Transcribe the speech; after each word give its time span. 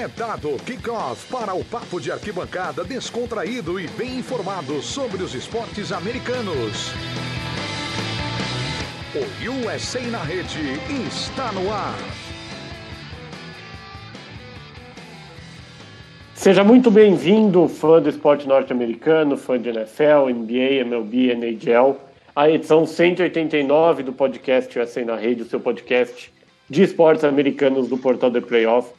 É 0.00 0.06
dado 0.06 0.50
kickoff 0.64 1.26
para 1.28 1.52
o 1.54 1.64
papo 1.64 2.00
de 2.00 2.12
arquibancada 2.12 2.84
descontraído 2.84 3.80
e 3.80 3.88
bem 3.88 4.20
informado 4.20 4.80
sobre 4.80 5.24
os 5.24 5.34
esportes 5.34 5.90
americanos. 5.90 6.92
O 9.12 9.66
USA 9.66 10.00
na 10.02 10.22
rede 10.22 10.60
está 11.04 11.50
no 11.50 11.72
ar. 11.72 11.98
Seja 16.32 16.62
muito 16.62 16.92
bem-vindo, 16.92 17.66
fã 17.66 18.00
do 18.00 18.08
esporte 18.08 18.46
norte-americano, 18.46 19.36
fã 19.36 19.60
de 19.60 19.68
NFL, 19.68 20.28
NBA, 20.32 20.84
MLB, 20.84 21.32
NHL, 21.32 21.96
a 22.36 22.48
edição 22.48 22.86
189 22.86 24.04
do 24.04 24.12
podcast 24.12 24.78
USA 24.78 25.04
na 25.04 25.16
Rede, 25.16 25.42
o 25.42 25.46
seu 25.46 25.58
podcast 25.58 26.32
de 26.70 26.84
esportes 26.84 27.24
americanos 27.24 27.88
do 27.88 27.98
Portal 27.98 28.30
The 28.30 28.40
Playoff, 28.42 28.92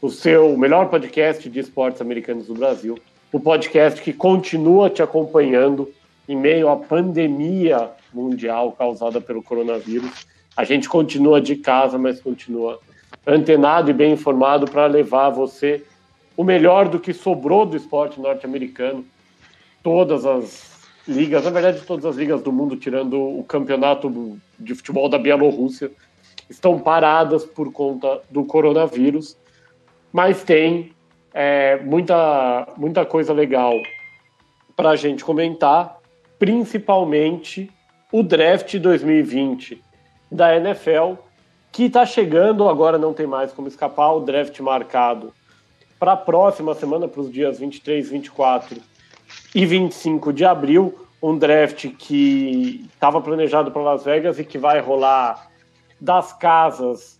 o 0.00 0.08
seu 0.08 0.56
melhor 0.56 0.88
podcast 0.88 1.48
de 1.48 1.60
esportes 1.60 2.00
americanos 2.00 2.46
do 2.46 2.54
Brasil, 2.54 2.98
o 3.30 3.38
podcast 3.38 4.00
que 4.00 4.12
continua 4.12 4.88
te 4.88 5.02
acompanhando 5.02 5.92
em 6.28 6.34
meio 6.34 6.68
à 6.68 6.76
pandemia 6.76 7.90
mundial 8.12 8.72
causada 8.72 9.20
pelo 9.20 9.42
coronavírus. 9.42 10.26
A 10.56 10.64
gente 10.64 10.88
continua 10.88 11.40
de 11.40 11.56
casa, 11.56 11.98
mas 11.98 12.20
continua 12.20 12.80
antenado 13.26 13.90
e 13.90 13.94
bem 13.94 14.12
informado 14.12 14.66
para 14.70 14.86
levar 14.86 15.26
a 15.26 15.30
você 15.30 15.84
o 16.36 16.42
melhor 16.42 16.88
do 16.88 16.98
que 16.98 17.12
sobrou 17.12 17.66
do 17.66 17.76
esporte 17.76 18.18
norte-americano. 18.18 19.04
Todas 19.82 20.24
as 20.24 20.88
ligas, 21.06 21.44
na 21.44 21.50
verdade, 21.50 21.82
todas 21.82 22.06
as 22.06 22.16
ligas 22.16 22.42
do 22.42 22.50
mundo, 22.50 22.76
tirando 22.76 23.20
o 23.20 23.44
campeonato 23.44 24.38
de 24.58 24.74
futebol 24.74 25.08
da 25.08 25.18
Bielorrússia, 25.18 25.90
estão 26.48 26.78
paradas 26.78 27.44
por 27.44 27.70
conta 27.70 28.20
do 28.30 28.44
coronavírus, 28.44 29.36
mas 30.12 30.42
tem 30.42 30.92
é, 31.32 31.76
muita, 31.76 32.68
muita 32.76 33.04
coisa 33.06 33.32
legal 33.32 33.74
para 34.76 34.90
a 34.90 34.96
gente 34.96 35.24
comentar, 35.24 35.98
principalmente 36.38 37.70
o 38.12 38.22
draft 38.22 38.76
2020 38.76 39.82
da 40.30 40.56
NFL, 40.56 41.14
que 41.70 41.84
está 41.84 42.04
chegando, 42.04 42.68
agora 42.68 42.98
não 42.98 43.12
tem 43.12 43.26
mais 43.26 43.52
como 43.52 43.68
escapar, 43.68 44.12
o 44.12 44.20
draft 44.20 44.58
marcado 44.60 45.32
para 45.98 46.12
a 46.12 46.16
próxima 46.16 46.74
semana, 46.74 47.06
para 47.06 47.20
os 47.20 47.30
dias 47.30 47.58
23, 47.58 48.08
24 48.08 48.80
e 49.54 49.66
25 49.66 50.32
de 50.32 50.44
abril, 50.44 51.06
um 51.22 51.36
draft 51.36 51.88
que 51.98 52.88
estava 52.92 53.20
planejado 53.20 53.70
para 53.70 53.82
Las 53.82 54.04
Vegas 54.04 54.38
e 54.38 54.44
que 54.44 54.56
vai 54.56 54.80
rolar 54.80 55.50
das 56.00 56.32
casas 56.32 57.19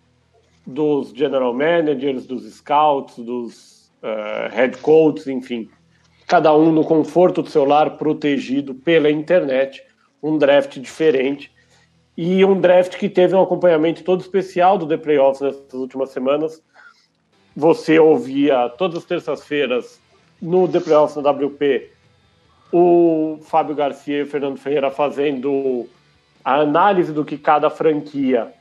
dos 0.67 1.11
general 1.11 1.53
managers, 1.53 2.27
dos 2.27 2.45
scouts, 2.55 3.17
dos 3.17 3.91
uh, 4.03 4.55
head 4.55 4.77
coaches, 4.79 5.27
enfim, 5.27 5.69
cada 6.27 6.55
um 6.55 6.71
no 6.71 6.85
conforto 6.85 7.43
do 7.43 7.51
seu 7.51 7.65
lar, 7.65 7.97
protegido 7.97 8.75
pela 8.75 9.11
internet, 9.11 9.83
um 10.23 10.39
draft 10.39 10.79
diferente. 10.79 11.51
E 12.17 12.45
um 12.45 12.61
draft 12.61 12.97
que 12.99 13.09
teve 13.09 13.35
um 13.35 13.43
acompanhamento 13.43 14.05
todo 14.05 14.21
especial 14.21 14.77
do 14.77 14.87
The 14.87 14.99
Playoffs 14.99 15.41
nessas 15.41 15.73
últimas 15.73 16.11
semanas, 16.11 16.63
você 17.57 17.99
ouvia 17.99 18.69
todas 18.71 18.99
as 18.99 19.05
terças-feiras 19.05 20.01
no 20.41 20.69
The 20.69 20.81
Playoffs 20.81 21.17
no 21.17 21.23
WP 21.23 21.91
o 22.73 23.39
Fábio 23.43 23.75
Garcia 23.75 24.19
e 24.19 24.23
o 24.23 24.27
Fernando 24.27 24.59
Ferreira 24.59 24.91
fazendo 24.91 25.89
a 26.45 26.61
análise 26.61 27.13
do 27.13 27.25
que 27.25 27.37
cada 27.37 27.69
franquia 27.69 28.53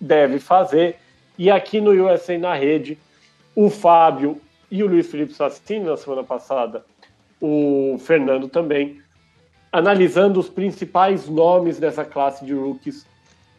deve 0.00 0.38
fazer. 0.38 0.96
E 1.38 1.52
aqui 1.52 1.80
no 1.80 1.92
USA 1.92 2.36
na 2.36 2.52
rede, 2.52 2.98
o 3.54 3.70
Fábio 3.70 4.40
e 4.68 4.82
o 4.82 4.88
Luiz 4.88 5.08
Felipe 5.08 5.32
Sassini, 5.32 5.84
na 5.84 5.96
semana 5.96 6.24
passada, 6.24 6.84
o 7.40 7.96
Fernando 8.00 8.48
também, 8.48 9.00
analisando 9.70 10.40
os 10.40 10.48
principais 10.48 11.28
nomes 11.28 11.78
dessa 11.78 12.04
classe 12.04 12.44
de 12.44 12.52
rookies 12.52 13.06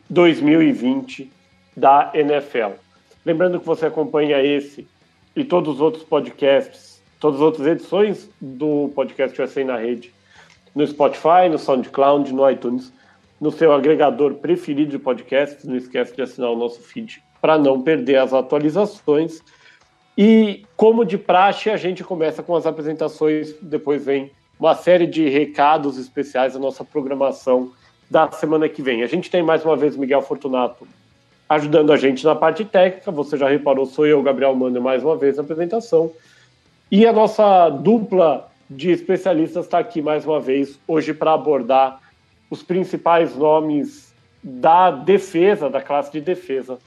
2020 0.09 1.31
da 1.75 2.11
NFL. 2.13 2.73
Lembrando 3.25 3.61
que 3.61 3.65
você 3.65 3.85
acompanha 3.85 4.43
esse 4.43 4.85
e 5.33 5.45
todos 5.45 5.75
os 5.75 5.81
outros 5.81 6.03
podcasts, 6.03 7.01
todas 7.17 7.39
as 7.39 7.45
outras 7.45 7.65
edições 7.65 8.29
do 8.41 8.91
podcast 8.93 9.41
USA 9.41 9.63
na 9.63 9.77
rede, 9.77 10.13
no 10.75 10.85
Spotify, 10.85 11.47
no 11.49 11.57
SoundCloud, 11.57 12.33
no 12.33 12.49
iTunes, 12.49 12.91
no 13.39 13.51
seu 13.51 13.71
agregador 13.71 14.33
preferido 14.35 14.91
de 14.91 14.99
podcasts. 14.99 15.63
Não 15.63 15.77
esquece 15.77 16.13
de 16.13 16.21
assinar 16.21 16.49
o 16.49 16.57
nosso 16.57 16.81
feed 16.81 17.23
para 17.41 17.57
não 17.57 17.81
perder 17.81 18.17
as 18.17 18.33
atualizações. 18.33 19.41
E, 20.17 20.65
como 20.75 21.05
de 21.05 21.17
praxe, 21.17 21.69
a 21.69 21.77
gente 21.77 22.03
começa 22.03 22.43
com 22.43 22.55
as 22.55 22.65
apresentações, 22.65 23.55
depois 23.61 24.05
vem 24.05 24.31
uma 24.59 24.75
série 24.75 25.07
de 25.07 25.29
recados 25.29 25.97
especiais 25.97 26.53
da 26.53 26.59
nossa 26.59 26.83
programação 26.83 27.71
da 28.09 28.29
semana 28.31 28.67
que 28.67 28.81
vem. 28.81 29.03
A 29.03 29.07
gente 29.07 29.29
tem 29.29 29.41
mais 29.41 29.63
uma 29.63 29.77
vez 29.77 29.95
Miguel 29.95 30.21
Fortunato 30.21 30.87
ajudando 31.47 31.91
a 31.91 31.97
gente 31.97 32.25
na 32.25 32.35
parte 32.35 32.65
técnica. 32.65 33.11
Você 33.11 33.37
já 33.37 33.47
reparou, 33.47 33.85
sou 33.85 34.05
eu, 34.05 34.21
Gabriel 34.21 34.55
Manda, 34.55 34.79
mais 34.79 35.03
uma 35.03 35.15
vez 35.15 35.37
na 35.37 35.43
apresentação. 35.43 36.11
E 36.91 37.05
a 37.07 37.13
nossa 37.13 37.69
dupla 37.69 38.49
de 38.69 38.91
especialistas 38.91 39.65
está 39.65 39.79
aqui 39.79 40.01
mais 40.01 40.25
uma 40.25 40.39
vez 40.39 40.79
hoje 40.87 41.13
para 41.13 41.33
abordar 41.33 41.99
os 42.49 42.61
principais 42.61 43.35
nomes 43.35 44.13
da 44.43 44.91
defesa, 44.91 45.69
da 45.69 45.81
classe 45.81 46.11
de 46.11 46.21
defesa, 46.21 46.77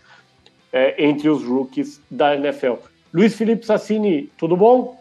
é, 0.73 1.05
entre 1.05 1.29
os 1.29 1.45
rookies 1.45 2.01
da 2.11 2.35
NFL. 2.35 2.75
Luiz 3.13 3.35
Felipe 3.35 3.67
Sassini, 3.67 4.33
tudo 4.39 4.57
bom? 4.57 4.99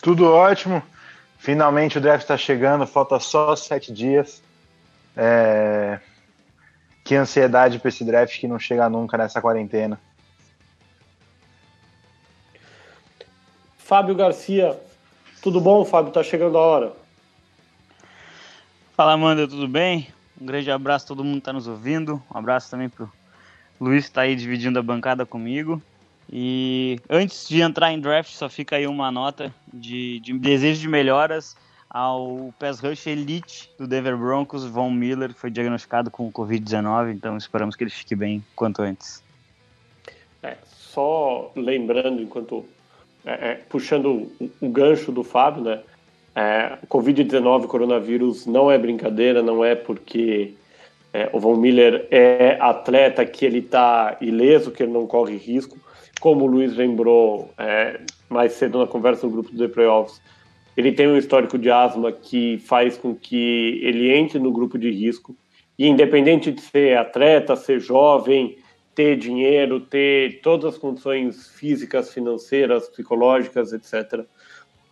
Tudo 0.00 0.26
ótimo. 0.32 0.82
Finalmente 1.38 1.98
o 1.98 2.00
draft 2.00 2.22
está 2.22 2.36
chegando, 2.36 2.86
falta 2.86 3.18
só 3.18 3.56
sete 3.56 3.92
dias. 3.92 4.42
É, 5.16 5.98
que 7.02 7.14
ansiedade 7.16 7.78
para 7.78 7.88
esse 7.88 8.04
draft 8.04 8.38
que 8.38 8.46
não 8.46 8.58
chega 8.58 8.88
nunca 8.88 9.18
nessa 9.18 9.40
quarentena. 9.40 10.00
Fábio 13.76 14.14
Garcia, 14.14 14.80
tudo 15.42 15.60
bom, 15.60 15.84
Fábio? 15.84 16.12
Tá 16.12 16.22
chegando 16.22 16.56
a 16.56 16.60
hora. 16.60 16.92
Fala, 18.94 19.14
Amanda, 19.14 19.48
tudo 19.48 19.66
bem? 19.66 20.08
Um 20.40 20.46
grande 20.46 20.70
abraço 20.70 21.06
a 21.06 21.08
todo 21.08 21.24
mundo 21.24 21.36
que 21.36 21.46
tá 21.46 21.52
nos 21.52 21.66
ouvindo. 21.66 22.22
Um 22.32 22.38
abraço 22.38 22.70
também 22.70 22.88
pro 22.88 23.10
Luiz 23.80 24.06
que 24.06 24.12
tá 24.12 24.22
aí 24.22 24.36
dividindo 24.36 24.78
a 24.78 24.82
bancada 24.82 25.24
comigo. 25.24 25.80
E 26.32 27.00
antes 27.08 27.48
de 27.48 27.60
entrar 27.60 27.92
em 27.92 27.98
draft, 27.98 28.32
só 28.32 28.48
fica 28.48 28.76
aí 28.76 28.86
uma 28.86 29.10
nota 29.10 29.52
de, 29.72 30.20
de 30.20 30.38
desejo 30.38 30.80
de 30.80 30.88
melhoras 30.88 31.56
ao 31.88 32.54
pass 32.56 32.78
rush 32.78 33.08
elite 33.08 33.68
do 33.76 33.88
Denver 33.88 34.16
Broncos, 34.16 34.64
Von 34.64 34.92
Miller, 34.92 35.34
que 35.34 35.40
foi 35.40 35.50
diagnosticado 35.50 36.08
com 36.08 36.30
Covid-19, 36.30 37.12
então 37.12 37.36
esperamos 37.36 37.74
que 37.74 37.82
ele 37.82 37.90
fique 37.90 38.14
bem 38.14 38.44
quanto 38.54 38.80
antes. 38.80 39.20
É, 40.40 40.56
só 40.64 41.50
lembrando, 41.56 42.22
enquanto 42.22 42.64
é, 43.24 43.50
é, 43.50 43.54
puxando 43.68 44.30
o, 44.40 44.50
o, 44.60 44.68
gancho 44.68 45.10
do 45.10 45.24
Fábio, 45.24 45.64
né? 45.64 45.80
É, 46.32 46.78
Covid-19, 46.88 47.66
coronavírus, 47.66 48.46
não 48.46 48.70
é 48.70 48.78
brincadeira, 48.78 49.42
não 49.42 49.64
é 49.64 49.74
porque 49.74 50.54
é, 51.12 51.28
o 51.32 51.40
Von 51.40 51.56
Miller 51.56 52.06
é 52.10 52.56
atleta 52.60 53.24
que 53.26 53.44
ele 53.44 53.58
está 53.58 54.16
ileso, 54.20 54.70
que 54.70 54.82
ele 54.82 54.92
não 54.92 55.06
corre 55.06 55.36
risco. 55.36 55.76
Como 56.20 56.44
o 56.44 56.46
Luiz 56.46 56.76
lembrou 56.76 57.50
é, 57.58 58.00
mais 58.28 58.52
cedo 58.52 58.78
na 58.78 58.86
conversa 58.86 59.26
no 59.26 59.32
grupo 59.32 59.50
do 59.50 59.58
The 59.58 59.68
Playoffs, 59.68 60.20
ele 60.76 60.92
tem 60.92 61.08
um 61.08 61.16
histórico 61.16 61.58
de 61.58 61.70
asma 61.70 62.12
que 62.12 62.58
faz 62.58 62.96
com 62.96 63.14
que 63.14 63.80
ele 63.82 64.12
entre 64.12 64.38
no 64.38 64.52
grupo 64.52 64.78
de 64.78 64.90
risco. 64.90 65.36
E 65.78 65.86
independente 65.86 66.52
de 66.52 66.60
ser 66.60 66.96
atleta, 66.96 67.56
ser 67.56 67.80
jovem, 67.80 68.56
ter 68.94 69.16
dinheiro, 69.16 69.80
ter 69.80 70.40
todas 70.42 70.74
as 70.74 70.78
condições 70.78 71.48
físicas, 71.48 72.12
financeiras, 72.12 72.88
psicológicas, 72.88 73.72
etc. 73.72 74.24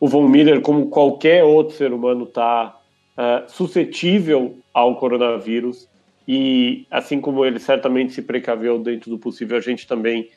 O 0.01 0.09
Von 0.09 0.29
Miller, 0.29 0.61
como 0.61 0.89
qualquer 0.89 1.45
outro 1.45 1.77
ser 1.77 1.93
humano, 1.93 2.25
está 2.25 2.77
uh, 3.17 3.21
eh, 3.21 3.45
suscetível 3.49 4.59
ao 4.73 4.97
coronavírus. 4.97 5.88
E 6.29 6.87
assim 6.91 7.23
como 7.23 7.43
ele 7.43 7.59
certamente 7.59 8.13
se 8.13 8.21
precaveu 8.21 8.79
dentro 8.79 9.09
do 9.09 9.19
possível, 9.19 9.57
a 9.57 9.63
gente 9.63 9.87
também 9.87 10.29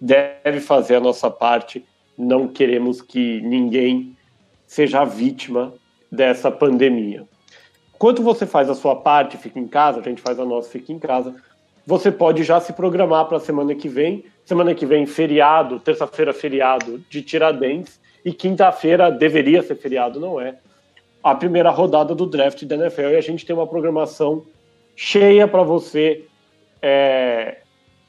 deve 0.00 0.58
fazer 0.58 0.96
a 0.96 1.00
nossa 1.00 1.30
parte. 1.30 1.84
Não 2.16 2.48
queremos 2.48 3.02
que 3.02 3.42
ninguém 3.42 4.16
seja 4.66 5.04
vítima 5.04 5.74
dessa 6.10 6.50
pandemia. 6.50 7.24
Enquanto 7.94 8.22
você 8.22 8.46
faz 8.46 8.70
a 8.70 8.74
sua 8.74 8.96
parte, 8.96 9.36
fica 9.36 9.58
em 9.58 9.68
casa, 9.68 10.00
a 10.00 10.02
gente 10.02 10.22
faz 10.22 10.40
a 10.40 10.46
nossa, 10.46 10.70
fica 10.70 10.90
em 10.90 10.98
casa, 10.98 11.34
você 11.86 12.10
pode 12.10 12.42
já 12.42 12.58
se 12.58 12.72
programar 12.72 13.26
para 13.26 13.36
a 13.36 13.40
semana 13.40 13.74
que 13.74 13.88
vem. 13.88 14.24
Semana 14.46 14.74
que 14.74 14.86
vem, 14.86 15.04
feriado, 15.04 15.78
terça-feira, 15.78 16.32
feriado 16.32 17.02
de 17.10 17.22
Tiradentes, 17.22 18.00
e 18.24 18.32
quinta-feira 18.32 19.10
deveria 19.10 19.62
ser 19.62 19.74
feriado, 19.74 20.18
não 20.18 20.40
é? 20.40 20.56
A 21.22 21.34
primeira 21.34 21.70
rodada 21.70 22.14
do 22.14 22.26
draft 22.26 22.62
da 22.64 22.76
NFL 22.76 23.10
e 23.10 23.16
a 23.16 23.20
gente 23.20 23.44
tem 23.44 23.54
uma 23.54 23.66
programação 23.66 24.44
cheia 24.96 25.46
para 25.48 25.62
você 25.62 26.24
é, 26.80 27.58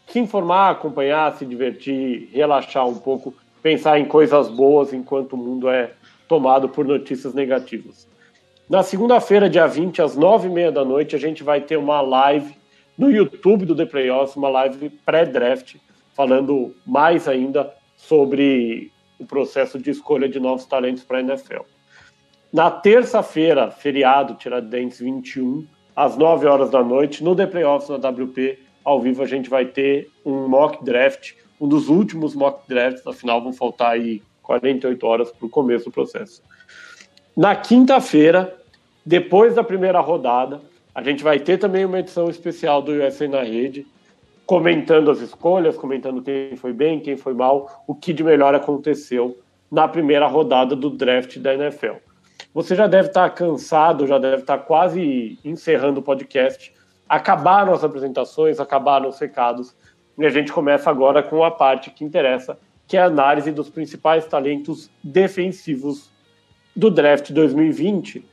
se 0.07 0.19
informar, 0.19 0.71
acompanhar, 0.71 1.35
se 1.35 1.45
divertir, 1.45 2.29
relaxar 2.31 2.87
um 2.87 2.95
pouco 2.95 3.33
pensar 3.65 3.99
em 3.99 4.05
coisas 4.05 4.47
boas 4.47 4.93
enquanto 4.93 5.33
o 5.33 5.37
mundo 5.37 5.67
é 5.67 5.91
tomado 6.27 6.69
por 6.69 6.85
notícias 6.85 7.33
negativas. 7.33 8.07
Na 8.69 8.83
segunda-feira, 8.83 9.49
dia 9.49 9.65
20, 9.65 10.03
às 10.03 10.15
nove 10.15 10.47
e 10.47 10.51
meia 10.51 10.71
da 10.71 10.85
noite, 10.85 11.15
a 11.15 11.19
gente 11.19 11.43
vai 11.43 11.61
ter 11.61 11.75
uma 11.75 11.99
live 11.99 12.55
no 12.95 13.09
YouTube 13.09 13.65
do 13.65 13.75
The 13.75 13.87
Playoffs, 13.87 14.35
uma 14.35 14.49
live 14.49 14.89
pré-draft, 15.03 15.77
falando 16.13 16.75
mais 16.85 17.27
ainda 17.27 17.73
sobre 17.97 18.91
o 19.19 19.25
processo 19.25 19.79
de 19.79 19.89
escolha 19.89 20.29
de 20.29 20.39
novos 20.39 20.65
talentos 20.65 21.03
para 21.03 21.17
a 21.17 21.21
NFL. 21.21 21.61
Na 22.53 22.69
terça-feira, 22.69 23.71
feriado 23.71 24.35
Tiradentes 24.35 24.99
21, 24.99 25.65
às 25.95 26.17
9 26.17 26.45
horas 26.45 26.69
da 26.69 26.83
noite, 26.83 27.23
no 27.23 27.35
The 27.35 27.47
Playoffs 27.47 27.89
na 27.89 28.09
WP, 28.09 28.59
ao 28.83 29.01
vivo 29.01 29.23
a 29.23 29.25
gente 29.25 29.49
vai 29.49 29.65
ter 29.65 30.11
um 30.25 30.47
mock 30.47 30.83
draft, 30.83 31.33
um 31.59 31.67
dos 31.67 31.87
últimos 31.89 32.35
mock 32.35 32.67
drafts, 32.67 33.05
afinal 33.07 33.41
vão 33.41 33.53
faltar 33.53 33.91
aí 33.91 34.21
48 34.43 35.07
horas 35.07 35.31
para 35.31 35.45
o 35.45 35.49
começo 35.49 35.85
do 35.85 35.91
processo. 35.91 36.41
Na 37.35 37.55
quinta-feira, 37.55 38.55
depois 39.05 39.55
da 39.55 39.63
primeira 39.63 39.99
rodada, 39.99 40.61
a 40.93 41.01
gente 41.01 41.23
vai 41.23 41.39
ter 41.39 41.57
também 41.57 41.83
uma 41.85 41.99
edição 41.99 42.29
especial 42.29 42.81
do 42.81 42.91
USA 42.91 43.27
na 43.27 43.41
Rede, 43.41 43.85
comentando 44.45 45.09
as 45.09 45.19
escolhas, 45.19 45.75
comentando 45.75 46.21
quem 46.21 46.55
foi 46.55 46.71
bem, 46.71 46.99
quem 46.99 47.17
foi 47.17 47.33
mal, 47.33 47.83
o 47.87 47.95
que 47.95 48.13
de 48.13 48.23
melhor 48.23 48.53
aconteceu 48.53 49.37
na 49.71 49.87
primeira 49.87 50.27
rodada 50.27 50.75
do 50.75 50.89
draft 50.89 51.37
da 51.39 51.53
NFL. 51.53 51.95
Você 52.55 52.73
já 52.73 52.87
deve 52.87 53.09
estar 53.09 53.29
cansado, 53.31 54.07
já 54.07 54.17
deve 54.17 54.43
estar 54.43 54.59
quase 54.59 55.37
encerrando 55.43 55.99
o 55.99 56.01
podcast. 56.01 56.73
Acabaram 57.07 57.73
as 57.73 57.83
apresentações, 57.83 58.61
acabaram 58.61 59.09
os 59.09 59.19
recados, 59.19 59.75
e 60.17 60.25
a 60.25 60.29
gente 60.29 60.53
começa 60.53 60.89
agora 60.89 61.21
com 61.21 61.43
a 61.43 61.51
parte 61.51 61.91
que 61.91 62.05
interessa, 62.05 62.57
que 62.87 62.95
é 62.95 63.01
a 63.01 63.07
análise 63.07 63.51
dos 63.51 63.69
principais 63.69 64.25
talentos 64.25 64.89
defensivos 65.03 66.09
do 66.73 66.89
draft 66.89 67.29
2020. 67.31 68.25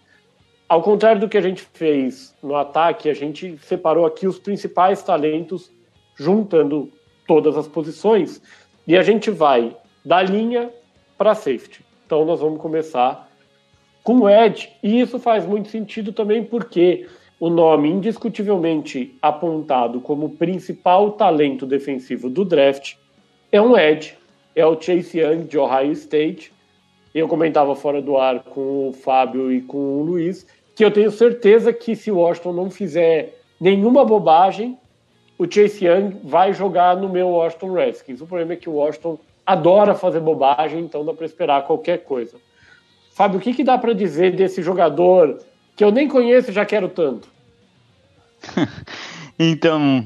Ao 0.69 0.81
contrário 0.81 1.21
do 1.21 1.29
que 1.29 1.37
a 1.37 1.43
gente 1.43 1.63
fez 1.75 2.33
no 2.41 2.55
ataque, 2.55 3.11
a 3.11 3.15
gente 3.15 3.59
separou 3.65 4.07
aqui 4.07 4.29
os 4.29 4.39
principais 4.39 5.03
talentos 5.03 5.73
juntando 6.15 6.93
todas 7.27 7.57
as 7.57 7.67
posições, 7.67 8.41
e 8.87 8.97
a 8.97 9.03
gente 9.03 9.33
vai 9.33 9.77
da 10.05 10.23
linha 10.23 10.71
para 11.19 11.35
safety. 11.35 11.85
Então 12.07 12.25
nós 12.25 12.39
vamos 12.39 12.61
começar 12.61 13.32
com 14.03 14.29
Ed, 14.29 14.69
e 14.83 15.01
isso 15.01 15.19
faz 15.19 15.47
muito 15.47 15.69
sentido 15.69 16.13
também 16.13 16.43
porque 16.43 17.07
o 17.39 17.49
nome 17.49 17.89
indiscutivelmente 17.89 19.17
apontado 19.21 20.01
como 20.01 20.31
principal 20.31 21.13
talento 21.13 21.67
defensivo 21.67 22.29
do 22.29 22.45
draft 22.45 22.95
é 23.51 23.61
um 23.61 23.77
Ed, 23.77 24.17
é 24.55 24.67
o 24.67 24.81
Chase 24.81 25.19
Young 25.19 25.45
de 25.45 25.59
Ohio 25.59 25.93
State. 25.93 26.53
Eu 27.15 27.29
comentava 27.29 27.75
fora 27.75 28.01
do 28.01 28.17
ar 28.17 28.41
com 28.41 28.89
o 28.89 28.93
Fábio 28.93 29.53
e 29.53 29.61
com 29.61 29.77
o 29.77 30.03
Luiz 30.03 30.47
que 30.75 30.85
eu 30.85 30.91
tenho 30.91 31.11
certeza 31.11 31.73
que 31.73 31.95
se 31.95 32.11
o 32.11 32.17
Washington 32.17 32.53
não 32.53 32.71
fizer 32.71 33.39
nenhuma 33.61 34.05
bobagem, 34.05 34.79
o 35.39 35.45
Chase 35.45 35.85
Young 35.85 36.21
vai 36.25 36.53
jogar 36.53 36.97
no 36.97 37.09
meu 37.09 37.29
Washington 37.29 37.73
Redskins. 37.73 38.21
O 38.21 38.27
problema 38.27 38.55
é 38.55 38.57
que 38.57 38.69
o 38.69 38.75
Washington 38.75 39.19
adora 39.45 39.95
fazer 39.95 40.21
bobagem, 40.21 40.81
então 40.81 41.05
dá 41.05 41.13
para 41.13 41.27
esperar 41.27 41.67
qualquer 41.67 42.05
coisa. 42.05 42.37
Fábio, 43.15 43.39
o 43.39 43.43
que, 43.43 43.53
que 43.53 43.65
dá 43.65 43.77
para 43.77 43.95
dizer 43.95 44.35
desse 44.35 44.63
jogador 44.63 45.39
que 45.77 45.85
eu 45.85 45.91
nem 45.91 46.09
conheço 46.09 46.51
e 46.51 46.55
já 46.55 46.65
quero 46.65 46.89
tanto? 46.89 47.29
então, 49.39 50.05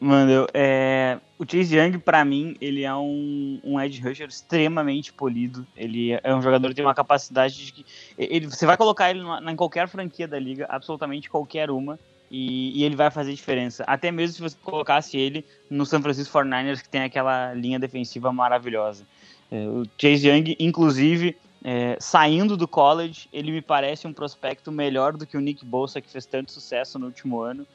mano, 0.00 0.46
é, 0.52 1.18
o 1.38 1.44
Chase 1.44 1.76
Young, 1.76 1.98
para 1.98 2.24
mim, 2.24 2.56
ele 2.60 2.82
é 2.82 2.94
um, 2.94 3.60
um 3.64 3.80
edge 3.80 4.02
rusher 4.02 4.28
extremamente 4.28 5.12
polido. 5.12 5.66
Ele 5.76 6.18
é 6.22 6.34
um 6.34 6.42
jogador 6.42 6.68
que 6.68 6.74
tem 6.74 6.84
uma 6.84 6.94
capacidade 6.94 7.66
de 7.66 7.72
que. 7.72 7.86
Ele, 8.18 8.46
você 8.46 8.66
vai 8.66 8.76
colocar 8.76 9.10
ele 9.10 9.22
em 9.48 9.56
qualquer 9.56 9.88
franquia 9.88 10.28
da 10.28 10.38
liga, 10.38 10.66
absolutamente 10.68 11.30
qualquer 11.30 11.70
uma 11.70 11.98
e, 12.30 12.78
e, 12.78 12.84
ele 12.84 12.94
vai 12.94 13.10
fazer 13.10 13.34
diferença. 13.34 13.82
Até 13.86 14.12
mesmo 14.12 14.36
se 14.36 14.42
você 14.42 14.56
colocasse 14.62 15.16
ele 15.16 15.44
no 15.68 15.84
San 15.84 16.00
Francisco 16.00 16.38
49ers, 16.38 16.80
que 16.80 16.88
tem 16.88 17.02
aquela 17.02 17.52
linha 17.54 17.78
defensiva 17.78 18.32
maravilhosa. 18.32 19.04
É, 19.50 19.66
o 19.66 19.84
Chase 19.98 20.28
Young, 20.28 20.56
inclusive, 20.60 21.36
é, 21.62 21.96
saindo 22.00 22.56
do 22.56 22.66
college, 22.66 23.28
ele 23.32 23.52
me 23.52 23.60
parece 23.60 24.06
um 24.06 24.12
prospecto 24.12 24.72
melhor 24.72 25.16
do 25.16 25.26
que 25.26 25.36
o 25.36 25.40
Nick 25.40 25.64
Bolsa, 25.64 26.00
que 26.00 26.08
fez 26.08 26.24
tanto 26.24 26.52
sucesso 26.52 26.98
no 26.98 27.06
último 27.06 27.40
ano. 27.40 27.66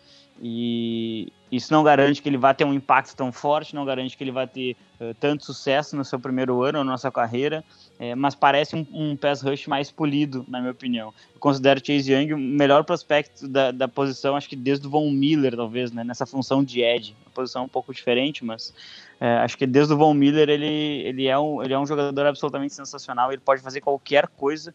E 0.42 1.32
isso 1.52 1.72
não 1.72 1.84
garante 1.84 2.22
que 2.22 2.28
ele 2.28 2.38
vá 2.38 2.54
ter 2.54 2.66
um 2.66 2.74
impacto 2.74 3.16
tão 3.16 3.32
forte, 3.32 3.74
não 3.74 3.86
garante 3.86 4.18
que 4.18 4.24
ele 4.24 4.32
vá 4.32 4.46
ter 4.46 4.76
uh, 5.00 5.14
tanto 5.20 5.46
sucesso 5.46 5.96
no 5.96 6.04
seu 6.04 6.20
primeiro 6.20 6.62
ano, 6.62 6.84
na 6.84 6.98
sua 6.98 7.12
carreira, 7.12 7.64
é, 7.98 8.14
mas 8.14 8.36
parece 8.36 8.76
um, 8.76 8.86
um 8.92 9.16
pass 9.16 9.42
rush 9.42 9.68
mais 9.68 9.90
polido, 9.90 10.46
na 10.50 10.60
minha 10.60 10.72
opinião. 10.72 11.14
Eu 11.34 11.40
considero 11.40 11.80
Chase 11.80 12.12
Young 12.12 12.34
o 12.34 12.38
melhor 12.38 12.84
prospecto 12.84 13.48
da, 13.48 13.72
da 13.72 13.88
posição, 13.88 14.36
acho 14.36 14.50
que 14.50 14.56
desde 14.56 14.86
o 14.88 14.90
Von 14.90 15.10
Miller, 15.10 15.56
talvez, 15.56 15.92
né, 15.92 16.04
nessa 16.04 16.26
função 16.26 16.62
de 16.64 16.82
edge. 16.82 17.16
Uma 17.26 17.32
posição 17.32 17.64
um 17.64 17.70
pouco 17.70 17.94
diferente, 17.94 18.44
mas 18.44 18.74
é, 19.22 19.38
acho 19.38 19.58
que 19.58 19.66
desde 19.66 19.94
o 19.94 19.98
Von 19.98 20.14
Miller 20.14 20.50
ele, 20.50 20.66
ele, 20.66 21.28
é 21.28 21.40
um, 21.40 21.64
ele 21.64 21.74
é 21.74 21.80
um 21.80 21.86
jogador 21.86 22.26
absolutamente 22.26 22.74
sensacional, 22.74 23.32
ele 23.32 23.42
pode 23.42 23.62
fazer 23.62 23.80
qualquer 23.80 24.28
coisa 24.28 24.74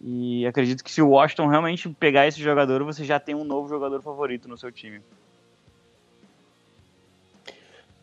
e 0.00 0.46
acredito 0.46 0.84
que 0.84 0.90
se 0.90 1.02
o 1.02 1.10
Washington 1.10 1.48
realmente 1.48 1.88
pegar 1.88 2.26
esse 2.26 2.40
jogador, 2.40 2.82
você 2.84 3.04
já 3.04 3.18
tem 3.18 3.34
um 3.34 3.44
novo 3.44 3.68
jogador 3.68 4.00
favorito 4.00 4.48
no 4.48 4.56
seu 4.56 4.70
time. 4.70 5.00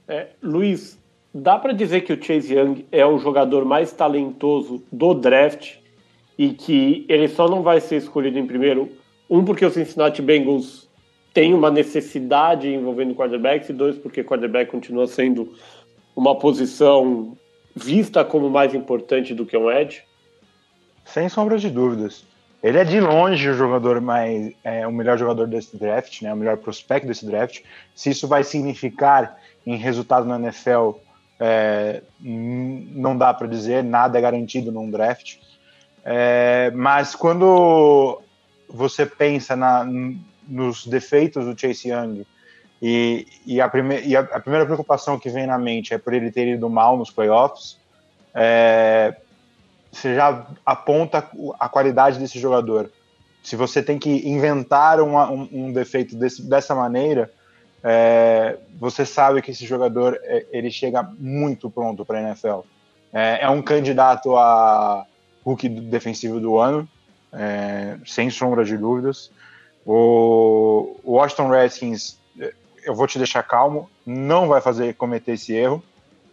É, 0.07 0.27
Luiz, 0.41 0.99
dá 1.33 1.57
para 1.57 1.73
dizer 1.73 2.01
que 2.01 2.13
o 2.13 2.21
Chase 2.21 2.53
Young 2.53 2.85
é 2.91 3.05
o 3.05 3.17
jogador 3.17 3.65
mais 3.65 3.91
talentoso 3.91 4.83
do 4.91 5.13
draft 5.13 5.77
e 6.37 6.49
que 6.53 7.05
ele 7.07 7.27
só 7.27 7.47
não 7.47 7.63
vai 7.63 7.79
ser 7.79 7.97
escolhido 7.97 8.37
em 8.37 8.45
primeiro, 8.45 8.89
um 9.29 9.43
porque 9.43 9.65
o 9.65 9.71
Cincinnati 9.71 10.21
Bengals 10.21 10.89
tem 11.33 11.53
uma 11.53 11.71
necessidade 11.71 12.67
envolvendo 12.67 13.15
quarterbacks 13.15 13.69
e 13.69 13.73
dois 13.73 13.97
porque 13.97 14.23
quarterback 14.23 14.69
continua 14.69 15.07
sendo 15.07 15.53
uma 16.15 16.35
posição 16.35 17.37
vista 17.75 18.23
como 18.23 18.49
mais 18.49 18.73
importante 18.73 19.33
do 19.33 19.45
que 19.45 19.57
um 19.57 19.71
edge? 19.71 20.03
Sem 21.05 21.29
sombra 21.29 21.57
de 21.57 21.69
dúvidas. 21.69 22.25
Ele 22.63 22.79
é 22.79 22.83
de 22.83 22.99
longe 22.99 23.47
o 23.47 23.53
jogador 23.53 24.01
mais, 24.01 24.51
é, 24.63 24.87
o 24.87 24.91
melhor 24.91 25.19
jogador 25.19 25.47
desse 25.47 25.77
draft, 25.77 26.23
né, 26.23 26.33
o 26.33 26.35
melhor 26.35 26.57
prospecto 26.57 27.07
desse 27.07 27.25
draft. 27.25 27.61
Se 27.93 28.09
isso 28.09 28.27
vai 28.27 28.43
significar 28.43 29.37
em 29.65 29.77
resultado 29.77 30.25
na 30.25 30.39
NFL, 30.39 30.93
é, 31.39 32.01
não 32.19 33.15
dá 33.15 33.33
para 33.33 33.47
dizer, 33.47 33.83
nada 33.83 34.17
é 34.17 34.21
garantido 34.21 34.71
num 34.71 34.89
draft. 34.89 35.37
É, 36.03 36.71
mas 36.73 37.13
quando 37.13 38.21
você 38.67 39.05
pensa 39.05 39.55
na, 39.55 39.85
nos 40.47 40.85
defeitos 40.85 41.45
do 41.45 41.59
Chase 41.59 41.89
Young 41.89 42.25
e, 42.81 43.27
e, 43.45 43.61
a, 43.61 43.69
prime, 43.69 44.01
e 44.01 44.15
a, 44.15 44.23
primeira 44.39 44.65
preocupação 44.65 45.19
que 45.19 45.29
vem 45.29 45.47
na 45.47 45.57
mente 45.57 45.93
é 45.93 45.97
por 45.97 46.13
ele 46.13 46.31
ter 46.31 46.47
ido 46.47 46.69
mal 46.69 46.97
nos 46.97 47.11
playoffs, 47.11 47.79
é, 48.33 49.15
você 49.95 50.13
já 50.13 50.45
aponta 50.65 51.29
a 51.57 51.69
qualidade 51.69 52.19
desse 52.19 52.37
jogador. 52.37 52.91
Se 53.41 53.55
você 53.55 53.81
tem 53.81 53.97
que 53.97 54.27
inventar 54.27 54.99
uma, 54.99 55.31
um, 55.31 55.47
um, 55.51 55.71
defeito 55.71 56.17
desse, 56.17 56.41
dessa 56.41 56.75
maneira, 56.75 57.31
é, 57.81 58.57
você 58.77 59.05
sabe 59.05 59.41
que 59.41 59.51
esse 59.51 59.65
jogador 59.65 60.19
é, 60.23 60.45
ele 60.51 60.69
chega 60.69 61.01
muito 61.17 61.69
pronto 61.69 62.03
para 62.03 62.19
a 62.19 62.21
NFL. 62.23 62.61
É, 63.13 63.43
é, 63.43 63.49
um 63.49 63.61
candidato 63.61 64.35
a 64.35 65.05
rookie 65.45 65.69
defensivo 65.69 66.41
do 66.41 66.57
ano, 66.57 66.87
é, 67.31 67.97
sem 68.05 68.29
sombra 68.29 68.65
de 68.65 68.75
dúvidas. 68.75 69.31
O 69.85 70.97
Washington 71.05 71.47
Redskins, 71.49 72.19
eu 72.83 72.93
vou 72.93 73.07
te 73.07 73.17
deixar 73.17 73.43
calmo, 73.43 73.89
não 74.05 74.47
vai 74.47 74.59
fazer 74.59 74.95
cometer 74.95 75.33
esse 75.33 75.53
erro, 75.53 75.81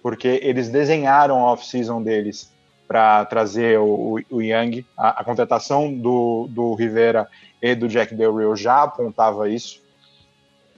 porque 0.03 0.41
eles 0.43 0.69
desenharam 0.69 1.39
a 1.39 1.53
off-season 1.53 2.03
deles 2.03 2.52
para 2.93 3.25
trazer 3.25 3.79
o, 3.79 4.21
o 4.31 4.43
Young. 4.43 4.85
A, 4.99 5.23
a, 5.23 5.25
contratação 5.25 5.91
do, 5.95 6.47
do 6.51 6.75
Rivera 6.75 7.27
e 7.63 7.75
do 7.75 7.89
Jack 7.89 8.15
Del 8.15 8.37
Rio 8.37 8.55
já 8.55 8.83
apontava 8.83 9.49
isso. 9.49 9.83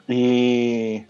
E 0.09 1.03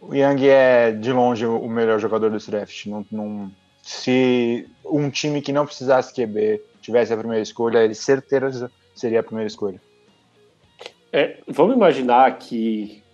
o 0.00 0.12
Young 0.12 0.48
é 0.48 0.90
de 0.90 1.12
longe 1.12 1.46
o 1.46 1.68
melhor 1.68 2.00
jogador 2.00 2.30
desse 2.32 2.50
draft. 2.50 2.86
Não, 3.12 3.52
se 3.80 4.68
um 4.84 5.08
time 5.08 5.40
que 5.40 5.52
não 5.52 5.66
precisasse 5.66 6.12
QB 6.12 6.60
tivesse 6.80 7.12
a 7.12 7.16
primeira 7.16 7.42
escolha, 7.44 7.78
ele 7.78 7.94
certeza 7.94 8.72
seria 8.96 9.20
a 9.20 9.22
primeira 9.22 9.46
escolha. 9.46 9.80
É, 11.12 11.36
vamos 11.46 11.76
imaginar 11.76 12.38
que 12.38 13.04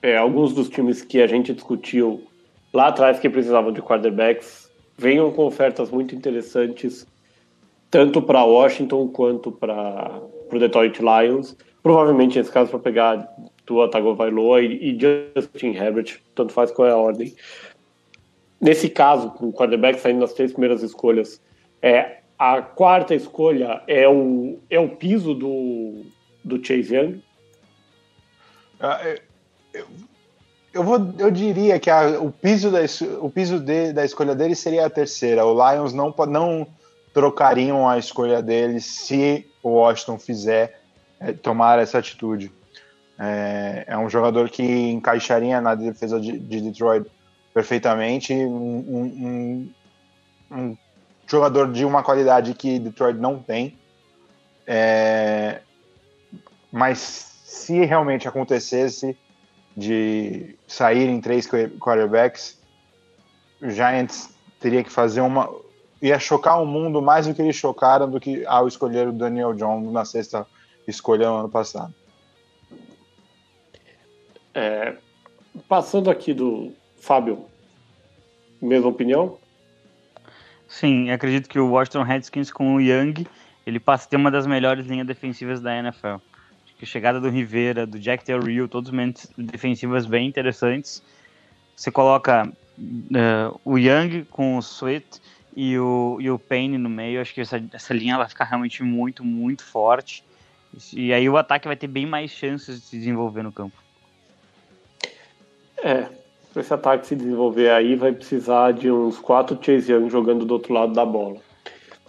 é, 0.00 0.16
alguns 0.16 0.54
dos 0.54 0.70
times 0.70 1.02
que 1.02 1.20
a 1.20 1.26
gente 1.26 1.52
discutiu 1.52 2.26
lá 2.72 2.86
atrás 2.86 3.18
que 3.18 3.28
precisavam 3.28 3.70
de 3.70 3.82
quarterbacks 3.82 4.69
venham 5.00 5.32
com 5.32 5.46
ofertas 5.46 5.90
muito 5.90 6.14
interessantes, 6.14 7.06
tanto 7.90 8.20
para 8.20 8.44
Washington 8.44 9.08
quanto 9.08 9.50
para 9.50 10.20
o 10.52 10.58
Detroit 10.58 11.00
Lions. 11.00 11.56
Provavelmente, 11.82 12.38
nesse 12.38 12.52
caso, 12.52 12.70
para 12.70 12.80
pegar 12.80 13.34
Tua 13.64 13.90
Tagovailoa 13.90 14.60
e, 14.60 14.90
e 14.90 14.98
Justin 15.00 15.68
Herbert, 15.68 16.18
tanto 16.34 16.52
faz 16.52 16.70
qual 16.70 16.86
é 16.86 16.90
a 16.90 16.98
ordem. 16.98 17.34
nesse 18.60 18.90
caso, 18.90 19.30
com 19.30 19.48
o 19.48 19.52
quarterback 19.54 19.98
saindo 19.98 20.20
nas 20.20 20.34
três 20.34 20.52
primeiras 20.52 20.82
escolhas, 20.82 21.40
é, 21.80 22.18
a 22.38 22.60
quarta 22.60 23.14
escolha 23.14 23.82
é 23.86 24.06
o, 24.06 24.58
é 24.68 24.78
o 24.78 24.90
piso 24.90 25.34
do, 25.34 26.02
do 26.44 26.62
Chase 26.62 26.94
Young? 26.94 27.22
Ah, 28.78 29.00
eu, 29.02 29.18
eu, 29.80 29.86
vou, 30.74 31.14
eu 31.18 31.30
diria 31.30 31.78
que 31.80 31.90
a, 31.90 32.20
o 32.20 32.30
piso, 32.30 32.70
da, 32.70 32.80
o 33.20 33.30
piso 33.30 33.58
de, 33.58 33.92
da 33.92 34.04
escolha 34.04 34.34
dele 34.34 34.54
seria 34.54 34.86
a 34.86 34.90
terceira. 34.90 35.44
O 35.44 35.52
Lions 35.52 35.92
não, 35.92 36.14
não 36.28 36.66
trocariam 37.12 37.88
a 37.88 37.98
escolha 37.98 38.40
dele 38.40 38.80
se 38.80 39.48
o 39.62 39.70
Washington 39.70 40.18
fizer 40.18 40.80
é, 41.18 41.32
tomar 41.32 41.78
essa 41.78 41.98
atitude. 41.98 42.52
É, 43.18 43.84
é, 43.88 43.98
um 43.98 44.08
jogador 44.08 44.48
que 44.48 44.62
encaixaria 44.62 45.60
na 45.60 45.74
defesa 45.74 46.18
de, 46.20 46.38
de 46.38 46.60
Detroit 46.60 47.06
perfeitamente. 47.52 48.32
Um, 48.32 48.78
um, 48.88 49.72
um, 50.50 50.76
jogador 51.26 51.70
de 51.70 51.84
uma 51.84 52.02
qualidade 52.02 52.54
que 52.54 52.78
Detroit 52.78 53.18
não 53.18 53.38
tem. 53.38 53.78
É, 54.66 55.60
mas 56.72 56.98
se 57.44 57.84
realmente 57.84 58.28
acontecesse 58.28 59.16
de 59.80 60.54
saírem 60.66 61.20
três 61.20 61.48
quarterbacks, 61.48 62.60
o 63.62 63.70
Giants 63.70 64.32
teria 64.60 64.84
que 64.84 64.90
fazer 64.90 65.22
uma. 65.22 65.48
ia 66.02 66.18
chocar 66.18 66.62
o 66.62 66.66
mundo 66.66 67.00
mais 67.00 67.26
do 67.26 67.34
que 67.34 67.40
eles 67.40 67.56
chocaram 67.56 68.08
do 68.08 68.20
que 68.20 68.44
ao 68.46 68.68
escolher 68.68 69.08
o 69.08 69.12
Daniel 69.12 69.54
Jones 69.54 69.90
na 69.90 70.04
sexta 70.04 70.46
escolha 70.86 71.28
no 71.28 71.36
ano 71.38 71.48
passado. 71.48 71.94
É, 74.54 74.96
passando 75.68 76.10
aqui 76.10 76.34
do 76.34 76.72
Fábio, 76.96 77.46
mesma 78.60 78.88
opinião? 78.88 79.38
Sim, 80.68 81.10
acredito 81.10 81.48
que 81.48 81.58
o 81.58 81.70
Washington 81.70 82.02
Redskins 82.02 82.52
com 82.52 82.74
o 82.74 82.80
Young, 82.80 83.26
ele 83.66 83.80
passa 83.80 84.06
a 84.06 84.10
ter 84.10 84.16
uma 84.16 84.30
das 84.30 84.46
melhores 84.46 84.86
linhas 84.86 85.06
defensivas 85.06 85.60
da 85.60 85.74
NFL. 85.74 86.16
A 86.82 86.86
chegada 86.86 87.20
do 87.20 87.28
Rivera, 87.28 87.86
do 87.86 87.98
Jack 87.98 88.24
Del 88.24 88.40
Rio, 88.40 88.66
todos 88.66 88.90
mentes 88.90 89.30
defensivas 89.36 90.06
bem 90.06 90.26
interessantes. 90.26 91.02
Você 91.76 91.90
coloca 91.90 92.50
uh, 92.78 93.60
o 93.64 93.78
Young 93.78 94.24
com 94.30 94.56
o 94.56 94.60
Sweet 94.60 95.20
e 95.54 95.78
o, 95.78 96.16
e 96.20 96.30
o 96.30 96.38
Payne 96.38 96.78
no 96.78 96.88
meio, 96.88 97.20
acho 97.20 97.34
que 97.34 97.40
essa, 97.40 97.62
essa 97.72 97.92
linha 97.92 98.16
vai 98.16 98.28
ficar 98.28 98.44
realmente 98.44 98.82
muito, 98.82 99.24
muito 99.24 99.64
forte. 99.64 100.24
E 100.94 101.12
aí 101.12 101.28
o 101.28 101.36
ataque 101.36 101.66
vai 101.66 101.76
ter 101.76 101.88
bem 101.88 102.06
mais 102.06 102.30
chances 102.30 102.80
de 102.80 102.86
se 102.86 102.98
desenvolver 102.98 103.42
no 103.42 103.52
campo. 103.52 103.76
É, 105.82 106.06
para 106.52 106.62
esse 106.62 106.72
ataque 106.72 107.06
se 107.06 107.16
desenvolver 107.16 107.70
aí, 107.70 107.96
vai 107.96 108.12
precisar 108.12 108.72
de 108.72 108.90
uns 108.90 109.18
quatro 109.18 109.58
Chase 109.60 109.92
Young 109.92 110.08
jogando 110.08 110.44
do 110.44 110.54
outro 110.54 110.72
lado 110.72 110.92
da 110.92 111.04
bola. 111.04 111.38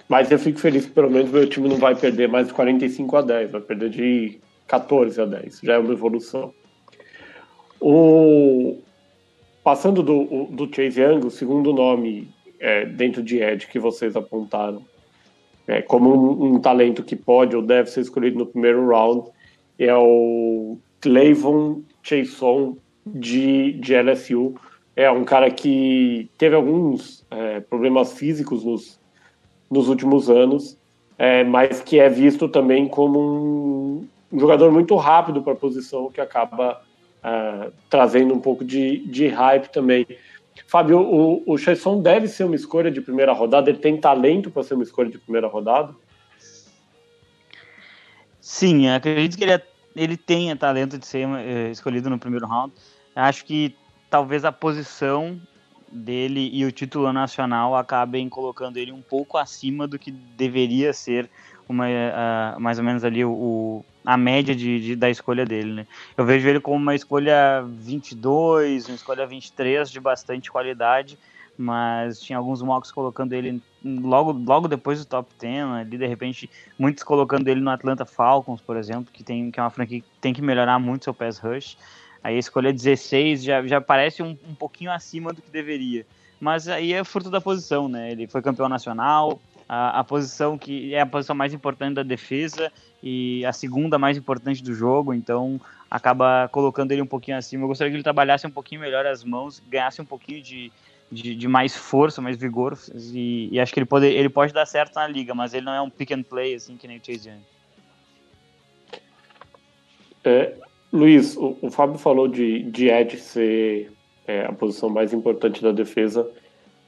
Mas 0.07 0.29
eu 0.31 0.37
fico 0.37 0.59
feliz 0.59 0.85
que 0.85 0.91
pelo 0.91 1.09
menos 1.09 1.31
meu 1.31 1.47
time 1.47 1.69
não 1.69 1.77
vai 1.77 1.95
perder 1.95 2.27
mais 2.27 2.47
de 2.47 2.53
45 2.53 3.17
a 3.17 3.21
10, 3.21 3.51
vai 3.51 3.61
perder 3.61 3.89
de 3.89 4.39
14 4.71 5.19
a 5.19 5.25
10. 5.25 5.59
Já 5.61 5.73
é 5.73 5.77
uma 5.77 5.91
evolução. 5.91 6.53
O... 7.77 8.77
Passando 9.61 10.01
do, 10.01 10.45
do 10.45 10.73
Chase 10.73 11.01
Young, 11.01 11.27
o 11.27 11.29
segundo 11.29 11.73
nome 11.73 12.29
é, 12.57 12.85
dentro 12.85 13.21
de 13.21 13.39
Ed 13.43 13.67
que 13.67 13.77
vocês 13.77 14.15
apontaram 14.15 14.81
é, 15.67 15.81
como 15.81 16.09
um, 16.09 16.55
um, 16.55 16.59
talento 16.59 17.03
que 17.03 17.15
pode 17.15 17.55
ou 17.55 17.61
deve 17.61 17.89
ser 17.89 17.99
escolhido 17.99 18.39
no 18.39 18.45
primeiro 18.45 18.87
round 18.87 19.29
é 19.77 19.93
o 19.93 20.77
Clavon 21.01 21.81
Chason 22.01 22.77
de, 23.05 23.73
de 23.73 23.93
LSU. 23.93 24.55
É 24.95 25.11
um 25.11 25.25
cara 25.25 25.51
que 25.51 26.29
teve 26.37 26.55
alguns 26.55 27.25
é, 27.29 27.59
problemas 27.59 28.13
físicos 28.13 28.63
nos, 28.63 28.99
nos 29.69 29.89
últimos 29.89 30.29
anos, 30.29 30.77
é, 31.17 31.43
mas 31.43 31.81
que 31.81 31.99
é 31.99 32.09
visto 32.09 32.47
também 32.47 32.87
como 32.87 33.19
um, 33.19 34.07
um 34.31 34.39
jogador 34.39 34.71
muito 34.71 34.95
rápido 34.95 35.41
para 35.41 35.53
a 35.53 35.55
posição, 35.55 36.11
que 36.11 36.21
acaba 36.21 36.81
é, 37.23 37.71
trazendo 37.89 38.33
um 38.33 38.39
pouco 38.39 38.63
de, 38.63 38.99
de 39.07 39.27
hype 39.27 39.67
também. 39.69 40.07
Fábio, 40.67 40.99
o, 40.99 41.43
o 41.45 41.57
Chesson 41.57 42.01
deve 42.01 42.27
ser 42.27 42.43
uma 42.45 42.55
escolha 42.55 42.89
de 42.89 43.01
primeira 43.01 43.33
rodada? 43.33 43.69
Ele 43.69 43.79
tem 43.79 43.99
talento 43.99 44.49
para 44.49 44.63
ser 44.63 44.73
uma 44.73 44.83
escolha 44.83 45.09
de 45.09 45.17
primeira 45.17 45.47
rodada? 45.47 45.93
Sim, 48.39 48.89
acredito 48.89 49.37
que 49.37 49.43
ele, 49.43 49.53
é, 49.53 49.61
ele 49.95 50.17
tenha 50.17 50.55
talento 50.55 50.97
de 50.97 51.05
ser 51.05 51.27
é, 51.27 51.69
escolhido 51.69 52.09
no 52.09 52.19
primeiro 52.19 52.47
round. 52.47 52.73
Acho 53.15 53.45
que 53.45 53.75
talvez 54.09 54.43
a 54.45 54.51
posição 54.51 55.39
dele 55.91 56.49
e 56.53 56.63
o 56.65 56.71
título 56.71 57.11
nacional 57.11 57.75
acabem 57.75 58.29
colocando 58.29 58.77
ele 58.77 58.91
um 58.91 59.01
pouco 59.01 59.37
acima 59.37 59.87
do 59.87 59.99
que 59.99 60.09
deveria 60.09 60.93
ser 60.93 61.29
uma, 61.67 61.85
uh, 61.87 62.59
mais 62.59 62.77
ou 62.77 62.83
menos 62.83 63.03
ali 63.03 63.23
o, 63.23 63.83
a 64.05 64.17
média 64.17 64.55
de, 64.55 64.79
de, 64.79 64.95
da 64.95 65.09
escolha 65.09 65.45
dele, 65.45 65.71
né? 65.73 65.87
Eu 66.17 66.25
vejo 66.25 66.47
ele 66.47 66.59
como 66.59 66.77
uma 66.77 66.95
escolha 66.95 67.61
22, 67.61 68.87
uma 68.87 68.95
escolha 68.95 69.25
23 69.25 69.89
de 69.89 69.99
bastante 69.99 70.51
qualidade, 70.51 71.17
mas 71.57 72.19
tinha 72.19 72.37
alguns 72.37 72.61
mocks 72.61 72.91
colocando 72.91 73.33
ele 73.33 73.61
logo, 73.83 74.31
logo 74.31 74.67
depois 74.67 74.99
do 74.99 75.05
top 75.05 75.29
10, 75.39 75.65
ali 75.65 75.97
de 75.97 76.07
repente 76.07 76.49
muitos 76.77 77.03
colocando 77.03 77.47
ele 77.47 77.61
no 77.61 77.69
Atlanta 77.69 78.05
Falcons, 78.05 78.61
por 78.61 78.75
exemplo, 78.75 79.11
que 79.13 79.23
tem 79.23 79.51
que 79.51 79.59
é 79.59 79.63
uma 79.63 79.69
franquia 79.69 80.01
que 80.01 80.07
tem 80.19 80.33
que 80.33 80.41
melhorar 80.41 80.79
muito 80.79 81.03
seu 81.03 81.13
pass 81.13 81.37
rush. 81.37 81.77
Aí 82.23 82.35
a 82.35 82.39
escolha 82.39 82.71
16 82.71 83.43
já, 83.43 83.65
já 83.65 83.81
parece 83.81 84.21
um, 84.21 84.37
um 84.47 84.53
pouquinho 84.53 84.91
acima 84.91 85.33
do 85.33 85.41
que 85.41 85.49
deveria. 85.49 86.05
Mas 86.39 86.67
aí 86.67 86.93
é 86.93 87.03
fruto 87.03 87.29
da 87.29 87.41
posição, 87.41 87.87
né? 87.87 88.11
Ele 88.11 88.27
foi 88.27 88.41
campeão 88.41 88.69
nacional, 88.69 89.39
a, 89.67 89.99
a, 89.99 90.03
posição 90.03 90.57
que 90.57 90.93
é 90.93 91.01
a 91.01 91.05
posição 91.05 91.35
mais 91.35 91.53
importante 91.53 91.95
da 91.95 92.03
defesa 92.03 92.71
e 93.03 93.43
a 93.45 93.51
segunda 93.51 93.97
mais 93.97 94.17
importante 94.17 94.63
do 94.63 94.73
jogo, 94.73 95.13
então 95.13 95.59
acaba 95.89 96.47
colocando 96.49 96.91
ele 96.91 97.01
um 97.01 97.07
pouquinho 97.07 97.37
acima. 97.37 97.63
Eu 97.63 97.67
gostaria 97.67 97.91
que 97.91 97.97
ele 97.97 98.03
trabalhasse 98.03 98.45
um 98.45 98.51
pouquinho 98.51 98.81
melhor 98.81 99.05
as 99.05 99.23
mãos, 99.23 99.61
ganhasse 99.67 100.01
um 100.01 100.05
pouquinho 100.05 100.41
de, 100.41 100.71
de, 101.11 101.35
de 101.35 101.47
mais 101.47 101.75
força, 101.75 102.21
mais 102.21 102.37
vigor, 102.37 102.77
e, 102.93 103.49
e, 103.51 103.59
acho 103.59 103.73
que 103.73 103.79
ele 103.79 103.85
pode, 103.85 104.05
ele 104.05 104.29
pode 104.29 104.53
dar 104.53 104.65
certo 104.65 104.95
na 104.95 105.07
liga, 105.07 105.33
mas 105.33 105.53
ele 105.53 105.65
não 105.65 105.73
é 105.73 105.81
um 105.81 105.89
pick 105.89 106.11
and 106.11 106.23
play 106.23 106.55
assim 106.55 106.77
que 106.77 106.87
nem 106.87 106.97
o 106.97 107.01
Chase 107.03 107.29
Young. 107.29 107.41
É, 110.23 110.53
Luiz, 110.93 111.35
o, 111.35 111.57
o, 111.61 111.71
Fábio 111.71 111.97
falou 111.97 112.27
de, 112.27 112.63
de 112.63 112.89
Ed 112.89 113.17
ser 113.17 113.91
é, 114.27 114.45
a 114.45 114.53
posição 114.53 114.89
mais 114.89 115.13
importante 115.13 115.61
da 115.61 115.71
defesa. 115.71 116.29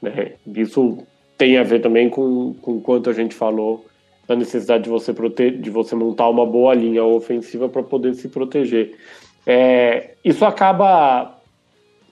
Né? 0.00 0.34
Isso 0.46 1.04
tem 1.36 1.58
a 1.58 1.64
ver 1.64 1.80
também 1.80 2.08
com, 2.08 2.54
com 2.54 2.80
quanto 2.80 3.10
a 3.10 3.12
gente 3.12 3.34
falou 3.34 3.84
da 4.26 4.34
necessidade 4.34 4.84
de 4.84 4.90
você, 4.90 5.12
prote 5.12 5.50
de 5.50 5.70
você 5.70 5.94
montar 5.94 6.28
uma 6.28 6.46
boa 6.46 6.74
linha 6.74 7.04
ofensiva 7.04 7.68
para 7.68 7.82
poder 7.82 8.14
se 8.14 8.28
proteger. 8.28 8.96
É, 9.46 10.14
isso 10.24 10.44
acaba 10.44 11.38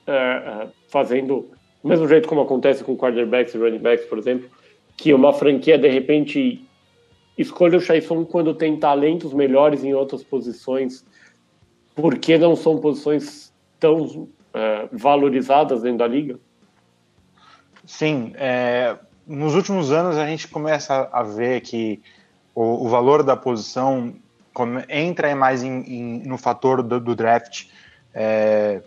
é, 0.06 0.12
é, 0.12 0.68
fazendo, 0.88 1.48
do 1.82 1.88
mesmo 1.88 2.06
jeito 2.06 2.28
como 2.28 2.42
acontece 2.42 2.84
com 2.84 2.96
quarterbacks 2.96 3.54
e 3.54 3.58
running 3.58 3.78
backs, 3.78 4.06
por 4.06 4.18
exemplo, 4.18 4.48
que 4.96 5.14
uma 5.14 5.32
franquia 5.32 5.78
de 5.78 5.88
repente 5.88 6.62
escolhe 7.38 7.76
o 7.76 7.80
Chaison 7.80 8.24
quando 8.24 8.54
tem 8.54 8.76
talentos 8.76 9.32
melhores 9.32 9.82
em 9.82 9.94
outras 9.94 10.22
posições 10.22 11.04
porque 11.94 12.38
não 12.38 12.56
são 12.56 12.78
posições 12.78 13.52
tão 13.78 14.02
uh, 14.02 14.28
valorizadas 14.92 15.82
dentro 15.82 15.98
da 15.98 16.06
liga? 16.06 16.38
Sim, 17.84 18.32
é, 18.36 18.96
nos 19.26 19.54
últimos 19.54 19.92
anos 19.92 20.16
a 20.16 20.26
gente 20.26 20.48
começa 20.48 21.08
a 21.12 21.22
ver 21.22 21.60
que 21.60 22.02
o, 22.54 22.86
o 22.86 22.88
valor 22.88 23.22
da 23.22 23.36
posição 23.36 24.14
entra 24.88 25.34
mais 25.34 25.62
em, 25.62 25.80
em, 25.82 26.18
no 26.26 26.36
fator 26.36 26.82
do, 26.82 27.00
do 27.00 27.14
draft 27.14 27.66
é, 28.14 28.82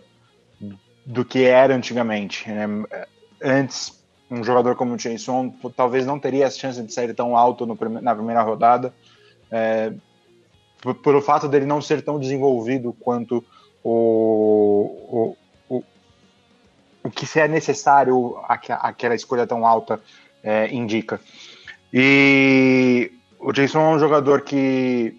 do 1.04 1.24
que 1.24 1.44
era 1.44 1.74
antigamente. 1.74 2.48
Né? 2.48 2.66
Antes, 3.42 4.04
um 4.30 4.42
jogador 4.42 4.76
como 4.76 4.94
o 4.94 4.96
Jason 4.96 5.54
talvez 5.76 6.06
não 6.06 6.18
teria 6.18 6.46
a 6.46 6.50
chance 6.50 6.82
de 6.82 6.92
sair 6.92 7.14
tão 7.14 7.36
alto 7.36 7.66
no, 7.66 7.76
na 8.00 8.14
primeira 8.14 8.42
rodada, 8.42 8.94
é, 9.50 9.92
por, 11.02 11.14
o 11.14 11.22
fato 11.22 11.48
dele 11.48 11.66
não 11.66 11.80
ser 11.80 12.02
tão 12.02 12.18
desenvolvido 12.18 12.92
quanto 12.92 13.44
o, 13.82 15.36
o, 15.68 15.76
o, 15.76 15.84
o 17.04 17.10
que 17.10 17.38
é 17.38 17.48
necessário 17.48 18.36
aquela 18.48 19.14
escolha 19.14 19.46
tão 19.46 19.66
alta 19.66 20.00
é, 20.46 20.72
indica. 20.72 21.20
E 21.92 23.10
o 23.40 23.52
Jason 23.52 23.80
é 23.80 23.96
um 23.96 23.98
jogador 23.98 24.42
que, 24.42 25.16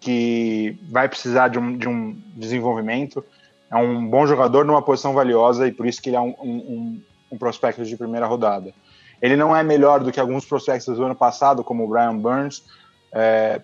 que 0.00 0.78
vai 0.88 1.06
precisar 1.06 1.48
de 1.48 1.58
um, 1.58 1.76
de 1.76 1.86
um 1.86 2.18
desenvolvimento, 2.34 3.22
é 3.70 3.76
um 3.76 4.06
bom 4.06 4.26
jogador 4.26 4.64
numa 4.64 4.82
posição 4.82 5.12
valiosa 5.12 5.68
e 5.68 5.72
por 5.72 5.86
isso 5.86 6.00
que 6.00 6.08
ele 6.08 6.16
é 6.16 6.20
um, 6.20 6.34
um, 6.42 7.02
um 7.32 7.38
prospecto 7.38 7.84
de 7.84 7.96
primeira 7.96 8.26
rodada. 8.26 8.72
Ele 9.20 9.36
não 9.36 9.54
é 9.54 9.62
melhor 9.62 10.00
do 10.00 10.10
que 10.10 10.18
alguns 10.18 10.46
prospectos 10.46 10.96
do 10.96 11.04
ano 11.04 11.14
passado, 11.14 11.62
como 11.62 11.84
o 11.84 11.88
Brian 11.88 12.16
Burns, 12.16 12.64
é, 13.12 13.60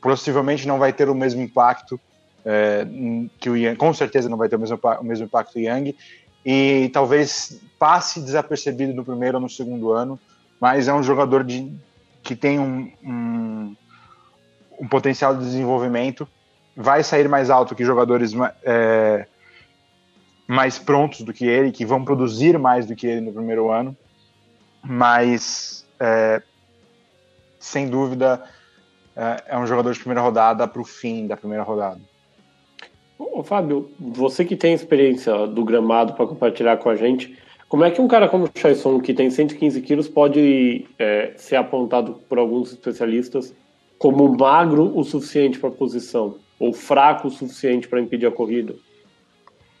possivelmente 0.00 0.66
não 0.66 0.78
vai 0.78 0.92
ter 0.92 1.10
o 1.10 1.14
mesmo 1.14 1.42
impacto 1.42 2.00
é, 2.44 2.86
que 3.38 3.50
o 3.50 3.56
Young, 3.56 3.76
com 3.76 3.92
certeza 3.92 4.28
não 4.28 4.38
vai 4.38 4.48
ter 4.48 4.56
o 4.56 4.58
mesmo, 4.58 4.78
o 5.00 5.04
mesmo 5.04 5.26
impacto 5.26 5.58
Young, 5.58 5.94
e 6.44 6.90
talvez 6.92 7.60
passe 7.78 8.20
desapercebido 8.20 8.94
no 8.94 9.04
primeiro 9.04 9.36
ou 9.36 9.42
no 9.42 9.48
segundo 9.48 9.92
ano, 9.92 10.18
mas 10.60 10.88
é 10.88 10.94
um 10.94 11.02
jogador 11.02 11.44
de, 11.44 11.72
que 12.22 12.34
tem 12.34 12.58
um, 12.58 12.90
um, 13.02 13.76
um 14.80 14.88
potencial 14.88 15.34
de 15.34 15.44
desenvolvimento, 15.44 16.26
vai 16.76 17.02
sair 17.02 17.28
mais 17.28 17.50
alto 17.50 17.74
que 17.74 17.84
jogadores 17.84 18.32
é, 18.64 19.26
mais 20.46 20.78
prontos 20.78 21.22
do 21.22 21.32
que 21.32 21.46
ele, 21.46 21.72
que 21.72 21.84
vão 21.84 22.04
produzir 22.04 22.58
mais 22.58 22.86
do 22.86 22.94
que 22.94 23.06
ele 23.06 23.20
no 23.20 23.32
primeiro 23.32 23.70
ano, 23.70 23.96
mas 24.82 25.86
é, 26.00 26.42
sem 27.58 27.88
dúvida 27.88 28.42
é, 29.16 29.44
é 29.48 29.58
um 29.58 29.66
jogador 29.66 29.92
de 29.92 29.98
primeira 29.98 30.20
rodada 30.20 30.66
para 30.66 30.82
o 30.82 30.84
fim 30.84 31.26
da 31.26 31.36
primeira 31.36 31.62
rodada. 31.62 32.00
Ô, 33.18 33.42
Fábio, 33.42 33.90
você 33.98 34.44
que 34.44 34.56
tem 34.56 34.74
experiência 34.74 35.46
do 35.46 35.64
gramado 35.64 36.14
para 36.14 36.26
compartilhar 36.26 36.76
com 36.78 36.88
a 36.88 36.96
gente, 36.96 37.38
como 37.68 37.84
é 37.84 37.90
que 37.90 38.00
um 38.00 38.08
cara 38.08 38.28
como 38.28 38.44
o 38.44 38.50
Chaison, 38.54 39.00
que 39.00 39.14
tem 39.14 39.30
115 39.30 39.80
quilos, 39.82 40.08
pode 40.08 40.86
é, 40.98 41.32
ser 41.36 41.56
apontado 41.56 42.20
por 42.28 42.38
alguns 42.38 42.72
especialistas 42.72 43.54
como 43.98 44.28
magro 44.36 44.96
o 44.96 45.02
suficiente 45.02 45.58
para 45.58 45.70
a 45.70 45.72
posição? 45.72 46.36
Ou 46.58 46.72
fraco 46.72 47.28
o 47.28 47.30
suficiente 47.30 47.88
para 47.88 48.00
impedir 48.00 48.26
a 48.26 48.30
corrida? 48.30 48.74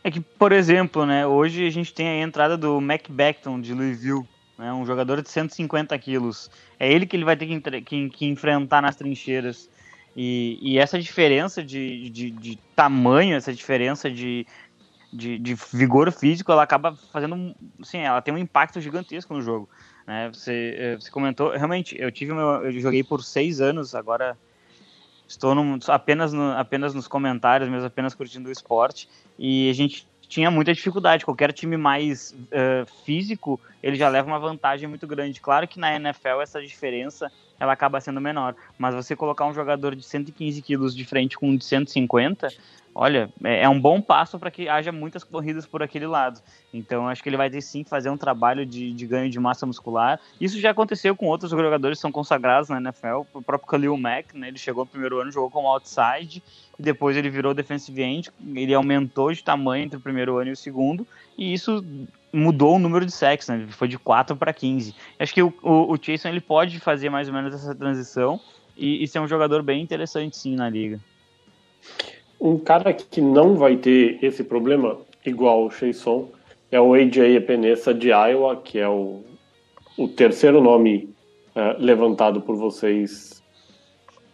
É 0.02 0.10
que, 0.10 0.20
por 0.20 0.52
exemplo, 0.52 1.06
né, 1.06 1.26
hoje 1.26 1.66
a 1.66 1.70
gente 1.70 1.94
tem 1.94 2.06
a 2.06 2.22
entrada 2.22 2.58
do 2.58 2.80
Mac 2.80 3.08
Beckton 3.08 3.60
de 3.60 3.72
Louisville, 3.72 4.24
né, 4.58 4.72
um 4.72 4.84
jogador 4.84 5.22
de 5.22 5.30
150 5.30 5.96
quilos. 5.98 6.50
É 6.78 6.92
ele 6.92 7.06
que 7.06 7.16
ele 7.16 7.24
vai 7.24 7.36
ter 7.36 7.46
que, 7.46 7.80
que, 7.80 8.10
que 8.10 8.26
enfrentar 8.26 8.82
nas 8.82 8.96
trincheiras. 8.96 9.70
E, 10.16 10.58
e 10.60 10.78
essa 10.78 11.00
diferença 11.00 11.62
de, 11.62 12.08
de, 12.10 12.30
de, 12.30 12.58
tamanho, 12.76 13.34
essa 13.34 13.52
diferença 13.52 14.10
de, 14.10 14.46
de, 15.14 15.38
de, 15.38 15.54
vigor 15.72 16.10
físico, 16.10 16.50
ela 16.50 16.64
acaba 16.64 16.96
fazendo, 17.12 17.54
assim, 17.80 17.98
ela 17.98 18.20
tem 18.20 18.34
um 18.34 18.38
impacto 18.38 18.80
gigantesco 18.80 19.32
no 19.32 19.40
jogo. 19.40 19.68
Né? 20.06 20.28
Você, 20.32 20.74
eh, 20.76 20.94
você 20.96 21.10
comentou, 21.10 21.50
realmente, 21.50 21.96
eu 21.98 22.10
tive 22.10 22.32
meu, 22.32 22.64
eu 22.64 22.72
joguei 22.80 23.04
por 23.04 23.22
seis 23.22 23.60
anos, 23.60 23.94
agora 23.94 24.36
estou 25.26 25.54
apenas, 25.88 26.32
no, 26.32 26.52
apenas 26.52 26.94
nos 26.94 27.06
comentários, 27.06 27.70
mesmo 27.70 27.86
apenas 27.86 28.14
curtindo 28.14 28.48
o 28.48 28.52
esporte, 28.52 29.08
e 29.38 29.70
a 29.70 29.72
gente 29.72 30.06
tinha 30.28 30.50
muita 30.50 30.74
dificuldade. 30.74 31.24
Qualquer 31.24 31.52
time 31.52 31.76
mais 31.76 32.32
uh, 32.32 32.86
físico, 33.04 33.60
ele 33.82 33.96
já 33.96 34.08
leva 34.08 34.26
uma 34.26 34.38
vantagem 34.38 34.88
muito 34.88 35.06
grande. 35.06 35.40
Claro 35.40 35.68
que 35.68 35.78
na 35.78 35.94
NFL 35.94 36.40
essa 36.42 36.60
diferença 36.60 37.30
ela 37.58 37.72
acaba 37.72 38.00
sendo 38.00 38.20
menor, 38.20 38.54
mas 38.78 38.94
você 38.94 39.14
colocar 39.14 39.46
um 39.46 39.54
jogador 39.54 39.94
de 39.94 40.02
115 40.02 40.60
quilos 40.62 40.94
de 40.94 41.04
frente 41.04 41.38
com 41.38 41.48
um 41.48 41.56
de 41.56 41.64
150, 41.64 42.48
olha, 42.94 43.30
é, 43.42 43.62
é 43.62 43.68
um 43.68 43.80
bom 43.80 44.00
passo 44.00 44.38
para 44.38 44.50
que 44.50 44.68
haja 44.68 44.92
muitas 44.92 45.24
corridas 45.24 45.66
por 45.66 45.82
aquele 45.82 46.06
lado. 46.06 46.40
Então, 46.72 47.08
acho 47.08 47.22
que 47.22 47.28
ele 47.28 47.36
vai 47.36 47.50
ter 47.50 47.60
sim 47.60 47.82
que 47.82 47.90
fazer 47.90 48.10
um 48.10 48.16
trabalho 48.16 48.64
de, 48.64 48.92
de, 48.92 49.06
ganho 49.06 49.28
de 49.28 49.40
massa 49.40 49.66
muscular. 49.66 50.20
Isso 50.40 50.60
já 50.60 50.70
aconteceu 50.70 51.16
com 51.16 51.26
outros 51.26 51.50
jogadores 51.50 51.98
que 51.98 52.02
são 52.02 52.12
consagrados 52.12 52.68
na 52.68 52.78
NFL. 52.78 53.22
O 53.32 53.42
próprio 53.42 53.68
Khalil 53.70 53.96
Mack, 53.96 54.36
né, 54.36 54.48
ele 54.48 54.58
chegou 54.58 54.84
no 54.84 54.90
primeiro 54.90 55.20
ano, 55.20 55.30
jogou 55.30 55.50
como 55.50 55.68
outside, 55.68 56.42
e 56.78 56.82
depois 56.82 57.16
ele 57.16 57.30
virou 57.30 57.52
defensive 57.52 58.02
end. 58.02 58.30
Ele 58.54 58.74
aumentou 58.74 59.32
de 59.32 59.42
tamanho 59.42 59.84
entre 59.84 59.98
o 59.98 60.00
primeiro 60.00 60.38
ano 60.38 60.50
e 60.50 60.52
o 60.52 60.56
segundo, 60.56 61.06
e 61.36 61.52
isso 61.52 61.84
mudou 62.34 62.76
o 62.76 62.78
número 62.78 63.06
de 63.06 63.12
sacks, 63.12 63.48
né? 63.48 63.66
Foi 63.70 63.86
de 63.86 63.98
4 63.98 64.36
para 64.36 64.52
15. 64.52 64.94
Acho 65.18 65.32
que 65.32 65.42
o, 65.42 65.52
o, 65.62 65.92
o 65.92 65.98
Jason 65.98 66.28
ele 66.28 66.40
pode 66.40 66.80
fazer 66.80 67.08
mais 67.08 67.28
ou 67.28 67.34
menos 67.34 67.54
essa 67.54 67.74
transição 67.74 68.40
e, 68.76 69.02
e 69.02 69.08
ser 69.08 69.20
um 69.20 69.28
jogador 69.28 69.62
bem 69.62 69.80
interessante 69.80 70.36
sim 70.36 70.56
na 70.56 70.68
liga. 70.68 71.00
Um 72.40 72.58
cara 72.58 72.92
que 72.92 73.20
não 73.20 73.54
vai 73.54 73.76
ter 73.76 74.18
esse 74.22 74.42
problema, 74.42 74.98
igual 75.24 75.64
o 75.64 75.70
Sheison, 75.70 76.28
é 76.70 76.80
o 76.80 76.92
AJ 76.92 77.18
Epenesa 77.36 77.94
de 77.94 78.08
Iowa, 78.08 78.56
que 78.56 78.78
é 78.78 78.88
o, 78.88 79.22
o 79.96 80.08
terceiro 80.08 80.60
nome 80.60 81.14
uh, 81.54 81.78
levantado 81.78 82.40
por 82.40 82.56
vocês 82.56 83.42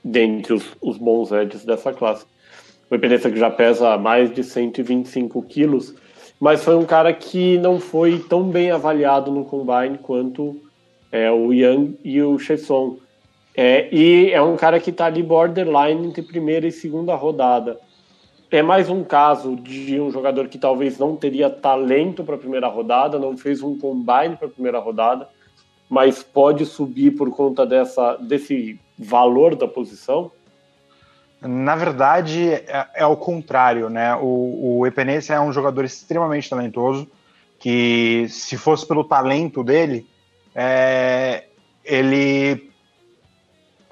dentre 0.03 0.55
os, 0.55 0.77
os 0.81 0.97
bons 0.97 1.31
edges 1.33 1.65
dessa 1.65 1.93
classe. 1.93 2.25
O 2.91 2.95
Epenesa 2.95 3.31
que 3.31 3.39
já 3.39 3.51
pesa 3.51 3.97
mais 3.99 4.33
de 4.33 4.43
125 4.43 5.43
quilos, 5.43 5.95
mas 6.41 6.65
foi 6.65 6.75
um 6.75 6.87
cara 6.87 7.13
que 7.13 7.59
não 7.59 7.79
foi 7.79 8.19
tão 8.19 8.45
bem 8.45 8.71
avaliado 8.71 9.31
no 9.31 9.45
combine 9.45 9.99
quanto 9.99 10.59
é, 11.13 11.31
o 11.31 11.53
Young 11.53 11.99
e 12.03 12.23
o 12.23 12.39
Chesson. 12.39 12.97
É, 13.55 13.95
e 13.95 14.31
é 14.31 14.41
um 14.41 14.57
cara 14.57 14.81
que 14.81 14.89
está 14.89 15.05
ali 15.05 15.23
borderline 15.23 16.07
entre 16.07 16.23
primeira 16.23 16.67
e 16.67 16.73
segunda 16.73 17.15
rodada. 17.15 17.79
É 18.51 18.63
mais 18.63 18.89
um 18.89 19.05
caso 19.05 19.55
de 19.55 20.01
um 20.01 20.11
jogador 20.11 20.49
que 20.49 20.57
talvez 20.57 20.99
não 20.99 21.15
teria 21.15 21.51
talento 21.51 22.25
para 22.25 22.37
a 22.37 22.39
primeira 22.39 22.69
rodada, 22.69 23.19
não 23.19 23.37
fez 23.37 23.63
um 23.63 23.79
combine 23.79 24.37
para 24.37 24.49
a 24.49 24.51
primeira 24.51 24.79
rodada, 24.79 25.29
mas 25.91 26.23
pode 26.23 26.65
subir 26.65 27.11
por 27.13 27.31
conta 27.31 27.67
dessa, 27.67 28.17
desse 28.17 28.81
valor 28.99 29.55
da 29.55 29.69
posição. 29.69 30.33
Na 31.41 31.75
verdade, 31.75 32.53
é, 32.53 32.87
é 32.95 33.07
o 33.07 33.17
contrário, 33.17 33.89
né? 33.89 34.15
O, 34.17 34.79
o 34.79 34.87
Epenesa 34.87 35.35
é 35.35 35.41
um 35.41 35.53
jogador 35.53 35.85
extremamente 35.85 36.51
talentoso, 36.51 37.09
que 37.59 38.27
se 38.29 38.57
fosse 38.57 38.87
pelo 38.87 39.05
talento 39.05 39.65
dele, 39.65 40.07
é, 40.55 41.45
ele 41.85 42.71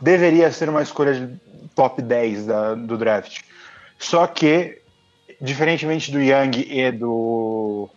deveria 0.00 0.52
ser 0.52 0.68
uma 0.68 0.82
escolha 0.82 1.14
de 1.14 1.40
top 1.74 2.02
10 2.02 2.46
da, 2.46 2.74
do 2.74 2.98
draft. 2.98 3.40
Só 3.98 4.26
que, 4.26 4.80
diferentemente 5.40 6.11
do 6.12 6.20
Young 6.20 6.66
e 6.68 6.90
do, 6.92 7.88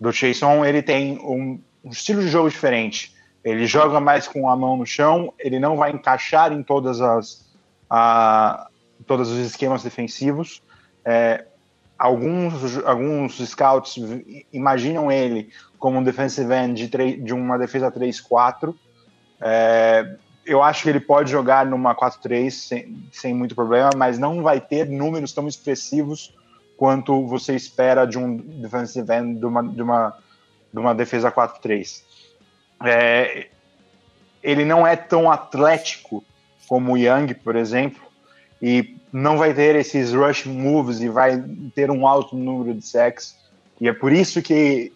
do 0.00 0.12
Chason, 0.12 0.64
ele 0.64 0.82
tem 0.82 1.18
um, 1.18 1.60
um 1.84 1.90
estilo 1.90 2.20
de 2.20 2.28
jogo 2.28 2.50
diferente. 2.50 3.14
Ele 3.42 3.66
joga 3.66 4.00
mais 4.00 4.26
com 4.26 4.48
a 4.48 4.56
mão 4.56 4.76
no 4.76 4.86
chão, 4.86 5.32
ele 5.38 5.58
não 5.58 5.76
vai 5.76 5.90
encaixar 5.90 6.52
em 6.52 6.62
todas 6.62 7.00
as, 7.00 7.44
a, 7.90 8.68
todos 9.06 9.30
os 9.30 9.38
esquemas 9.38 9.82
defensivos. 9.82 10.62
É, 11.04 11.44
alguns, 11.98 12.84
alguns 12.84 13.38
scouts 13.48 13.96
imaginam 14.52 15.10
ele 15.10 15.50
como 15.78 15.98
um 15.98 16.02
defensive 16.02 16.52
end 16.52 16.88
de, 16.88 17.16
de 17.16 17.32
uma 17.32 17.58
defesa 17.58 17.90
3-4. 17.90 18.74
É, 19.40 20.16
eu 20.46 20.62
acho 20.62 20.82
que 20.82 20.88
ele 20.88 21.00
pode 21.00 21.30
jogar 21.30 21.66
numa 21.66 21.94
4-3 21.94 22.50
sem, 22.50 23.08
sem 23.12 23.34
muito 23.34 23.54
problema, 23.54 23.90
mas 23.96 24.18
não 24.18 24.42
vai 24.42 24.60
ter 24.60 24.88
números 24.88 25.32
tão 25.32 25.48
expressivos 25.48 26.34
quanto 26.76 27.26
você 27.26 27.54
espera 27.54 28.06
de 28.06 28.18
um 28.18 28.36
defensive 28.36 29.10
end 29.12 29.38
de 29.38 29.46
uma, 29.46 29.62
de 29.62 29.82
uma, 29.82 30.18
de 30.72 30.78
uma 30.78 30.94
defesa 30.94 31.30
4-3. 31.30 32.02
É, 32.84 33.48
ele 34.42 34.64
não 34.64 34.86
é 34.86 34.96
tão 34.96 35.30
atlético 35.30 36.22
como 36.68 36.92
o 36.92 36.98
Young, 36.98 37.34
por 37.34 37.56
exemplo, 37.56 38.02
e 38.60 38.93
não 39.14 39.38
vai 39.38 39.54
ter 39.54 39.76
esses 39.76 40.12
rush 40.12 40.44
moves 40.44 41.00
e 41.00 41.08
vai 41.08 41.40
ter 41.72 41.88
um 41.88 42.04
alto 42.04 42.34
número 42.36 42.74
de 42.74 42.84
sacks. 42.84 43.36
E 43.80 43.88
é 43.88 43.92
por 43.92 44.12
isso 44.12 44.42
que 44.42 44.92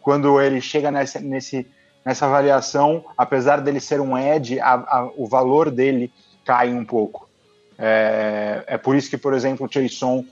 quando 0.00 0.40
ele 0.40 0.60
chega 0.60 0.88
nessa, 0.88 1.18
nesse, 1.18 1.66
nessa 2.06 2.26
avaliação, 2.26 3.04
apesar 3.18 3.60
dele 3.60 3.80
ser 3.80 4.00
um 4.00 4.16
edge, 4.16 4.60
a, 4.60 4.74
a, 4.74 5.10
o 5.16 5.26
valor 5.26 5.68
dele 5.68 6.12
cai 6.44 6.72
um 6.72 6.84
pouco. 6.84 7.28
É, 7.76 8.62
é 8.68 8.78
por 8.78 8.94
isso 8.94 9.10
que, 9.10 9.18
por 9.18 9.34
exemplo, 9.34 9.66
o 9.66 9.68
Jason 9.68 10.24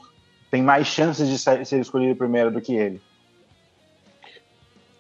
tem 0.48 0.62
mais 0.62 0.86
chances 0.86 1.28
de 1.28 1.40
ser, 1.40 1.66
ser 1.66 1.80
escolhido 1.80 2.14
primeiro 2.14 2.52
do 2.52 2.60
que 2.60 2.76
ele. 2.76 3.02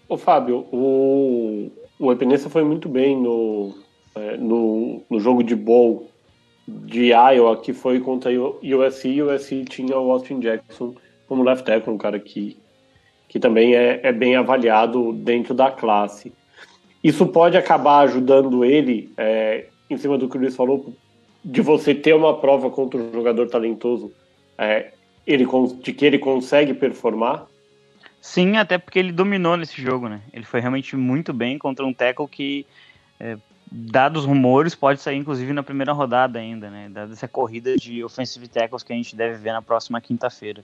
Ô 0.08 0.16
Fábio, 0.16 0.66
o, 0.72 1.70
o 2.00 2.10
Epinesa 2.10 2.50
foi 2.50 2.64
muito 2.64 2.88
bem 2.88 3.16
no, 3.16 3.78
é, 4.16 4.36
no, 4.38 5.04
no 5.08 5.20
jogo 5.20 5.44
de 5.44 5.54
bowl 5.54 6.10
de 6.66 7.12
Iowa, 7.12 7.60
que 7.60 7.72
foi 7.72 8.00
contra 8.00 8.30
o 8.32 8.58
USC, 8.62 9.08
e 9.08 9.22
USC 9.22 9.64
tinha 9.64 9.98
o 9.98 10.10
Austin 10.12 10.40
Jackson 10.40 10.94
como 11.26 11.42
left 11.42 11.64
tackle, 11.64 11.92
um 11.92 11.98
cara 11.98 12.20
que, 12.20 12.56
que 13.28 13.40
também 13.40 13.74
é, 13.74 14.00
é 14.02 14.12
bem 14.12 14.36
avaliado 14.36 15.12
dentro 15.12 15.54
da 15.54 15.70
classe. 15.70 16.32
Isso 17.02 17.26
pode 17.26 17.56
acabar 17.56 18.00
ajudando 18.00 18.64
ele, 18.64 19.12
é, 19.16 19.66
em 19.90 19.96
cima 19.96 20.16
do 20.16 20.28
que 20.28 20.36
o 20.36 20.40
Luiz 20.40 20.54
falou, 20.54 20.94
de 21.44 21.60
você 21.60 21.94
ter 21.94 22.14
uma 22.14 22.38
prova 22.38 22.70
contra 22.70 23.00
um 23.00 23.12
jogador 23.12 23.48
talentoso, 23.48 24.12
é, 24.56 24.92
ele, 25.26 25.46
de 25.80 25.92
que 25.92 26.04
ele 26.04 26.18
consegue 26.18 26.74
performar? 26.74 27.46
Sim, 28.20 28.56
até 28.56 28.78
porque 28.78 28.98
ele 28.98 29.10
dominou 29.10 29.56
nesse 29.56 29.82
jogo, 29.82 30.08
né? 30.08 30.22
Ele 30.32 30.44
foi 30.44 30.60
realmente 30.60 30.94
muito 30.94 31.32
bem 31.32 31.58
contra 31.58 31.84
um 31.84 31.92
tackle 31.92 32.28
que 32.28 32.64
é, 33.18 33.36
dados 33.74 34.26
rumores, 34.26 34.74
pode 34.74 35.00
sair 35.00 35.16
inclusive 35.16 35.52
na 35.52 35.62
primeira 35.62 35.92
rodada 35.92 36.38
ainda, 36.38 36.68
né? 36.68 36.88
Dada 36.90 37.12
essa 37.12 37.26
corrida 37.26 37.74
de 37.76 38.04
offensive 38.04 38.46
tackles 38.46 38.82
que 38.82 38.92
a 38.92 38.96
gente 38.96 39.16
deve 39.16 39.38
ver 39.38 39.52
na 39.52 39.62
próxima 39.62 40.00
quinta-feira. 40.00 40.62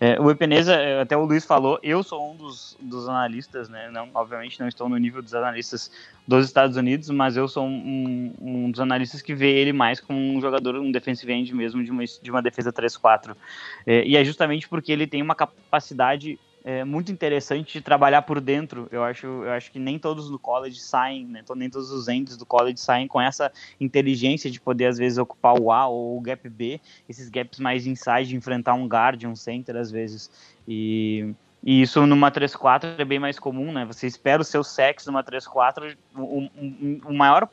É, 0.00 0.20
o 0.20 0.30
Epeneza, 0.30 0.74
é, 0.74 1.00
até 1.00 1.16
o 1.16 1.24
Luiz 1.24 1.44
falou, 1.44 1.78
eu 1.82 2.02
sou 2.02 2.32
um 2.32 2.36
dos, 2.36 2.76
dos 2.80 3.08
analistas, 3.08 3.68
né? 3.68 3.90
Não, 3.90 4.08
obviamente 4.14 4.60
não 4.60 4.68
estou 4.68 4.88
no 4.88 4.96
nível 4.96 5.20
dos 5.20 5.34
analistas 5.34 5.90
dos 6.26 6.46
Estados 6.46 6.76
Unidos, 6.76 7.10
mas 7.10 7.36
eu 7.36 7.48
sou 7.48 7.66
um, 7.66 8.32
um 8.40 8.70
dos 8.70 8.80
analistas 8.80 9.22
que 9.22 9.34
vê 9.34 9.50
ele 9.58 9.72
mais 9.72 10.00
como 10.00 10.18
um 10.18 10.40
jogador, 10.40 10.76
um 10.76 10.92
defensive 10.92 11.32
end 11.32 11.54
mesmo 11.54 11.82
de 11.82 11.90
uma, 11.90 12.04
de 12.04 12.30
uma 12.30 12.42
defesa 12.42 12.72
3-4. 12.72 13.36
É, 13.84 14.06
e 14.06 14.16
é 14.16 14.24
justamente 14.24 14.68
porque 14.68 14.92
ele 14.92 15.06
tem 15.06 15.20
uma 15.20 15.34
capacidade 15.34 16.38
é, 16.66 16.82
muito 16.82 17.12
interessante 17.12 17.74
de 17.74 17.80
trabalhar 17.80 18.22
por 18.22 18.40
dentro. 18.40 18.88
Eu 18.90 19.04
acho, 19.04 19.24
eu 19.24 19.52
acho 19.52 19.70
que 19.70 19.78
nem 19.78 20.00
todos 20.00 20.28
do 20.28 20.36
college 20.36 20.80
saem, 20.80 21.24
né? 21.24 21.44
nem 21.54 21.70
todos 21.70 21.92
os 21.92 22.08
ends 22.08 22.36
do 22.36 22.44
college 22.44 22.80
saem 22.80 23.06
com 23.06 23.20
essa 23.20 23.52
inteligência 23.80 24.50
de 24.50 24.60
poder, 24.60 24.86
às 24.86 24.98
vezes, 24.98 25.16
ocupar 25.16 25.56
o 25.56 25.70
A 25.70 25.86
ou 25.86 26.18
o 26.18 26.20
gap 26.20 26.48
B, 26.48 26.80
esses 27.08 27.28
gaps 27.28 27.60
mais 27.60 27.86
inside, 27.86 28.30
de 28.30 28.34
enfrentar 28.34 28.74
um 28.74 28.88
guard, 28.88 29.22
um 29.26 29.36
center, 29.36 29.76
às 29.76 29.92
vezes. 29.92 30.28
E, 30.66 31.32
e 31.62 31.82
isso 31.82 32.04
numa 32.04 32.32
3-4 32.32 32.98
é 32.98 33.04
bem 33.04 33.20
mais 33.20 33.38
comum, 33.38 33.72
né? 33.72 33.84
Você 33.84 34.08
espera 34.08 34.42
o 34.42 34.44
seu 34.44 34.64
sex 34.64 35.06
numa 35.06 35.22
3-4, 35.22 35.96
o, 36.16 36.20
o, 36.20 36.50
o 37.10 37.14
maior 37.14 37.48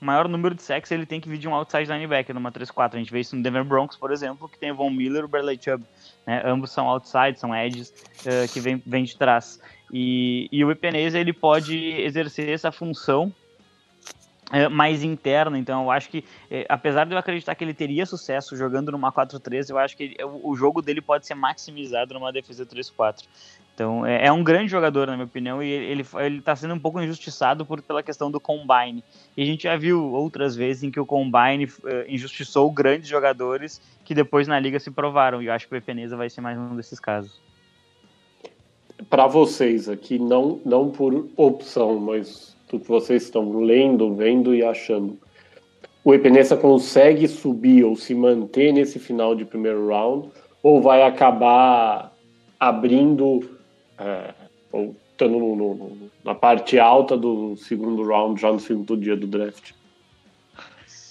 o 0.00 0.04
maior 0.04 0.28
número 0.28 0.54
de 0.54 0.62
sacks 0.62 0.92
ele 0.92 1.04
tem 1.04 1.20
que 1.20 1.28
vir 1.28 1.38
de 1.38 1.48
um 1.48 1.54
outside 1.54 1.90
linebacker 1.90 2.32
numa 2.32 2.52
3-4. 2.52 2.94
A 2.94 2.98
gente 2.98 3.10
vê 3.10 3.18
isso 3.18 3.34
no 3.34 3.42
Denver 3.42 3.64
Broncos, 3.64 3.96
por 3.96 4.12
exemplo, 4.12 4.48
que 4.48 4.56
tem 4.56 4.70
o 4.70 4.76
Von 4.76 4.90
Miller 4.90 5.22
e 5.22 5.24
o 5.24 5.28
Bradley 5.28 5.58
Chubb. 5.60 5.84
Né? 6.28 6.42
Ambos 6.44 6.70
são 6.70 6.86
outside, 6.86 7.40
são 7.40 7.56
edges 7.56 7.88
uh, 8.20 8.52
que 8.52 8.60
vêm 8.60 8.82
vem 8.86 9.02
de 9.02 9.16
trás. 9.16 9.58
E, 9.90 10.46
e 10.52 10.62
o 10.62 10.70
Epeneza 10.70 11.18
ele 11.18 11.32
pode 11.32 11.74
exercer 11.78 12.50
essa 12.50 12.70
função 12.70 13.32
uh, 14.52 14.68
mais 14.70 15.02
interna. 15.02 15.58
Então, 15.58 15.84
eu 15.84 15.90
acho 15.90 16.10
que, 16.10 16.18
uh, 16.18 16.66
apesar 16.68 17.06
de 17.06 17.14
eu 17.14 17.18
acreditar 17.18 17.54
que 17.54 17.64
ele 17.64 17.72
teria 17.72 18.04
sucesso 18.04 18.54
jogando 18.58 18.92
numa 18.92 19.10
4-3, 19.10 19.70
eu 19.70 19.78
acho 19.78 19.96
que 19.96 20.18
o 20.22 20.54
jogo 20.54 20.82
dele 20.82 21.00
pode 21.00 21.26
ser 21.26 21.34
maximizado 21.34 22.12
numa 22.12 22.30
defesa 22.30 22.66
3-4. 22.66 23.24
Então, 23.78 24.04
é, 24.04 24.26
é, 24.26 24.32
um 24.32 24.42
grande 24.42 24.68
jogador, 24.68 25.06
na 25.06 25.12
minha 25.12 25.24
opinião, 25.24 25.62
e 25.62 25.70
ele 25.70 26.02
está 26.38 26.56
sendo 26.56 26.74
um 26.74 26.80
pouco 26.80 27.00
injustiçado 27.00 27.64
por, 27.64 27.80
pela 27.80 28.02
questão 28.02 28.28
do 28.28 28.40
combine. 28.40 29.04
E 29.36 29.42
a 29.44 29.46
gente 29.46 29.62
já 29.62 29.76
viu 29.76 30.12
outras 30.14 30.56
vezes 30.56 30.82
em 30.82 30.90
que 30.90 30.98
o 30.98 31.06
combine 31.06 31.66
uh, 31.66 31.68
injustiçou 32.08 32.68
grandes 32.72 33.08
jogadores 33.08 33.80
que 34.04 34.16
depois 34.16 34.48
na 34.48 34.58
liga 34.58 34.80
se 34.80 34.90
provaram. 34.90 35.40
E 35.40 35.46
eu 35.46 35.52
acho 35.52 35.68
que 35.68 35.74
o 35.74 35.76
Epeneza 35.76 36.16
vai 36.16 36.28
ser 36.28 36.40
mais 36.40 36.58
um 36.58 36.74
desses 36.74 36.98
casos. 36.98 37.40
Para 39.08 39.28
vocês 39.28 39.88
aqui, 39.88 40.18
não, 40.18 40.60
não 40.64 40.90
por 40.90 41.28
opção, 41.36 42.00
mas 42.00 42.56
do 42.68 42.80
que 42.80 42.88
vocês 42.88 43.22
estão 43.22 43.60
lendo, 43.60 44.12
vendo 44.12 44.56
e 44.56 44.64
achando, 44.64 45.16
o 46.02 46.12
Epeneza 46.12 46.56
consegue 46.56 47.28
subir 47.28 47.84
ou 47.84 47.94
se 47.94 48.12
manter 48.12 48.72
nesse 48.72 48.98
final 48.98 49.36
de 49.36 49.44
primeiro 49.44 49.86
round 49.86 50.30
ou 50.64 50.82
vai 50.82 51.04
acabar 51.04 52.12
abrindo 52.58 53.56
é, 53.98 54.34
ou 54.72 54.94
estando 55.10 55.38
no, 55.38 55.56
no, 55.56 56.10
na 56.24 56.34
parte 56.34 56.78
alta 56.78 57.16
do 57.16 57.56
segundo 57.56 58.06
round, 58.06 58.40
já 58.40 58.52
no 58.52 58.60
segundo 58.60 58.96
dia 58.96 59.16
do 59.16 59.26
draft? 59.26 59.72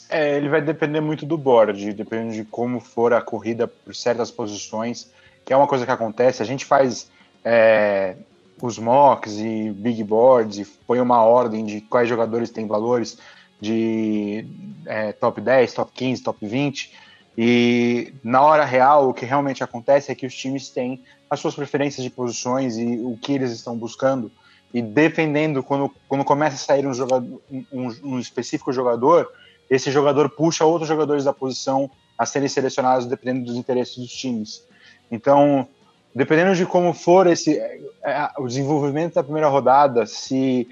É, 0.10 0.38
ele 0.38 0.48
vai 0.48 0.62
depender 0.62 1.02
muito 1.02 1.26
do 1.26 1.38
board, 1.38 1.94
dependendo 1.94 2.34
de 2.34 2.46
como 2.46 2.80
for 2.80 3.14
a 3.14 3.22
corrida 3.22 3.68
por 3.68 3.94
certas 3.94 4.32
posições, 4.32 5.12
que 5.46 5.52
é 5.52 5.58
uma 5.58 5.68
coisa 5.68 5.86
que 5.86 5.92
acontece. 5.92 6.42
A 6.42 6.46
gente 6.46 6.64
faz 6.64 7.12
é, 7.44 8.16
os 8.62 8.80
mocks 8.80 9.38
e 9.38 9.72
big 9.72 10.04
boards 10.04 10.60
e 10.60 10.66
põe 10.86 11.00
uma 11.02 11.24
ordem 11.24 11.66
de 11.66 11.82
quais 11.82 12.08
jogadores 12.08 12.50
têm 12.50 12.66
valores 12.66 13.18
de 13.60 14.46
é, 14.86 15.12
top 15.12 15.42
10, 15.42 15.74
top 15.74 15.92
15, 15.94 16.24
top 16.24 16.48
20. 16.48 16.94
E 17.38 18.14
na 18.24 18.42
hora 18.42 18.66
real, 18.66 19.10
o 19.10 19.14
que 19.14 19.26
realmente 19.26 19.64
acontece 19.64 20.12
é 20.12 20.16
que 20.16 20.26
os 20.26 20.34
times 20.34 20.70
têm 20.70 21.04
as 21.30 21.40
suas 21.40 21.54
preferências 21.54 22.04
de 22.04 22.10
posições 22.10 22.78
e 22.78 22.98
o 22.98 23.18
que 23.22 23.34
eles 23.34 23.52
estão 23.52 23.78
buscando. 23.78 24.32
E 24.74 24.82
defendendo, 24.82 25.62
quando, 25.62 25.92
quando 26.08 26.26
começa 26.26 26.56
a 26.56 26.60
sair 26.60 26.88
um, 26.88 26.94
jogador, 26.94 27.40
um, 27.72 27.96
um 28.04 28.20
específico 28.20 28.74
jogador, 28.74 29.30
esse 29.70 29.92
jogador 29.92 30.30
puxa 30.30 30.66
outros 30.66 30.88
jogadores 30.88 31.24
da 31.24 31.34
posição 31.34 31.92
a 32.18 32.26
serem 32.26 32.50
selecionados 32.50 33.06
dependendo 33.06 33.46
dos 33.46 33.56
interesses 33.56 33.96
dos 33.98 34.12
times. 34.12 34.64
Então, 35.12 35.68
dependendo 36.16 36.56
de 36.56 36.66
como 36.66 36.94
for 36.94 37.28
esse 37.28 37.60
é, 37.60 38.30
o 38.40 38.48
desenvolvimento 38.48 39.14
da 39.14 39.24
primeira 39.24 39.48
rodada, 39.48 40.08
se 40.08 40.68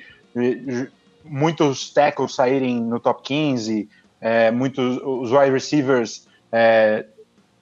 muitos 1.23 1.93
tackles 1.93 2.34
saírem 2.34 2.82
no 2.82 2.99
top 2.99 3.21
15, 3.21 3.88
é, 4.19 4.49
muitos 4.49 4.97
os 5.04 5.32
wide 5.32 5.51
receivers 5.51 6.24
é, 6.51 7.05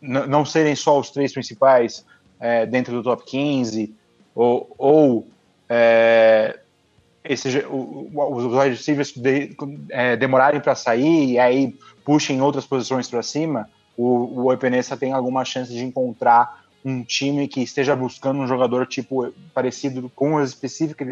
não 0.02 0.46
serem 0.46 0.76
só 0.76 1.00
os 1.00 1.10
três 1.10 1.32
principais 1.32 2.06
é, 2.39 2.65
dentro 2.65 2.93
do 2.93 3.04
top 3.04 3.24
15, 3.26 3.93
ou, 4.36 4.74
ou 4.78 5.28
é, 5.69 6.60
esse, 7.24 7.60
o, 7.69 8.10
os 8.13 8.43
wide 8.46 8.76
receivers 8.76 9.13
de, 9.13 9.56
é, 9.89 10.15
demorarem 10.15 10.60
para 10.60 10.76
sair 10.76 11.32
e 11.32 11.39
aí 11.39 11.76
puxem 12.04 12.41
outras 12.41 12.65
posições 12.65 13.10
para 13.10 13.24
cima, 13.24 13.69
o, 13.98 14.43
o 14.43 14.54
Epenesa 14.54 14.98
tem 14.98 15.13
alguma 15.13 15.46
chance 15.46 15.72
de 15.72 15.84
encontrar 15.84 16.63
um 16.84 17.02
time 17.04 17.48
que 17.48 17.62
esteja 17.62 17.96
buscando 17.96 18.39
um 18.39 18.48
jogador 18.48 18.86
tipo 18.86 19.32
parecido 19.54 20.12
com 20.13 20.34
o 20.34 20.43
específico, 20.43 21.06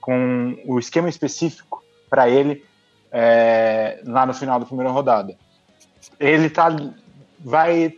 com 0.00 0.56
o 0.64 0.78
esquema 0.78 1.08
específico 1.08 1.82
para 2.08 2.28
ele 2.28 2.64
é, 3.10 4.00
lá 4.04 4.24
no 4.24 4.34
final 4.34 4.60
da 4.60 4.66
primeira 4.66 4.92
rodada. 4.92 5.36
Ele 6.20 6.48
tá 6.48 6.68
vai 7.46 7.96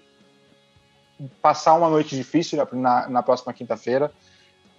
passar 1.41 1.73
uma 1.73 1.89
noite 1.89 2.15
difícil 2.15 2.63
na, 2.71 3.09
na 3.09 3.23
próxima 3.23 3.55
quinta-feira. 3.55 4.13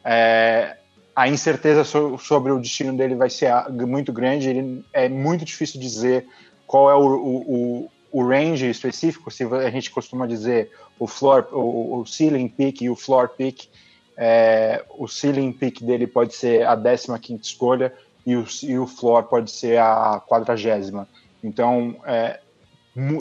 É, 0.05 0.77
a 1.15 1.27
incerteza 1.27 1.83
so, 1.83 2.19
sobre 2.19 2.51
o 2.51 2.59
destino 2.59 2.95
dele 2.95 3.15
vai 3.15 3.31
ser 3.31 3.51
muito 3.71 4.13
grande. 4.13 4.47
Ele, 4.47 4.85
é 4.93 5.09
muito 5.09 5.43
difícil 5.43 5.81
dizer 5.81 6.27
qual 6.67 6.87
é 6.87 6.93
o, 6.93 7.01
o, 7.01 7.91
o, 8.11 8.23
range 8.23 8.69
específico. 8.69 9.31
Se 9.31 9.43
a 9.43 9.71
gente 9.71 9.89
costuma 9.89 10.27
dizer 10.27 10.69
o 10.99 11.07
floor, 11.07 11.47
o, 11.51 12.01
o 12.01 12.05
ceiling 12.05 12.47
pick 12.47 12.83
e 12.83 12.91
o 12.91 12.95
floor 12.95 13.29
pick, 13.29 13.67
é, 14.15 14.85
o 14.99 15.07
ceiling 15.07 15.51
pick 15.51 15.81
dele 15.81 16.05
pode 16.05 16.35
ser 16.35 16.67
a 16.67 16.77
15 16.77 17.19
quinta 17.19 17.43
escolha 17.43 17.91
e 18.23 18.35
o, 18.35 18.45
e 18.61 18.77
o 18.77 18.85
floor 18.85 19.23
pode 19.23 19.49
ser 19.49 19.79
a 19.79 20.21
quadragésima. 20.27 21.09
Então, 21.43 21.95
é, 22.05 22.39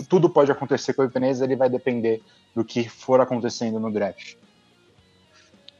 tudo 0.08 0.28
pode 0.30 0.50
acontecer 0.50 0.94
com 0.94 1.02
o 1.02 1.04
Ibanez, 1.04 1.40
ele 1.40 1.56
vai 1.56 1.68
depender 1.68 2.22
do 2.54 2.64
que 2.64 2.88
for 2.88 3.20
acontecendo 3.20 3.78
no 3.78 3.90
draft. 3.90 4.34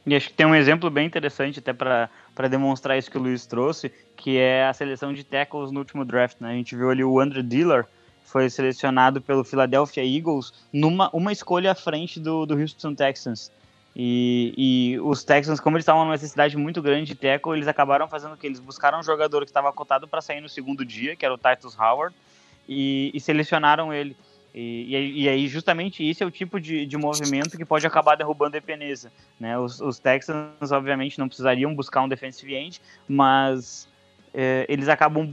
E 0.05 0.15
acho 0.15 0.29
que 0.29 0.33
tem 0.33 0.45
um 0.45 0.55
exemplo 0.55 0.89
bem 0.89 1.05
interessante 1.05 1.59
até 1.59 1.73
para 1.73 2.47
demonstrar 2.49 2.97
isso 2.97 3.11
que 3.11 3.17
o 3.17 3.21
Luiz 3.21 3.45
trouxe, 3.45 3.91
que 4.15 4.37
é 4.37 4.65
a 4.65 4.73
seleção 4.73 5.13
de 5.13 5.23
tackles 5.23 5.71
no 5.71 5.79
último 5.79 6.05
draft. 6.05 6.37
Né? 6.39 6.49
A 6.49 6.53
gente 6.53 6.75
viu 6.75 6.89
ali 6.89 7.03
o 7.03 7.19
Andrew 7.19 7.43
Diller, 7.43 7.85
foi 8.23 8.49
selecionado 8.49 9.21
pelo 9.21 9.43
Philadelphia 9.43 10.03
Eagles 10.03 10.53
numa 10.71 11.09
uma 11.11 11.31
escolha 11.31 11.71
à 11.71 11.75
frente 11.75 12.19
do, 12.19 12.45
do 12.45 12.55
Houston 12.55 12.95
Texans. 12.95 13.51
E, 13.95 14.53
e, 14.55 14.99
os 14.99 15.23
Texans, 15.23 15.59
como 15.59 15.75
eles 15.75 15.83
estavam 15.83 16.03
numa 16.03 16.13
necessidade 16.13 16.55
muito 16.55 16.81
grande 16.81 17.07
de 17.07 17.15
tackle, 17.15 17.53
eles 17.53 17.67
acabaram 17.67 18.07
fazendo 18.07 18.33
o 18.33 18.37
que? 18.37 18.47
Eles 18.47 18.59
buscaram 18.59 18.99
um 18.99 19.03
jogador 19.03 19.41
que 19.41 19.49
estava 19.49 19.73
cotado 19.73 20.07
para 20.07 20.21
sair 20.21 20.41
no 20.41 20.47
segundo 20.47 20.85
dia, 20.85 21.15
que 21.15 21.25
era 21.25 21.33
o 21.33 21.37
Titus 21.37 21.77
Howard, 21.77 22.15
e, 22.69 23.09
e 23.15 23.19
selecionaram 23.19 23.91
ele. 23.91 24.15
E, 24.53 24.95
e, 24.95 25.23
e, 25.23 25.29
aí, 25.29 25.47
justamente, 25.47 26.07
isso 26.07 26.23
é 26.23 26.27
o 26.27 26.31
tipo 26.31 26.59
de, 26.59 26.85
de 26.85 26.97
movimento 26.97 27.57
que 27.57 27.65
pode 27.65 27.85
acabar 27.85 28.15
derrubando 28.15 28.55
a 28.55 28.59
Epeneza. 28.59 29.11
Né? 29.39 29.57
Os, 29.57 29.81
os 29.81 29.97
Texans, 29.97 30.71
obviamente, 30.71 31.17
não 31.17 31.27
precisariam 31.27 31.73
buscar 31.73 32.01
um 32.01 32.07
defensive 32.07 32.53
end, 32.53 32.81
mas 33.07 33.87
é, 34.33 34.65
eles 34.69 34.87
acabam 34.87 35.27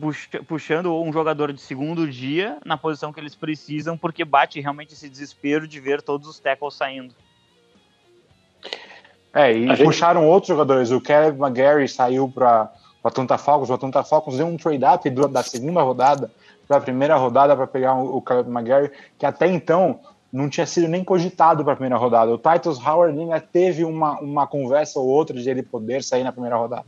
puxando 0.46 0.94
um 0.94 1.12
jogador 1.12 1.52
de 1.52 1.60
segundo 1.60 2.08
dia 2.08 2.58
na 2.64 2.76
posição 2.76 3.12
que 3.12 3.20
eles 3.20 3.34
precisam, 3.34 3.96
porque 3.96 4.24
bate 4.24 4.60
realmente 4.60 4.94
esse 4.94 5.08
desespero 5.08 5.68
de 5.68 5.78
ver 5.78 6.00
todos 6.00 6.28
os 6.28 6.38
tackles 6.38 6.74
saindo. 6.74 7.14
É, 9.34 9.56
e 9.56 9.70
a 9.70 9.76
puxaram 9.76 10.22
gente... 10.22 10.30
outros 10.30 10.48
jogadores. 10.48 10.90
O 10.90 11.00
Caleb 11.00 11.38
McGarry 11.38 11.88
saiu 11.88 12.28
para 12.28 12.72
o 13.02 13.08
Atlanta 13.08 13.36
Falcons. 13.36 13.68
O 13.68 13.74
Atlanta 13.74 14.02
Falcons 14.02 14.38
deu 14.38 14.46
um 14.46 14.56
trade-up 14.56 15.08
da 15.10 15.42
segunda 15.42 15.82
rodada 15.82 16.30
para 16.66 16.78
a 16.78 16.80
primeira 16.80 17.16
rodada 17.16 17.56
para 17.56 17.66
pegar 17.66 17.94
o 17.94 18.20
Caleb 18.20 18.50
McGarry, 18.50 18.90
que 19.18 19.26
até 19.26 19.46
então 19.46 20.00
não 20.32 20.48
tinha 20.48 20.66
sido 20.66 20.88
nem 20.88 21.04
cogitado 21.04 21.62
para 21.64 21.72
a 21.72 21.76
primeira 21.76 21.96
rodada. 21.96 22.32
O 22.32 22.38
Titus 22.38 22.78
Howard 22.84 23.18
ainda 23.18 23.40
teve 23.40 23.84
uma, 23.84 24.18
uma 24.20 24.46
conversa 24.46 24.98
ou 24.98 25.06
outra 25.06 25.40
de 25.40 25.48
ele 25.48 25.62
poder 25.62 26.02
sair 26.02 26.24
na 26.24 26.32
primeira 26.32 26.56
rodada. 26.56 26.86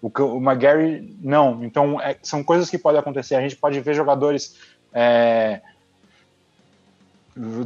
O, 0.00 0.08
o 0.08 0.36
McGarry, 0.38 1.16
não. 1.20 1.64
Então, 1.64 2.00
é, 2.00 2.16
são 2.22 2.42
coisas 2.42 2.70
que 2.70 2.78
podem 2.78 3.00
acontecer. 3.00 3.34
A 3.34 3.40
gente 3.40 3.56
pode 3.56 3.80
ver 3.80 3.94
jogadores. 3.94 4.56
É, 4.92 5.60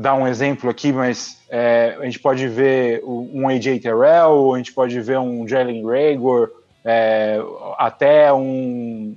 dar 0.00 0.14
um 0.14 0.26
exemplo 0.26 0.68
aqui, 0.68 0.92
mas 0.92 1.40
é, 1.48 1.96
a 2.00 2.04
gente 2.04 2.18
pode 2.18 2.48
ver 2.48 3.02
um 3.04 3.48
AJ 3.48 3.80
Terrell, 3.80 4.52
a 4.54 4.58
gente 4.58 4.72
pode 4.72 5.00
ver 5.00 5.18
um 5.18 5.46
Jalen 5.46 5.84
Rager, 5.86 6.50
é, 6.84 7.38
até 7.78 8.32
um, 8.32 9.14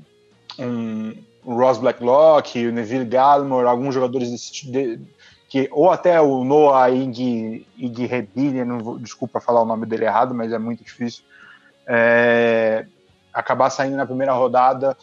um 0.59 1.13
o 1.45 1.55
Ross 1.55 1.77
Blacklock, 1.77 2.67
o 2.67 2.71
Neville 2.71 3.05
Gallimore, 3.05 3.67
alguns 3.67 3.93
jogadores 3.93 4.31
desse 4.31 4.71
de, 4.71 4.99
que 5.49 5.69
ou 5.71 5.91
até 5.91 6.19
o 6.19 6.43
Noah 6.43 6.89
Ig, 6.89 7.67
Ig 7.77 8.05
Rebine, 8.05 8.65
não 8.65 8.79
vou, 8.79 8.99
desculpa 8.99 9.39
falar 9.39 9.61
o 9.61 9.65
nome 9.65 9.85
dele 9.85 10.05
errado, 10.05 10.33
mas 10.33 10.51
é 10.51 10.57
muito 10.57 10.83
difícil, 10.83 11.23
é, 11.85 12.85
acabar 13.33 13.69
saindo 13.69 13.97
na 13.97 14.05
primeira 14.05 14.33
rodada 14.33 14.97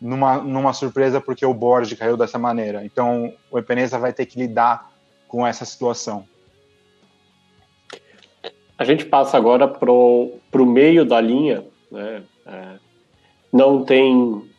numa, 0.00 0.38
numa 0.38 0.72
surpresa 0.72 1.20
porque 1.20 1.46
o 1.46 1.54
board 1.54 1.94
caiu 1.94 2.16
dessa 2.16 2.38
maneira. 2.38 2.84
Então 2.84 3.32
o 3.50 3.58
Epeneza 3.58 3.98
vai 3.98 4.12
ter 4.12 4.26
que 4.26 4.38
lidar 4.38 4.90
com 5.28 5.46
essa 5.46 5.64
situação. 5.64 6.26
a 8.76 8.84
gente 8.84 9.04
passa 9.04 9.36
agora 9.36 9.68
para 9.68 9.90
o 9.90 10.66
meio 10.66 11.04
da 11.04 11.20
linha, 11.20 11.64
né? 11.90 12.22
É, 12.44 12.78
não 13.52 13.84
tem 13.84 14.50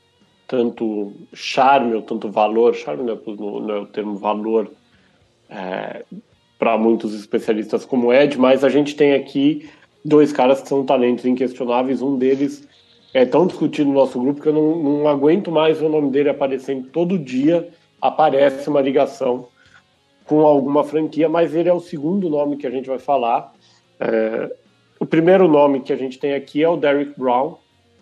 tanto 0.53 1.11
charme 1.33 1.95
ou 1.95 2.03
tanto 2.03 2.29
valor, 2.29 2.75
charme 2.75 3.01
não 3.01 3.13
é, 3.13 3.19
não 3.35 3.75
é 3.75 3.79
o 3.79 3.87
termo 3.87 4.17
valor 4.17 4.69
é, 5.49 6.05
para 6.59 6.77
muitos 6.77 7.15
especialistas 7.15 7.83
como 7.83 8.13
Ed, 8.13 8.37
mas 8.37 8.63
a 8.63 8.69
gente 8.69 8.95
tem 8.95 9.15
aqui 9.15 9.67
dois 10.05 10.31
caras 10.31 10.61
que 10.61 10.69
são 10.69 10.85
talentos 10.85 11.25
inquestionáveis, 11.25 12.03
um 12.03 12.19
deles 12.19 12.69
é 13.15 13.25
tão 13.25 13.47
discutido 13.47 13.89
no 13.89 13.95
nosso 13.95 14.19
grupo 14.19 14.41
que 14.41 14.47
eu 14.47 14.53
não, 14.53 14.75
não 14.77 15.07
aguento 15.07 15.51
mais 15.51 15.81
o 15.81 15.89
nome 15.89 16.11
dele 16.11 16.29
aparecendo 16.29 16.87
todo 16.89 17.17
dia, 17.17 17.67
aparece 17.99 18.69
uma 18.69 18.79
ligação 18.79 19.47
com 20.25 20.41
alguma 20.41 20.83
franquia, 20.83 21.27
mas 21.27 21.55
ele 21.55 21.67
é 21.67 21.73
o 21.73 21.79
segundo 21.79 22.29
nome 22.29 22.57
que 22.57 22.67
a 22.67 22.71
gente 22.71 22.87
vai 22.87 22.99
falar. 22.99 23.51
É, 23.99 24.55
o 24.99 25.05
primeiro 25.05 25.47
nome 25.47 25.81
que 25.81 25.91
a 25.91 25.97
gente 25.97 26.19
tem 26.19 26.35
aqui 26.35 26.61
é 26.61 26.69
o 26.69 26.77
Derrick 26.77 27.19
Brown, 27.19 27.55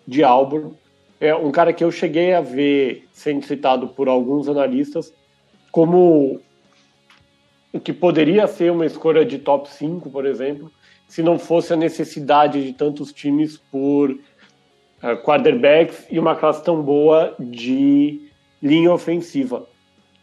de 0.06 0.22
Auburn. 0.22 0.74
É 1.22 1.32
um 1.36 1.52
cara 1.52 1.72
que 1.72 1.84
eu 1.84 1.92
cheguei 1.92 2.34
a 2.34 2.40
ver 2.40 3.06
sendo 3.12 3.46
citado 3.46 3.86
por 3.86 4.08
alguns 4.08 4.48
analistas 4.48 5.14
como 5.70 6.40
o 7.72 7.78
que 7.78 7.92
poderia 7.92 8.44
ser 8.48 8.72
uma 8.72 8.84
escolha 8.84 9.24
de 9.24 9.38
top 9.38 9.70
5, 9.70 10.10
por 10.10 10.26
exemplo, 10.26 10.68
se 11.06 11.22
não 11.22 11.38
fosse 11.38 11.72
a 11.72 11.76
necessidade 11.76 12.64
de 12.64 12.72
tantos 12.72 13.12
times 13.12 13.56
por 13.56 14.10
uh, 14.10 15.16
quarterbacks 15.22 16.08
e 16.10 16.18
uma 16.18 16.34
classe 16.34 16.64
tão 16.64 16.82
boa 16.82 17.36
de 17.38 18.28
linha 18.60 18.92
ofensiva. 18.92 19.64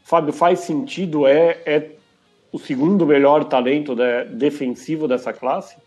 Fábio, 0.03 0.33
faz 0.33 0.59
sentido? 0.59 1.25
É, 1.25 1.61
é 1.65 1.91
o 2.51 2.59
segundo 2.59 3.05
melhor 3.05 3.45
talento 3.45 3.95
né, 3.95 4.25
defensivo 4.25 5.07
dessa 5.07 5.31
classe? 5.31 5.77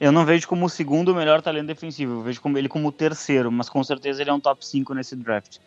Eu 0.00 0.10
não 0.10 0.24
vejo 0.24 0.48
como 0.48 0.66
o 0.66 0.68
segundo 0.68 1.14
melhor 1.14 1.40
talento 1.40 1.66
defensivo, 1.66 2.14
eu 2.14 2.22
vejo 2.22 2.40
como 2.40 2.58
ele 2.58 2.68
como 2.68 2.88
o 2.88 2.92
terceiro, 2.92 3.50
mas 3.50 3.68
com 3.68 3.82
certeza 3.84 4.22
ele 4.22 4.30
é 4.30 4.32
um 4.32 4.40
top 4.40 4.66
5 4.66 4.92
nesse 4.94 5.14
draft. 5.14 5.58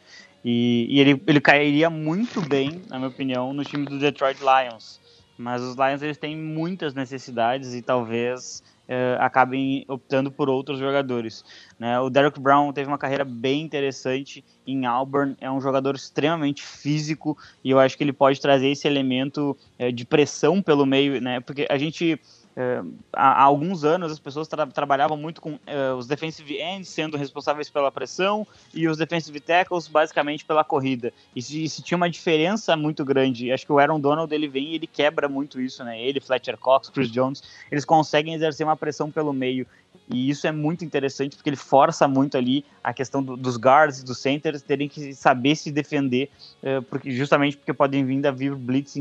E, 0.43 0.87
e 0.89 0.99
ele, 0.99 1.21
ele 1.25 1.41
cairia 1.41 1.89
muito 1.89 2.41
bem, 2.41 2.81
na 2.87 2.97
minha 2.97 3.09
opinião, 3.09 3.53
no 3.53 3.63
time 3.63 3.85
do 3.85 3.97
Detroit 3.97 4.39
Lions. 4.39 4.99
Mas 5.37 5.61
os 5.61 5.75
Lions 5.75 6.01
eles 6.01 6.17
têm 6.17 6.35
muitas 6.35 6.93
necessidades 6.93 7.73
e 7.73 7.81
talvez 7.81 8.63
uh, 8.87 9.21
acabem 9.21 9.85
optando 9.87 10.31
por 10.31 10.49
outros 10.49 10.79
jogadores. 10.79 11.45
Né? 11.77 11.99
O 11.99 12.09
Derek 12.09 12.39
Brown 12.39 12.73
teve 12.73 12.87
uma 12.87 12.97
carreira 12.97 13.23
bem 13.23 13.61
interessante 13.61 14.43
em 14.65 14.85
Auburn, 14.85 15.35
é 15.39 15.49
um 15.49 15.61
jogador 15.61 15.95
extremamente 15.95 16.63
físico 16.63 17.37
e 17.63 17.69
eu 17.69 17.79
acho 17.79 17.95
que 17.97 18.03
ele 18.03 18.13
pode 18.13 18.41
trazer 18.41 18.69
esse 18.69 18.87
elemento 18.87 19.55
uh, 19.79 19.91
de 19.91 20.05
pressão 20.05 20.61
pelo 20.61 20.85
meio, 20.85 21.21
né? 21.21 21.39
porque 21.39 21.67
a 21.69 21.77
gente 21.77 22.19
é, 22.59 22.81
há, 23.13 23.43
alguns 23.43 23.83
anos 23.83 24.11
as 24.11 24.17
pessoas 24.17 24.47
tra 24.47 24.65
trabalhavam 24.65 25.15
muito 25.15 25.39
com 25.39 25.51
uh, 25.51 25.95
os 25.95 26.07
defensive 26.07 26.59
ends 26.59 26.89
sendo 26.89 27.15
responsáveis 27.15 27.69
pela 27.69 27.91
pressão 27.91 28.47
e 28.73 28.87
os 28.87 28.97
defensive 28.97 29.39
tackles 29.39 29.87
basicamente 29.87 30.43
pela 30.43 30.63
corrida. 30.63 31.13
E 31.35 31.41
se, 31.41 31.69
se, 31.69 31.83
tinha 31.83 31.95
uma 31.95 32.09
diferença 32.09 32.75
muito 32.75 33.05
grande, 33.05 33.51
acho 33.51 33.63
que 33.63 33.71
o 33.71 33.77
Aaron 33.77 33.99
Donald 33.99 34.33
ele 34.33 34.47
vem 34.47 34.69
e 34.69 34.75
ele 34.75 34.87
quebra 34.87 35.29
muito 35.29 35.61
isso, 35.61 35.83
né? 35.83 36.01
Ele, 36.01 36.19
Fletcher 36.19 36.57
Cox, 36.57 36.89
Chris 36.89 37.11
Jones, 37.11 37.43
eles 37.71 37.85
conseguem 37.85 38.33
exercer 38.33 38.65
uma 38.65 38.75
pressão 38.75 39.11
pelo 39.11 39.31
meio 39.31 39.67
e 40.09 40.29
isso 40.29 40.47
é 40.47 40.51
muito 40.51 40.85
interessante 40.85 41.35
porque 41.35 41.49
ele 41.49 41.57
força 41.57 42.07
muito 42.07 42.37
ali 42.37 42.65
a 42.83 42.93
questão 42.93 43.21
do, 43.21 43.35
dos 43.35 43.57
guards 43.57 43.99
e 43.99 44.05
dos 44.05 44.19
centers 44.19 44.61
terem 44.61 44.87
que 44.87 45.13
saber 45.13 45.55
se 45.55 45.71
defender, 45.71 46.29
uh, 46.63 46.81
porque, 46.83 47.11
justamente 47.11 47.57
porque 47.57 47.73
podem 47.73 48.05
vir 48.05 48.25
a 48.25 48.31
vir 48.31 48.55
blitz 48.55 48.95
uh, 48.95 48.99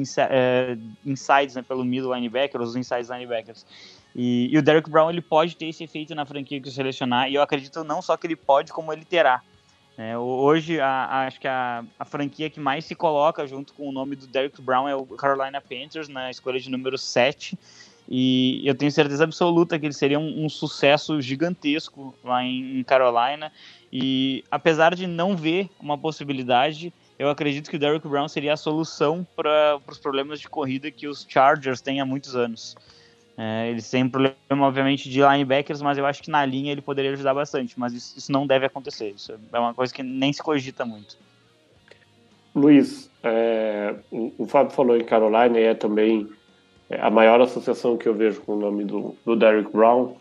insides 1.04 1.54
né, 1.54 1.62
pelo 1.62 1.84
middle 1.84 2.14
linebacker, 2.14 2.60
os 2.60 2.76
inside 2.76 3.08
linebackers. 3.10 3.64
E, 4.14 4.48
e, 4.52 4.58
o 4.58 4.62
Derek 4.62 4.88
Brown 4.88 5.10
ele 5.10 5.20
pode 5.20 5.56
ter 5.56 5.66
esse 5.66 5.84
efeito 5.84 6.14
na 6.14 6.24
franquia 6.24 6.60
que 6.60 6.70
selecionar, 6.70 7.30
e 7.30 7.34
eu 7.34 7.42
acredito 7.42 7.84
não 7.84 8.00
só 8.00 8.16
que 8.16 8.26
ele 8.26 8.36
pode, 8.36 8.72
como 8.72 8.92
ele 8.92 9.04
terá. 9.04 9.42
É, 9.98 10.16
hoje, 10.16 10.78
a, 10.78 10.88
a, 10.88 11.26
acho 11.26 11.40
que 11.40 11.48
a, 11.48 11.82
a, 11.98 12.04
franquia 12.04 12.50
que 12.50 12.60
mais 12.60 12.84
se 12.84 12.94
coloca 12.94 13.46
junto 13.46 13.72
com 13.72 13.88
o 13.88 13.92
nome 13.92 14.14
do 14.14 14.26
Derek 14.26 14.60
Brown 14.60 14.86
é 14.86 14.94
o 14.94 15.06
Carolina 15.06 15.58
Panthers, 15.58 16.08
na 16.08 16.30
escolha 16.30 16.60
de 16.60 16.70
número 16.70 16.98
7. 16.98 17.58
E 18.08 18.62
eu 18.64 18.74
tenho 18.74 18.90
certeza 18.92 19.24
absoluta 19.24 19.78
que 19.78 19.86
ele 19.86 19.92
seria 19.92 20.18
um, 20.18 20.44
um 20.44 20.48
sucesso 20.48 21.20
gigantesco 21.20 22.14
lá 22.22 22.42
em, 22.42 22.78
em, 22.78 22.84
Carolina. 22.84 23.52
E 23.92 24.44
apesar 24.50 24.94
de 24.94 25.06
não 25.06 25.36
ver 25.36 25.68
uma 25.80 25.98
possibilidade, 25.98 26.92
eu 27.18 27.28
acredito 27.28 27.68
que 27.68 27.76
o 27.76 27.78
Derrick 27.78 28.06
Brown 28.06 28.28
seria 28.28 28.52
a 28.52 28.56
solução 28.56 29.26
para 29.34 29.80
os 29.88 29.98
problemas 29.98 30.40
de 30.40 30.48
corrida 30.48 30.90
que 30.90 31.08
os 31.08 31.26
Chargers 31.28 31.80
têm 31.80 32.00
há 32.00 32.04
muitos 32.04 32.36
anos. 32.36 32.76
É, 33.36 33.70
eles 33.70 33.90
têm 33.90 34.08
problema, 34.08 34.36
obviamente, 34.66 35.10
de 35.10 35.20
linebackers, 35.20 35.82
mas 35.82 35.98
eu 35.98 36.06
acho 36.06 36.22
que 36.22 36.30
na 36.30 36.44
linha 36.46 36.72
ele 36.72 36.80
poderia 36.80 37.12
ajudar 37.12 37.34
bastante. 37.34 37.78
Mas 37.78 37.92
isso, 37.92 38.18
isso 38.18 38.30
não 38.30 38.46
deve 38.46 38.66
acontecer. 38.66 39.10
Isso 39.10 39.32
é 39.52 39.58
uma 39.58 39.74
coisa 39.74 39.92
que 39.92 40.02
nem 40.02 40.32
se 40.32 40.42
cogita 40.42 40.84
muito. 40.84 41.18
Luiz, 42.54 43.10
é, 43.22 43.94
o, 44.10 44.32
o 44.38 44.46
Fábio 44.46 44.72
falou 44.72 44.96
em 44.96 45.04
Carolina 45.04 45.58
e 45.58 45.64
é 45.64 45.74
também 45.74 46.26
a 46.90 47.10
maior 47.10 47.40
associação 47.40 47.96
que 47.96 48.08
eu 48.08 48.14
vejo 48.14 48.40
com 48.42 48.52
o 48.52 48.60
nome 48.60 48.84
do, 48.84 49.16
do 49.24 49.36
Derrick 49.36 49.70
Brown. 49.72 50.14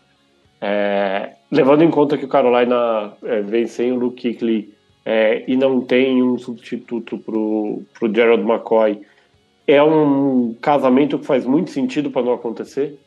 É, 0.60 1.34
levando 1.50 1.82
em 1.82 1.90
conta 1.90 2.16
que 2.16 2.24
o 2.24 2.28
Carolina 2.28 3.12
é, 3.22 3.40
vem 3.42 3.66
sem 3.66 3.92
o 3.92 3.96
Luke 3.96 4.22
Kuechly 4.22 4.74
é, 5.04 5.44
e 5.46 5.56
não 5.56 5.80
tem 5.80 6.22
um 6.22 6.38
substituto 6.38 7.18
para 7.18 7.38
o 7.38 8.14
Gerald 8.14 8.42
McCoy, 8.42 9.02
é 9.66 9.82
um 9.82 10.54
casamento 10.60 11.18
que 11.18 11.26
faz 11.26 11.44
muito 11.44 11.70
sentido 11.70 12.10
para 12.10 12.22
não 12.22 12.32
acontecer? 12.32 12.98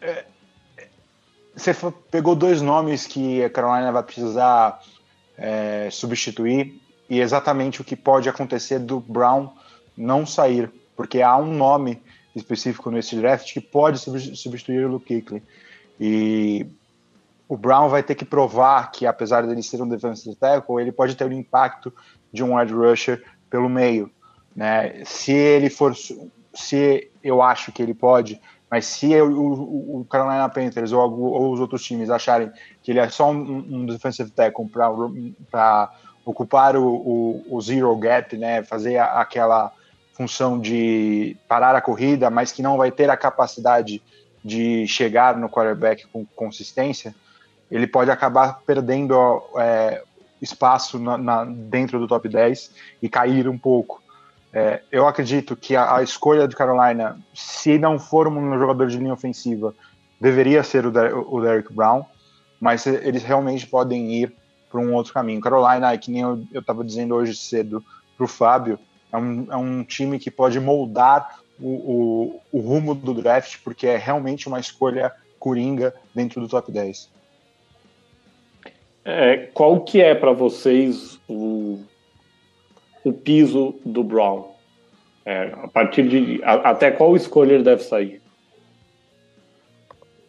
É, 0.00 0.24
você 1.54 1.72
pegou 2.10 2.34
dois 2.34 2.60
nomes 2.60 3.06
que 3.06 3.42
a 3.42 3.48
Carolina 3.48 3.92
vai 3.92 4.02
precisar 4.02 4.80
é, 5.38 5.88
substituir 5.90 6.74
e 7.08 7.20
exatamente 7.20 7.80
o 7.80 7.84
que 7.84 7.96
pode 7.96 8.28
acontecer 8.28 8.78
do 8.78 9.00
Brown 9.00 9.50
não 9.96 10.26
sair 10.26 10.70
porque 10.96 11.22
há 11.22 11.36
um 11.36 11.52
nome 11.54 12.02
específico 12.34 12.90
nesse 12.90 13.16
draft 13.16 13.52
que 13.52 13.60
pode 13.60 13.98
substituir 13.98 14.84
o 14.84 14.92
Luke 14.92 15.06
Kuechly. 15.06 15.42
E 16.00 16.66
o 17.48 17.56
Brown 17.56 17.88
vai 17.88 18.02
ter 18.02 18.14
que 18.14 18.24
provar 18.24 18.90
que, 18.90 19.06
apesar 19.06 19.46
dele 19.46 19.62
ser 19.62 19.80
um 19.80 19.88
defensive 19.88 20.34
tackle, 20.34 20.80
ele 20.80 20.92
pode 20.92 21.14
ter 21.14 21.24
o 21.24 21.32
impacto 21.32 21.92
de 22.32 22.42
um 22.42 22.56
wide 22.56 22.72
rusher 22.72 23.22
pelo 23.48 23.68
meio. 23.68 24.10
Né? 24.54 25.04
Se 25.04 25.32
ele 25.32 25.70
for, 25.70 25.94
se 25.94 27.10
eu 27.22 27.42
acho 27.42 27.70
que 27.70 27.82
ele 27.82 27.94
pode, 27.94 28.40
mas 28.70 28.86
se 28.86 29.14
o, 29.20 30.00
o 30.00 30.06
Carolina 30.10 30.48
Panthers 30.48 30.90
ou, 30.90 31.00
ou, 31.00 31.52
os 31.52 31.60
outros 31.60 31.84
times 31.84 32.10
acharem 32.10 32.50
que 32.82 32.90
ele 32.90 32.98
é 32.98 33.08
só 33.08 33.30
um, 33.30 33.64
um 33.70 33.86
defensive 33.86 34.30
tackle 34.30 34.68
para 35.50 35.92
ocupar 36.24 36.76
o, 36.76 36.84
o, 36.84 37.46
o, 37.50 37.60
zero 37.60 37.94
gap, 37.96 38.36
né? 38.36 38.62
fazer 38.64 38.98
aquela 38.98 39.72
função 40.14 40.58
de 40.58 41.36
parar 41.48 41.74
a 41.74 41.80
corrida, 41.80 42.30
mas 42.30 42.52
que 42.52 42.62
não 42.62 42.76
vai 42.76 42.90
ter 42.90 43.10
a 43.10 43.16
capacidade 43.16 44.00
de 44.44 44.86
chegar 44.86 45.36
no 45.36 45.48
quarterback 45.48 46.06
com 46.08 46.24
consistência, 46.36 47.14
ele 47.70 47.86
pode 47.86 48.10
acabar 48.10 48.60
perdendo 48.64 49.42
é, 49.58 50.02
espaço 50.40 50.98
na, 50.98 51.18
na, 51.18 51.44
dentro 51.44 51.98
do 51.98 52.06
top 52.06 52.28
10 52.28 52.70
e 53.02 53.08
cair 53.08 53.48
um 53.48 53.58
pouco. 53.58 54.02
É, 54.52 54.82
eu 54.92 55.08
acredito 55.08 55.56
que 55.56 55.74
a, 55.74 55.96
a, 55.96 56.02
escolha 56.02 56.46
de 56.46 56.54
Carolina, 56.54 57.18
se 57.34 57.78
não 57.78 57.98
for 57.98 58.28
um 58.28 58.58
jogador 58.58 58.86
de 58.86 58.98
linha 58.98 59.12
ofensiva, 59.12 59.74
deveria 60.20 60.62
ser 60.62 60.86
o, 60.86 60.92
Der 60.92 61.12
o 61.16 61.40
Derek 61.40 61.72
Brown, 61.72 62.04
mas 62.60 62.86
eles 62.86 63.24
realmente 63.24 63.66
podem 63.66 64.12
ir 64.12 64.32
para 64.70 64.80
um 64.80 64.94
outro 64.94 65.12
caminho. 65.12 65.40
Carolina, 65.40 65.92
é 65.92 65.98
que 65.98 66.10
nem 66.10 66.22
eu 66.22 66.46
estava 66.54 66.84
dizendo 66.84 67.14
hoje 67.14 67.34
cedo 67.34 67.84
para 68.16 68.24
o 68.24 68.28
Fábio, 68.28 68.78
é 69.14 69.18
um, 69.18 69.46
é 69.52 69.56
um 69.56 69.84
time 69.84 70.18
que 70.18 70.30
pode 70.30 70.58
moldar 70.58 71.38
o, 71.60 71.68
o, 71.68 72.40
o 72.52 72.60
rumo 72.60 72.94
do 72.94 73.14
draft, 73.14 73.58
porque 73.62 73.86
é 73.86 73.96
realmente 73.96 74.48
uma 74.48 74.58
escolha 74.58 75.12
coringa 75.38 75.94
dentro 76.12 76.40
do 76.40 76.48
top 76.48 76.72
10. 76.72 77.08
É, 79.04 79.36
qual 79.52 79.80
que 79.82 80.00
é 80.00 80.14
para 80.14 80.32
vocês 80.32 81.20
o, 81.28 81.80
o 83.04 83.12
piso 83.12 83.76
do 83.84 84.02
Brown? 84.02 84.52
É, 85.24 85.52
a 85.62 85.68
partir 85.68 86.08
de 86.08 86.42
a, 86.42 86.70
até 86.70 86.90
qual 86.90 87.14
escolha 87.14 87.52
ele 87.54 87.62
deve 87.62 87.84
sair? 87.84 88.20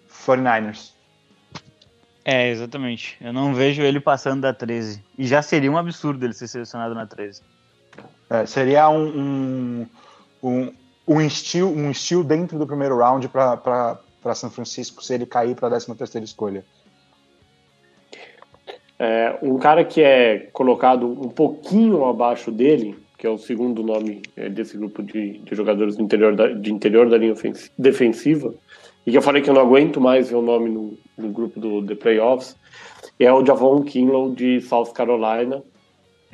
49ers. 0.09 0.93
É, 2.23 2.49
exatamente. 2.49 3.17
Eu 3.21 3.33
não 3.33 3.53
vejo 3.53 3.81
ele 3.81 3.99
passando 3.99 4.41
da 4.41 4.53
13. 4.53 5.03
E 5.17 5.25
já 5.25 5.41
seria 5.41 5.71
um 5.71 5.77
absurdo 5.77 6.23
ele 6.25 6.33
ser 6.33 6.47
selecionado 6.47 6.93
na 6.93 7.05
13. 7.05 7.41
É, 8.29 8.45
seria 8.45 8.89
um, 8.89 9.07
um, 9.07 9.87
um, 10.43 10.73
um, 11.07 11.21
estilo, 11.21 11.69
um 11.69 11.91
estilo 11.91 12.23
dentro 12.23 12.57
do 12.57 12.65
primeiro 12.65 12.97
round 12.97 13.27
para 13.29 13.99
São 14.33 14.49
Francisco 14.49 15.03
se 15.03 15.13
ele 15.13 15.25
cair 15.25 15.55
para 15.55 15.67
a 15.67 15.71
13 15.71 15.95
terceira 15.95 16.25
escolha. 16.25 16.65
É, 18.97 19.37
um 19.41 19.57
cara 19.57 19.83
que 19.83 20.01
é 20.01 20.49
colocado 20.53 21.05
um 21.05 21.29
pouquinho 21.29 22.05
abaixo 22.05 22.49
dele 22.49 23.05
que 23.17 23.25
é 23.25 23.29
o 23.29 23.37
segundo 23.37 23.81
nome 23.81 24.21
é, 24.35 24.49
desse 24.49 24.77
grupo 24.77 25.01
de, 25.01 25.39
de 25.39 25.55
jogadores 25.55 25.95
do 25.95 26.03
interior 26.03 26.35
da, 26.35 26.47
de 26.47 26.71
interior 26.71 27.09
da 27.09 27.17
linha 27.17 27.33
defensiva, 27.77 28.53
e 29.05 29.11
que 29.11 29.17
eu 29.17 29.21
falei 29.21 29.41
que 29.41 29.49
eu 29.49 29.53
não 29.53 29.61
aguento 29.61 30.01
mais 30.01 30.29
ver 30.29 30.35
o 30.35 30.41
nome 30.41 30.69
no, 30.69 30.97
no 31.17 31.29
grupo 31.29 31.59
do 31.59 31.85
The 31.85 31.95
Playoffs, 31.95 32.55
é 33.19 33.31
o 33.31 33.45
Javon 33.45 33.83
Kinlow 33.83 34.33
de 34.33 34.61
South 34.61 34.91
Carolina, 34.93 35.63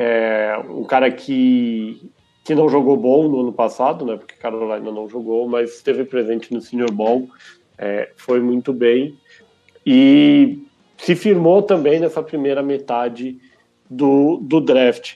é 0.02 0.58
um 0.68 0.84
cara 0.84 1.12
que, 1.12 2.10
que 2.44 2.56
não 2.56 2.68
jogou 2.68 2.98
bom 2.98 3.28
no 3.28 3.42
ano 3.42 3.54
passado, 3.54 4.04
né, 4.04 4.18
porque 4.18 4.36
Carolina 4.36 4.92
não 4.92 5.08
jogou, 5.08 5.48
mas 5.48 5.76
esteve 5.76 6.04
presente 6.04 6.52
no 6.54 6.60
Senior 6.60 6.92
Bowl, 6.92 7.30
é, 7.78 8.12
foi 8.16 8.40
muito 8.40 8.74
bem, 8.74 9.16
e 9.86 10.64
se 10.98 11.16
firmou 11.16 11.62
também 11.62 12.00
nessa 12.00 12.24
primeira 12.24 12.64
metade 12.64 13.40
do, 13.90 14.38
do 14.38 14.60
draft. 14.60 15.16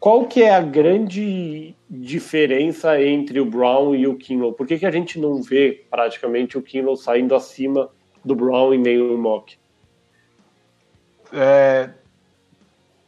Qual 0.00 0.26
que 0.26 0.42
é 0.42 0.54
a 0.54 0.60
grande 0.60 1.74
diferença 1.88 3.00
entre 3.00 3.38
o 3.38 3.46
Brown 3.46 3.94
e 3.94 4.06
o 4.06 4.16
Kinlow? 4.16 4.52
Por 4.52 4.66
que, 4.66 4.78
que 4.78 4.86
a 4.86 4.90
gente 4.90 5.18
não 5.18 5.42
vê 5.42 5.84
praticamente 5.90 6.58
o 6.58 6.62
Kinlow 6.62 6.96
saindo 6.96 7.34
acima 7.34 7.88
do 8.24 8.34
Brown 8.34 8.74
em 8.74 8.78
nenhum 8.78 9.16
mock? 9.16 9.56
É, 11.32 11.90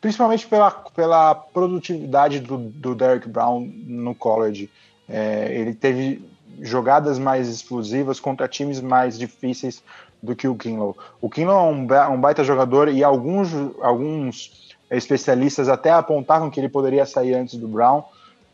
principalmente 0.05 0.47
pela, 0.47 0.71
pela 0.71 1.35
produtividade 1.35 2.39
do, 2.39 2.59
do 2.59 2.95
Derek 2.95 3.27
Brown 3.27 3.67
no 3.87 4.15
college. 4.15 4.71
É, 5.09 5.49
ele 5.51 5.73
teve 5.73 6.23
jogadas 6.61 7.19
mais 7.19 7.49
explosivas 7.49 8.21
contra 8.21 8.47
times 8.47 8.83
mais 8.83 9.19
difíceis 9.19 9.83
do 10.23 10.37
que 10.37 10.47
o 10.47 10.55
Kinlow. 10.57 10.95
O 11.23 11.31
Kinlow 11.31 11.57
é 11.57 11.73
um, 11.73 12.15
um 12.17 12.21
baita 12.21 12.45
jogador 12.45 12.89
e 12.89 13.03
alguns, 13.03 13.49
alguns 13.81 14.75
especialistas 14.91 15.71
até 15.71 15.91
apontavam 15.91 16.51
que 16.51 16.61
ele 16.61 16.69
poderia 16.69 17.07
sair 17.07 17.33
antes 17.33 17.55
do 17.55 17.67
Brown, 17.67 18.05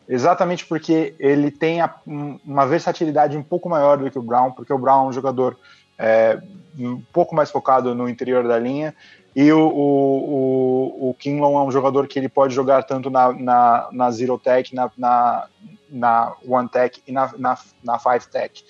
exatamente 0.08 0.64
porque 0.64 1.16
ele 1.18 1.50
tem 1.50 1.80
a, 1.80 1.92
uma 2.06 2.64
versatilidade 2.64 3.36
um 3.36 3.42
pouco 3.42 3.68
maior 3.68 3.98
do 3.98 4.08
que 4.08 4.18
o 4.20 4.22
Brown, 4.22 4.52
porque 4.52 4.72
o 4.72 4.78
Brown 4.78 5.06
é 5.06 5.08
um 5.08 5.12
jogador 5.12 5.58
é, 6.00 6.40
um 6.78 7.00
pouco 7.12 7.34
mais 7.34 7.50
focado 7.50 7.94
no 7.94 8.08
interior 8.08 8.48
da 8.48 8.58
linha, 8.58 8.94
e 9.34 9.52
o, 9.52 9.60
o, 9.60 11.10
o, 11.10 11.14
Kinlon 11.14 11.60
é 11.60 11.62
um 11.62 11.70
jogador 11.70 12.08
que 12.08 12.18
ele 12.18 12.28
pode 12.28 12.52
jogar 12.52 12.82
tanto 12.82 13.10
na, 13.10 13.32
na, 13.32 13.88
na 13.92 14.10
Zero 14.10 14.36
Tech, 14.38 14.74
na, 14.74 14.90
na, 14.98 15.46
na 15.88 16.34
One 16.46 16.68
Tech 16.68 17.00
e 17.06 17.12
na, 17.12 17.32
na, 17.38 17.56
na 17.84 17.98
Five 17.98 18.26
Tech. 18.28 18.64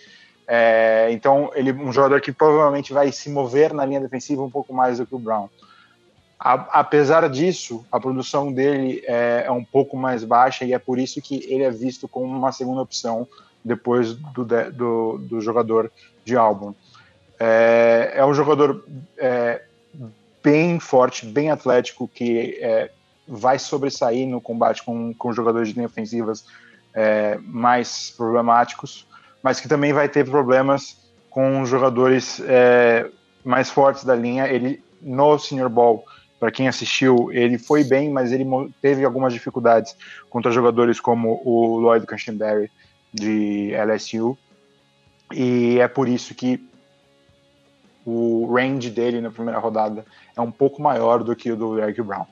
É, 0.47 1.09
então, 1.13 1.51
ele 1.55 1.71
é 1.71 1.73
um 1.73 1.93
jogador 1.93 2.21
que 2.21 2.33
provavelmente 2.33 2.93
vai 2.93 3.11
se 3.13 3.31
mover 3.31 3.73
na 3.73 3.87
linha 3.87 4.01
defensiva 4.01 4.43
um 4.43 4.51
pouco 4.51 4.75
mais 4.75 4.99
do 4.99 5.07
que 5.07 5.15
o 5.15 5.19
Brown. 5.19 5.49
A, 6.39 6.55
apesar 6.81 7.29
disso, 7.29 7.85
a 7.91 8.01
produção 8.01 8.53
dele 8.53 9.03
é, 9.07 9.45
é, 9.47 9.51
um 9.51 9.65
pouco 9.65 9.97
mais 9.97 10.25
baixa 10.25 10.65
e 10.65 10.73
é 10.73 10.79
por 10.79 10.99
isso 10.99 11.23
que 11.23 11.47
ele 11.49 11.63
é 11.63 11.71
visto 11.71 12.09
como 12.09 12.27
uma 12.27 12.51
segunda 12.51 12.81
opção 12.81 13.29
depois 13.65 14.15
do, 14.15 14.45
do, 14.45 15.19
do 15.19 15.41
jogador 15.41 15.91
de 16.25 16.37
álbum. 16.37 16.75
É, 17.41 18.13
é 18.17 18.25
um 18.25 18.35
jogador 18.35 18.85
é, 19.17 19.63
bem 20.43 20.79
forte, 20.79 21.25
bem 21.25 21.51
atlético, 21.51 22.07
que 22.07 22.59
é, 22.61 22.91
vai 23.27 23.59
sobressair 23.59 24.29
no 24.29 24.41
combate 24.41 24.85
com, 24.85 25.15
com 25.15 25.33
jogadores 25.33 25.69
de 25.69 25.75
linha 25.75 25.87
ofensivas 25.87 26.45
é, 26.95 27.39
mais 27.43 28.13
problemáticos, 28.15 29.07
mas 29.43 29.59
que 29.59 29.69
também 29.69 29.93
vai 29.93 30.09
ter 30.09 30.29
problemas 30.29 30.99
com 31.31 31.65
jogadores 31.65 32.43
é, 32.47 33.09
mais 33.43 33.71
fortes 33.71 34.05
da 34.05 34.15
linha. 34.15 34.47
Ele 34.47 34.83
no 35.01 35.39
Senior 35.39 35.71
Ball 35.71 36.05
para 36.39 36.51
quem 36.51 36.69
assistiu, 36.69 37.31
ele 37.33 37.59
foi 37.59 37.85
bem, 37.85 38.11
mas 38.11 38.33
ele 38.33 38.47
teve 38.81 39.05
algumas 39.05 39.33
dificuldades 39.33 39.95
contra 40.31 40.51
jogadores 40.51 40.99
como 40.99 41.41
o 41.45 41.79
Lloyd 41.79 42.07
Cushenberry 42.07 42.71
de 43.13 43.73
LSU. 43.75 44.39
E 45.33 45.79
é 45.79 45.87
por 45.87 46.09
isso 46.09 46.35
que 46.35 46.70
o 48.05 48.53
range 48.53 48.91
dele 48.91 49.21
na 49.21 49.31
primeira 49.31 49.59
rodada 49.59 50.05
é 50.37 50.41
um 50.41 50.51
pouco 50.51 50.81
maior 50.81 51.23
do 51.23 51.37
que 51.37 51.53
o 51.53 51.57
do 51.57 51.79
Eric 51.79 52.03
Brown. 52.03 52.27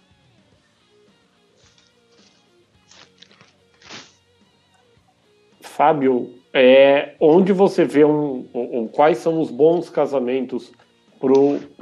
Fábio, 5.61 6.35
é, 6.53 7.15
onde 7.21 7.53
você 7.53 7.85
vê 7.85 8.05
um, 8.05 8.49
um, 8.53 8.89
quais 8.89 9.19
são 9.19 9.41
os 9.41 9.51
bons 9.51 9.89
casamentos 9.89 10.73
para 11.21 11.33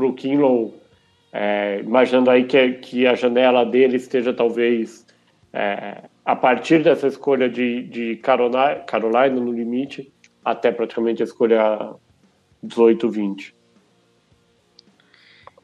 o 0.07 0.13
Kinlow 0.15 0.75
é, 1.33 1.81
imaginando 1.81 2.31
aí 2.31 2.45
que, 2.45 2.73
que 2.75 3.07
a 3.07 3.15
janela 3.15 3.65
dele 3.65 3.97
esteja 3.97 4.33
talvez 4.33 5.07
é, 5.53 6.05
a 6.25 6.35
partir 6.35 6.83
dessa 6.83 7.07
escolha 7.07 7.49
de, 7.49 7.83
de 7.85 8.17
Carolina, 8.17 8.77
Carolina 8.87 9.41
no 9.41 9.53
limite 9.53 10.13
até 10.45 10.71
praticamente 10.71 11.23
a 11.23 11.25
escolha 11.25 11.95
18-20. 12.65 13.56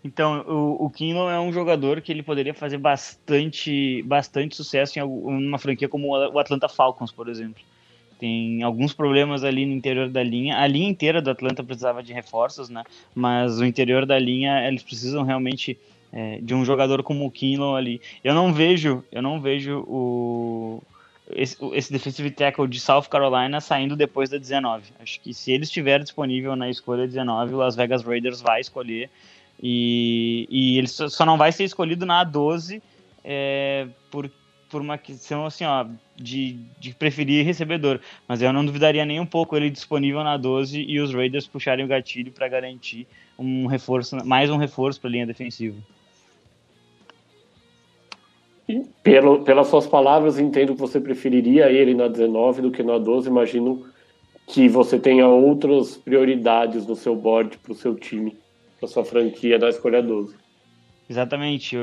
Então, 0.05 0.45
o, 0.49 0.87
o 0.87 1.31
é 1.31 1.39
um 1.39 1.53
jogador 1.53 2.01
que 2.01 2.11
ele 2.11 2.23
poderia 2.23 2.53
fazer 2.53 2.79
bastante, 2.79 4.03
bastante 4.03 4.57
sucesso 4.57 4.99
em 4.99 5.03
uma 5.03 5.59
franquia 5.59 5.89
como 5.89 6.09
o 6.09 6.39
Atlanta 6.39 6.69
Falcons, 6.69 7.13
por 7.13 7.29
exemplo. 7.29 7.63
Tem 8.19 8.63
alguns 8.63 8.93
problemas 8.93 9.45
ali 9.45 9.65
no 9.67 9.73
interior 9.73 10.09
da 10.09 10.23
linha. 10.23 10.59
A 10.59 10.67
linha 10.67 10.89
inteira 10.89 11.21
do 11.21 11.31
Atlanta 11.31 11.63
precisava 11.63 12.03
de 12.03 12.13
reforços, 12.13 12.69
né? 12.69 12.85
Mas 13.15 13.59
o 13.59 13.65
interior 13.65 14.07
da 14.07 14.19
linha, 14.19 14.67
eles 14.67 14.83
precisam 14.83 15.25
realmente 15.25 15.79
é, 16.13 16.39
de 16.41 16.55
um 16.55 16.65
jogador 16.65 17.03
como 17.03 17.27
o 17.27 17.31
Kinlaw 17.31 17.77
ali. 17.77 18.01
Eu 18.23 18.35
não 18.35 18.53
vejo, 18.53 19.05
eu 19.11 19.23
não 19.23 19.41
vejo 19.41 19.85
o 19.89 20.83
esse, 21.35 21.57
esse 21.73 21.93
defensive 21.93 22.31
tackle 22.31 22.69
de 22.69 22.79
South 22.79 23.05
Carolina 23.05 23.61
saindo 23.61 23.97
depois 23.97 24.29
da 24.29 24.39
19. 24.39 24.85
Acho 25.01 25.21
que 25.21 25.33
se 25.33 25.53
ele 25.53 25.65
estiver 25.65 26.01
disponível 26.01 26.55
na 26.57 26.69
escolha 26.69 27.07
19, 27.07 27.55
o 27.55 27.59
Las 27.59 27.77
Vegas 27.77 28.03
Raiders 28.03 28.41
vai 28.41 28.61
escolher 28.61 29.09
e, 29.63 30.49
e 30.51 30.79
ele 30.79 30.89
só 30.89 31.25
não 31.25 31.39
vai 31.39 31.53
ser 31.53 31.65
escolhido 31.65 32.05
na 32.05 32.25
12 32.25 32.83
é, 33.23 33.87
por, 34.11 34.29
por 34.69 34.81
uma 34.81 34.99
questão 34.99 35.47
assim, 35.47 35.65
ó, 35.65 35.87
de, 36.17 36.59
de 36.81 36.93
preferir 36.95 37.45
recebedor. 37.45 38.01
Mas 38.27 38.43
eu 38.43 38.53
não 38.53 38.65
duvidaria 38.65 39.05
nem 39.05 39.21
um 39.21 39.27
pouco 39.27 39.57
ele 39.57 39.71
disponível 39.71 40.25
na 40.25 40.37
12 40.37 40.81
e 40.81 40.99
os 41.01 41.15
Raiders 41.15 41.47
puxarem 41.47 41.85
o 41.85 41.89
gatilho 41.89 42.33
para 42.33 42.49
garantir 42.49 43.07
um 43.39 43.67
reforço, 43.67 44.17
mais 44.25 44.51
um 44.51 44.57
reforço 44.57 45.01
para 45.01 45.09
a 45.09 45.13
linha 45.13 45.27
defensiva. 45.27 45.77
Pelo, 49.03 49.43
pelas 49.43 49.67
suas 49.67 49.87
palavras, 49.87 50.39
entendo 50.39 50.75
que 50.75 50.81
você 50.81 50.99
preferiria 50.99 51.71
ele 51.71 51.95
na 51.95 52.09
19 52.09 52.63
do 52.63 52.71
que 52.71 52.83
na 52.83 52.97
12. 52.97 53.29
Imagino 53.29 53.85
que 54.47 54.69
você 54.69 54.99
tenha 54.99 55.27
outras 55.27 55.97
prioridades 55.97 56.87
no 56.87 56.97
seu 56.97 57.15
board 57.15 57.59
para 57.59 57.73
o 57.73 57.77
seu 57.77 57.95
time, 57.95 58.37
para 58.83 58.89
sua 58.89 59.05
franquia 59.05 59.61
da 59.61 59.69
escolha 59.69 60.03
12. 60.03 60.35
Exatamente. 61.09 61.77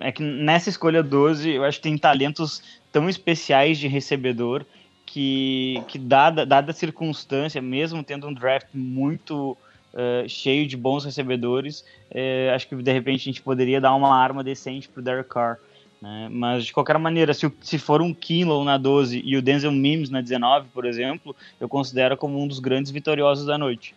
É 0.00 0.10
que 0.10 0.22
nessa 0.22 0.70
escolha 0.70 1.02
12, 1.02 1.50
eu 1.50 1.64
acho 1.64 1.78
que 1.78 1.82
tem 1.82 1.98
talentos 1.98 2.62
tão 2.90 3.10
especiais 3.10 3.78
de 3.78 3.86
recebedor 3.86 4.64
que, 5.04 5.82
que 5.86 5.98
dada, 5.98 6.46
dada 6.46 6.70
a 6.70 6.74
circunstância, 6.74 7.60
mesmo 7.60 8.02
tendo 8.02 8.26
um 8.26 8.32
draft 8.32 8.68
muito 8.72 9.52
uh, 9.92 10.28
cheio 10.28 10.66
de 10.66 10.78
bons 10.78 11.04
recebedores, 11.04 11.84
uh, 12.10 12.54
acho 12.54 12.68
que 12.68 12.76
de 12.76 12.92
repente 12.92 13.20
a 13.20 13.32
gente 13.32 13.42
poderia 13.42 13.80
dar 13.80 13.94
uma 13.94 14.16
arma 14.16 14.42
decente 14.42 14.88
para 14.88 15.00
o 15.00 15.04
Derek 15.04 15.28
Carr. 15.28 15.58
Né? 16.00 16.28
Mas 16.30 16.64
de 16.64 16.72
qualquer 16.72 16.98
maneira, 16.98 17.34
se, 17.34 17.52
se 17.60 17.78
for 17.78 18.00
um 18.00 18.14
Kinlow 18.14 18.64
na 18.64 18.78
12 18.78 19.20
e 19.22 19.36
o 19.36 19.42
Denzel 19.42 19.72
Mims 19.72 20.08
na 20.08 20.22
19, 20.22 20.68
por 20.72 20.86
exemplo, 20.86 21.36
eu 21.60 21.68
considero 21.68 22.16
como 22.16 22.42
um 22.42 22.48
dos 22.48 22.60
grandes 22.60 22.90
vitoriosos 22.90 23.44
da 23.44 23.58
noite. 23.58 23.94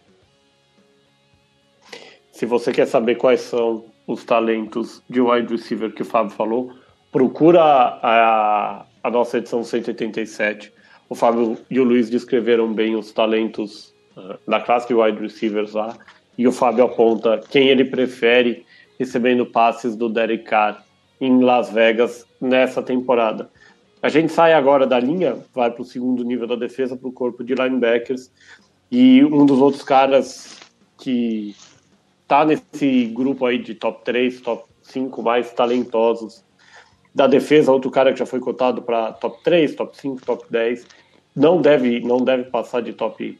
Se 2.39 2.45
você 2.45 2.71
quer 2.71 2.87
saber 2.87 3.15
quais 3.15 3.41
são 3.41 3.83
os 4.07 4.23
talentos 4.23 5.03
de 5.09 5.19
wide 5.19 5.53
receiver 5.53 5.91
que 5.91 6.03
o 6.03 6.05
Fábio 6.05 6.31
falou, 6.31 6.71
procura 7.11 7.61
a, 7.61 8.85
a 9.03 9.11
nossa 9.11 9.39
edição 9.39 9.61
187. 9.61 10.71
O 11.09 11.15
Fábio 11.15 11.57
e 11.69 11.81
o 11.81 11.83
Luiz 11.83 12.09
descreveram 12.09 12.71
bem 12.71 12.95
os 12.95 13.11
talentos 13.11 13.93
uh, 14.15 14.39
da 14.49 14.61
classe 14.61 14.87
de 14.87 14.93
wide 14.93 15.19
receivers 15.19 15.73
lá, 15.73 15.97
e 16.37 16.47
o 16.47 16.51
Fábio 16.53 16.85
aponta 16.85 17.41
quem 17.51 17.67
ele 17.67 17.83
prefere 17.83 18.65
recebendo 18.97 19.45
passes 19.45 19.97
do 19.97 20.07
Derek 20.07 20.45
Carr 20.45 20.81
em 21.19 21.43
Las 21.43 21.69
Vegas 21.69 22.25
nessa 22.39 22.81
temporada. 22.81 23.49
A 24.01 24.07
gente 24.07 24.31
sai 24.31 24.53
agora 24.53 24.87
da 24.87 24.97
linha, 24.97 25.43
vai 25.53 25.69
para 25.69 25.81
o 25.81 25.85
segundo 25.85 26.23
nível 26.23 26.47
da 26.47 26.55
defesa, 26.55 26.95
para 26.95 27.09
o 27.09 27.11
corpo 27.11 27.43
de 27.43 27.53
linebackers, 27.53 28.31
e 28.89 29.25
um 29.25 29.45
dos 29.45 29.59
outros 29.59 29.83
caras 29.83 30.57
que 30.97 31.53
tá 32.29 32.45
nesse 32.45 33.05
grupo 33.07 33.43
aí 33.47 33.57
de 33.57 33.73
top 33.73 34.05
3, 34.05 34.39
top 34.41 34.63
5 34.83 35.23
mais 35.23 35.51
talentosos 35.51 36.45
da 37.13 37.25
defesa, 37.25 37.71
outro 37.71 37.89
cara 37.89 38.13
que 38.13 38.19
já 38.19 38.25
foi 38.25 38.39
cotado 38.39 38.83
para 38.83 39.11
top 39.13 39.43
3, 39.43 39.75
top 39.75 39.97
5, 39.97 40.21
top 40.23 40.45
10, 40.47 40.85
não 41.35 41.59
deve, 41.59 41.99
não 42.01 42.23
deve 42.23 42.43
passar 42.43 42.81
de 42.83 42.93
top 42.93 43.37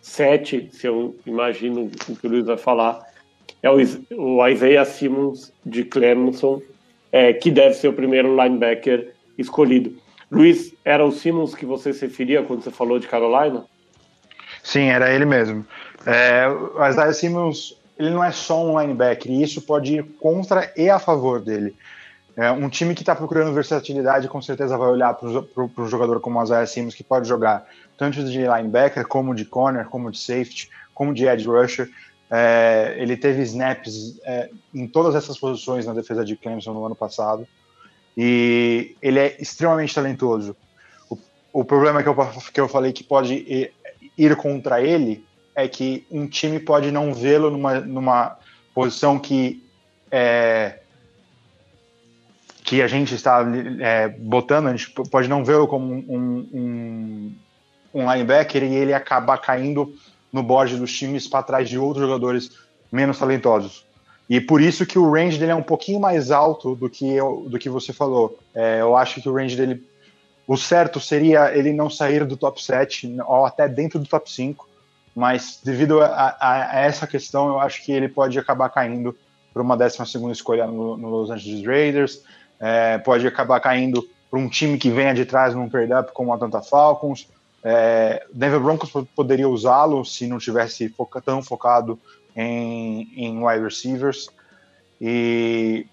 7, 0.00 0.70
se 0.72 0.86
eu 0.86 1.16
imagino 1.26 1.90
o 2.08 2.16
que 2.16 2.26
o 2.26 2.30
Luiz 2.30 2.46
vai 2.46 2.56
falar, 2.56 3.04
é 3.60 3.68
o, 3.68 3.76
o 4.16 4.48
Isaiah 4.48 4.84
Simmons 4.84 5.52
de 5.66 5.84
Clemson, 5.84 6.62
é, 7.10 7.32
que 7.32 7.50
deve 7.50 7.74
ser 7.74 7.88
o 7.88 7.92
primeiro 7.92 8.36
linebacker 8.36 9.14
escolhido. 9.36 9.96
Luiz, 10.30 10.72
era 10.84 11.04
o 11.04 11.10
Simmons 11.10 11.56
que 11.56 11.66
você 11.66 11.92
se 11.92 12.06
referia 12.06 12.42
quando 12.44 12.62
você 12.62 12.70
falou 12.70 13.00
de 13.00 13.08
Carolina? 13.08 13.64
Sim, 14.62 14.84
era 14.84 15.12
ele 15.12 15.24
mesmo. 15.24 15.66
É, 16.06 16.46
o 16.48 16.86
Isaiah 16.86 17.12
Simmons, 17.12 17.81
ele 17.98 18.10
não 18.10 18.22
é 18.22 18.32
só 18.32 18.64
um 18.64 18.80
linebacker, 18.80 19.30
e 19.30 19.42
isso 19.42 19.62
pode 19.62 19.96
ir 19.96 20.04
contra 20.20 20.72
e 20.76 20.88
a 20.88 20.98
favor 20.98 21.40
dele. 21.40 21.76
É, 22.36 22.50
um 22.50 22.68
time 22.68 22.94
que 22.94 23.02
está 23.02 23.14
procurando 23.14 23.52
versatilidade 23.52 24.26
com 24.26 24.40
certeza 24.40 24.76
vai 24.78 24.88
olhar 24.88 25.12
para 25.14 25.28
um 25.28 25.88
jogador 25.88 26.18
como 26.20 26.38
o 26.38 26.42
Isaiah 26.42 26.66
Simmons, 26.66 26.94
que 26.94 27.04
pode 27.04 27.28
jogar 27.28 27.66
tanto 27.98 28.24
de 28.24 28.38
linebacker, 28.38 29.06
como 29.06 29.34
de 29.34 29.44
corner, 29.44 29.84
como 29.86 30.10
de 30.10 30.18
safety, 30.18 30.70
como 30.94 31.12
de 31.12 31.26
edge 31.26 31.46
rusher. 31.46 31.90
É, 32.30 32.94
ele 32.96 33.16
teve 33.16 33.42
snaps 33.42 34.18
é, 34.24 34.48
em 34.74 34.86
todas 34.86 35.14
essas 35.14 35.38
posições 35.38 35.84
na 35.84 35.92
defesa 35.92 36.24
de 36.24 36.34
Clemson 36.34 36.72
no 36.72 36.86
ano 36.86 36.94
passado. 36.94 37.46
E 38.16 38.96
ele 39.02 39.18
é 39.18 39.36
extremamente 39.38 39.94
talentoso. 39.94 40.56
O, 41.10 41.18
o 41.52 41.64
problema 41.64 42.02
que 42.02 42.08
eu, 42.08 42.16
que 42.52 42.60
eu 42.60 42.68
falei 42.68 42.92
que 42.92 43.04
pode 43.04 43.34
ir, 43.34 43.74
ir 44.16 44.36
contra 44.36 44.80
ele 44.80 45.22
é 45.54 45.68
que 45.68 46.06
um 46.10 46.26
time 46.26 46.58
pode 46.58 46.90
não 46.90 47.12
vê-lo 47.12 47.50
numa, 47.50 47.80
numa 47.80 48.38
posição 48.74 49.18
que 49.18 49.62
é, 50.10 50.78
que 52.64 52.80
a 52.80 52.86
gente 52.86 53.14
está 53.14 53.44
é, 53.80 54.08
botando, 54.08 54.68
a 54.68 54.76
gente 54.76 54.90
pode 55.10 55.28
não 55.28 55.44
vê-lo 55.44 55.66
como 55.66 55.92
um, 55.92 56.48
um, 56.52 57.34
um, 57.94 58.12
linebacker 58.12 58.62
e 58.62 58.74
ele 58.74 58.94
acabar 58.94 59.38
caindo 59.38 59.94
no 60.32 60.42
board 60.42 60.76
dos 60.76 60.92
times 60.96 61.26
para 61.26 61.42
trás 61.42 61.68
de 61.68 61.78
outros 61.78 62.06
jogadores 62.06 62.50
menos 62.90 63.18
talentosos. 63.18 63.84
E 64.28 64.40
por 64.40 64.62
isso 64.62 64.86
que 64.86 64.98
o 64.98 65.10
range 65.10 65.38
dele 65.38 65.52
é 65.52 65.54
um 65.54 65.62
pouquinho 65.62 66.00
mais 66.00 66.30
alto 66.30 66.74
do 66.74 66.88
que, 66.88 67.10
eu, 67.10 67.44
do 67.48 67.58
que 67.58 67.68
você 67.68 67.92
falou. 67.92 68.38
É, 68.54 68.80
eu 68.80 68.96
acho 68.96 69.20
que 69.20 69.28
o 69.28 69.34
range 69.34 69.56
dele. 69.56 69.86
O 70.46 70.56
certo 70.56 70.98
seria 70.98 71.54
ele 71.56 71.72
não 71.72 71.90
sair 71.90 72.24
do 72.24 72.36
top 72.36 72.62
7 72.62 73.16
ou 73.26 73.44
até 73.44 73.68
dentro 73.68 73.98
do 73.98 74.06
top 74.06 74.30
5, 74.30 74.66
mas 75.14 75.60
devido 75.62 76.00
a, 76.00 76.06
a, 76.06 76.70
a 76.70 76.80
essa 76.80 77.06
questão, 77.06 77.48
eu 77.48 77.60
acho 77.60 77.84
que 77.84 77.92
ele 77.92 78.08
pode 78.08 78.38
acabar 78.38 78.68
caindo 78.70 79.16
para 79.52 79.62
uma 79.62 79.76
12 79.76 79.98
escolha 80.30 80.66
no, 80.66 80.96
no, 80.96 81.08
Los 81.10 81.30
Angeles 81.30 81.66
Raiders, 81.66 82.22
é, 82.58 82.98
pode 82.98 83.26
acabar 83.26 83.60
caindo 83.60 84.08
para 84.30 84.38
um 84.38 84.48
time 84.48 84.78
que 84.78 84.90
venha 84.90 85.12
de 85.12 85.26
trás 85.26 85.54
num 85.54 85.68
trade-up 85.68 86.12
como 86.12 86.30
o 86.30 86.34
Atlanta 86.34 86.62
Falcons. 86.62 87.28
É, 87.62 88.24
Denver 88.32 88.60
Broncos 88.60 88.90
poderia 89.14 89.48
usá-lo 89.48 90.04
se 90.04 90.26
não 90.26 90.38
tivesse 90.38 90.88
foca, 90.88 91.20
tão 91.20 91.42
focado 91.42 92.00
em, 92.34 93.12
em 93.14 93.44
wide 93.44 93.64
receivers. 93.64 94.28
E 94.98 95.86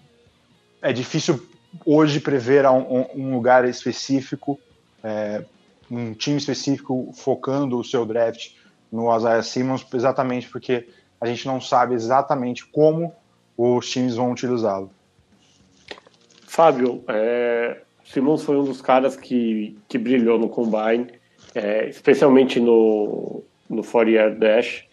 é 0.80 0.92
difícil 0.92 1.46
hoje 1.84 2.18
prever 2.18 2.64
um, 2.66 3.06
um 3.14 3.34
lugar 3.34 3.68
específico, 3.68 4.58
é, 5.04 5.44
um 5.90 6.14
time 6.14 6.38
específico 6.38 7.12
focando 7.14 7.78
o 7.78 7.84
seu 7.84 8.06
draft 8.06 8.52
no 8.90 9.14
Isaiah 9.16 9.42
Simmons, 9.42 9.86
exatamente 9.92 10.48
porque 10.48 10.88
a 11.20 11.26
gente 11.26 11.46
não 11.46 11.60
sabe 11.60 11.94
exatamente 11.94 12.66
como 12.66 13.12
os 13.56 13.88
times 13.90 14.16
vão 14.16 14.32
utilizá-lo. 14.32 14.90
Fábio, 16.46 17.04
é, 17.08 17.82
Simmons 18.04 18.42
foi 18.42 18.56
um 18.56 18.64
dos 18.64 18.82
caras 18.82 19.16
que, 19.16 19.78
que 19.88 19.98
brilhou 19.98 20.38
no 20.38 20.48
Combine, 20.48 21.08
é, 21.54 21.88
especialmente 21.88 22.58
no, 22.58 23.42
no 23.68 23.84
4 23.84 24.38
Dash 24.38 24.84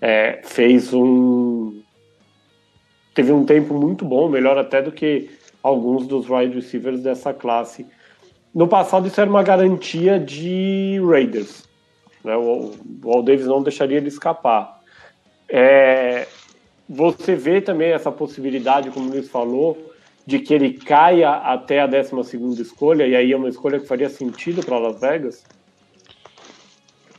é, 0.00 0.40
fez 0.44 0.92
um. 0.92 1.80
Teve 3.14 3.32
um 3.32 3.46
tempo 3.46 3.74
muito 3.74 4.04
bom, 4.04 4.28
melhor 4.28 4.58
até 4.58 4.82
do 4.82 4.92
que 4.92 5.30
alguns 5.62 6.06
dos 6.06 6.28
wide 6.28 6.54
receivers 6.54 7.00
dessa 7.00 7.32
classe. 7.32 7.86
No 8.54 8.68
passado, 8.68 9.06
isso 9.06 9.20
era 9.20 9.28
uma 9.28 9.42
garantia 9.42 10.18
de 10.20 11.00
Raiders. 11.02 11.65
Né? 12.26 12.36
O, 12.36 12.74
o 13.04 13.12
Al 13.12 13.22
Davis 13.22 13.46
não 13.46 13.62
deixaria 13.62 13.98
ele 13.98 14.08
escapar. 14.08 14.82
É, 15.48 16.26
você 16.88 17.36
vê 17.36 17.60
também 17.60 17.92
essa 17.92 18.10
possibilidade, 18.10 18.90
como 18.90 19.06
o 19.06 19.12
Luiz 19.12 19.28
falou, 19.28 19.94
de 20.26 20.40
que 20.40 20.52
ele 20.52 20.72
caia 20.72 21.30
até 21.30 21.80
a 21.80 21.86
12 21.86 22.60
escolha, 22.60 23.06
e 23.06 23.14
aí 23.14 23.32
é 23.32 23.36
uma 23.36 23.48
escolha 23.48 23.78
que 23.78 23.86
faria 23.86 24.10
sentido 24.10 24.60
para 24.64 24.76
Las 24.76 25.00
Vegas? 25.00 25.44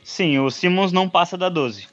Sim, 0.04 0.38
o 0.40 0.50
Simmons 0.50 0.92
não 0.92 1.08
passa 1.08 1.38
da 1.38 1.48
12. 1.48 1.88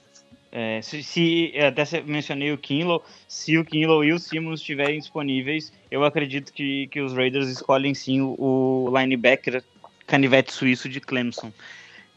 É, 0.52 0.82
se, 0.82 1.02
se, 1.02 1.54
até 1.58 2.02
mencionei 2.02 2.52
o 2.52 2.58
Kinlow, 2.58 3.02
se 3.30 3.58
o 3.58 3.64
Kinlow 3.64 4.04
e 4.04 4.12
o 4.12 4.20
Simmons 4.20 4.60
estiverem 4.60 5.00
disponíveis, 5.00 5.72
eu 5.90 6.04
acredito 6.04 6.52
que, 6.52 6.88
que 6.88 7.00
os 7.00 7.14
Raiders 7.14 7.48
escolhem 7.48 7.94
sim 7.94 8.20
o, 8.20 8.36
o 8.38 8.98
linebacker 8.98 9.64
canivete 10.06 10.52
suíço 10.52 10.90
de 10.90 11.00
Clemson. 11.00 11.52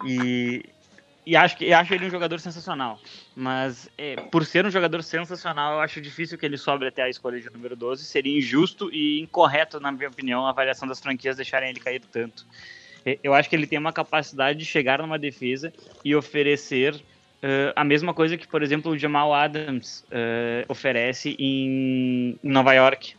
E, 0.07 0.65
e 1.29 1.37
acho, 1.37 1.59
que, 1.59 1.71
acho 1.75 1.93
ele 1.93 2.07
um 2.07 2.11
jogador 2.11 2.41
sensacional. 2.41 2.99
Mas 3.37 3.91
é, 3.99 4.17
por 4.17 4.47
ser 4.47 4.65
um 4.65 4.71
jogador 4.71 5.03
sensacional, 5.03 5.75
eu 5.75 5.81
acho 5.81 6.01
difícil 6.01 6.39
que 6.39 6.47
ele 6.47 6.57
sobre 6.57 6.89
até 6.89 7.03
a 7.03 7.09
escolha 7.11 7.39
de 7.39 7.51
número 7.51 7.77
12. 7.77 8.03
Seria 8.03 8.39
injusto 8.39 8.89
e 8.91 9.21
incorreto, 9.21 9.79
na 9.79 9.93
minha 9.93 10.09
opinião, 10.09 10.47
a 10.47 10.49
avaliação 10.49 10.89
das 10.89 10.99
franquias 10.99 11.37
deixarem 11.37 11.69
ele 11.69 11.81
cair 11.81 12.01
tanto. 12.01 12.47
É, 13.05 13.19
eu 13.23 13.35
acho 13.35 13.47
que 13.51 13.55
ele 13.55 13.67
tem 13.67 13.79
uma 13.79 13.93
capacidade 13.93 14.59
de 14.59 14.65
chegar 14.65 15.01
numa 15.01 15.19
defesa 15.19 15.71
e 16.03 16.17
oferecer 16.17 16.99
Uh, 17.39 17.71
a 17.77 17.85
mesma 17.85 18.13
coisa 18.13 18.37
que, 18.37 18.49
por 18.49 18.65
exemplo, 18.65 18.91
o 18.91 18.99
Jamal 18.99 19.33
Adams 19.33 20.05
uh, 20.11 20.67
oferece 20.69 21.37
em, 21.39 22.37
Nova 22.43 22.73
York. 22.73 23.15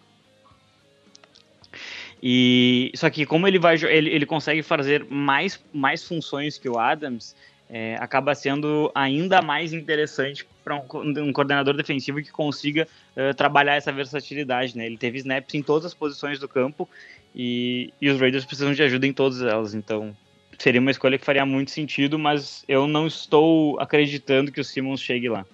E 2.21 2.91
só 2.95 3.09
que 3.09 3.25
como 3.25 3.47
ele 3.47 3.57
vai 3.57 3.75
ele, 3.75 4.09
ele 4.09 4.25
consegue 4.25 4.61
fazer 4.61 5.05
mais, 5.09 5.63
mais 5.71 6.03
funções 6.03 6.57
que 6.57 6.67
o 6.67 6.77
Adams, 6.77 7.33
é, 7.69 7.95
acaba 7.99 8.33
sendo 8.33 8.91
ainda 8.95 9.41
mais 9.41 9.73
interessante 9.73 10.45
para 10.63 10.75
um, 10.75 10.83
um, 11.01 11.31
coordenador 11.31 11.75
defensivo 11.75 12.21
que 12.21 12.31
consiga 12.31 12.87
uh, 13.15 13.33
trabalhar 13.35 13.75
essa 13.75 13.91
versatilidade. 13.91 14.75
Né? 14.75 14.87
Ele 14.87 14.97
teve 14.97 15.19
snaps 15.19 15.53
em 15.53 15.61
todas 15.61 15.85
as 15.85 15.93
posições 15.93 16.39
do 16.39 16.47
campo 16.47 16.89
e, 17.35 17.93
e 18.01 18.09
os 18.09 18.19
Raiders 18.19 18.45
precisam 18.45 18.73
de 18.73 18.81
ajuda 18.81 19.05
em 19.05 19.13
todas 19.13 19.41
elas. 19.41 19.75
Então 19.75 20.15
seria 20.57 20.81
uma 20.81 20.91
escolha 20.91 21.17
que 21.17 21.25
faria 21.25 21.45
muito 21.45 21.71
sentido, 21.71 22.17
mas 22.17 22.65
eu 22.67 22.87
não 22.87 23.05
estou 23.05 23.79
acreditando 23.79 24.51
que 24.51 24.59
o 24.59 24.63
Simmons 24.63 25.01
chegue 25.01 25.29
lá. 25.29 25.45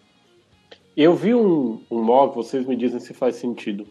Eu 0.96 1.14
vi 1.14 1.36
um, 1.36 1.82
um 1.92 2.02
mock, 2.02 2.34
vocês 2.34 2.66
me 2.66 2.76
dizem 2.76 3.02
se 3.02 3.14
faz 3.14 3.36
sentido. 3.36 3.86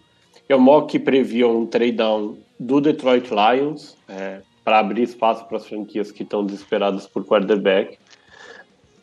É 0.48 0.56
um 0.56 0.60
mock 0.60 0.90
que 0.90 0.98
previa 0.98 1.46
um 1.46 1.66
trade 1.66 1.92
down 1.92 2.38
do 2.58 2.80
Detroit 2.80 3.28
Lions 3.30 3.96
é, 4.08 4.40
para 4.64 4.78
abrir 4.78 5.02
espaço 5.02 5.44
para 5.46 5.58
as 5.58 5.66
franquias 5.66 6.10
que 6.10 6.22
estão 6.22 6.44
desesperadas 6.44 7.06
por 7.06 7.24
quarterback. 7.24 7.98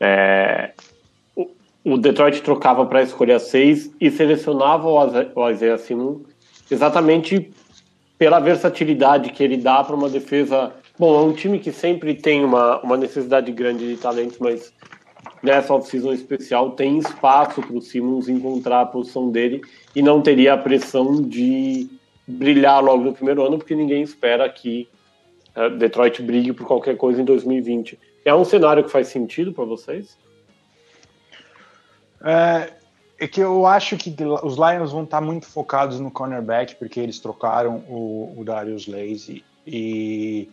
É, 0.02 0.72
o, 1.86 1.98
Detroit 1.98 2.42
trocava 2.42 2.86
para 2.86 3.04
escolher 3.04 3.34
a 3.34 3.40
6 3.40 3.92
e 4.02 4.10
selecionava 4.10 4.90
o 4.90 5.50
Isaiah 5.50 5.78
Simmons 5.78 6.24
exatamente 6.70 7.52
pela 8.18 8.40
versatilidade 8.40 9.32
que 9.32 9.44
ele 9.44 9.58
dá 9.58 9.84
para 9.84 9.96
uma 9.96 10.10
defesa 10.10 10.74
Bom, 11.02 11.20
é 11.20 11.24
um 11.24 11.34
time 11.34 11.58
que 11.58 11.72
sempre 11.72 12.14
tem 12.14 12.46
uma, 12.46 12.80
uma 12.82 12.96
necessidade 12.96 13.52
grande 13.52 13.88
de 13.88 14.00
talentos, 14.00 14.38
mas 14.38 14.72
nessa 15.42 15.74
off-season 15.74 16.14
especial 16.14 16.74
tem 16.74 17.00
espaço 17.00 17.60
para 17.60 17.76
o 17.76 17.82
Simmons 17.82 18.30
encontrar 18.30 18.82
a 18.82 18.86
posição 18.86 19.32
dele 19.32 19.62
e 19.96 20.02
não 20.04 20.22
teria 20.22 20.54
a 20.54 20.58
pressão 20.60 21.20
de 21.20 21.90
brilhar 22.28 22.84
logo 22.84 23.04
no 23.04 23.14
primeiro 23.14 23.44
ano, 23.44 23.58
porque 23.58 23.74
ninguém 23.74 24.04
espera 24.04 24.48
que 24.48 24.88
uh, 25.56 25.76
Detroit 25.76 26.22
brigue 26.22 26.54
por 26.54 26.68
qualquer 26.68 26.96
coisa 26.98 27.20
em 27.20 27.26
2020. 27.26 27.98
É 28.24 28.34
um 28.34 28.46
cenário 28.46 28.84
que 28.84 28.92
faz 28.92 29.08
sentido 29.08 29.52
para 29.52 29.66
vocês? 29.66 30.18
É, 32.24 32.74
é, 33.20 33.28
que 33.28 33.42
eu 33.42 33.66
acho 33.66 33.98
que 33.98 34.16
os 34.44 34.56
Lions 34.58 34.92
vão 34.92 35.04
estar 35.04 35.22
muito 35.22 35.48
focados 35.48 36.00
no 36.00 36.12
cornerback, 36.12 36.76
porque 36.76 37.00
eles 37.00 37.20
trocaram 37.20 37.84
o, 37.88 38.36
o 38.38 38.44
Darius 38.44 38.88
Lazy 38.88 39.44
e 39.66 40.50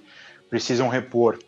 precisam 0.49 0.89
repor. 0.89 1.39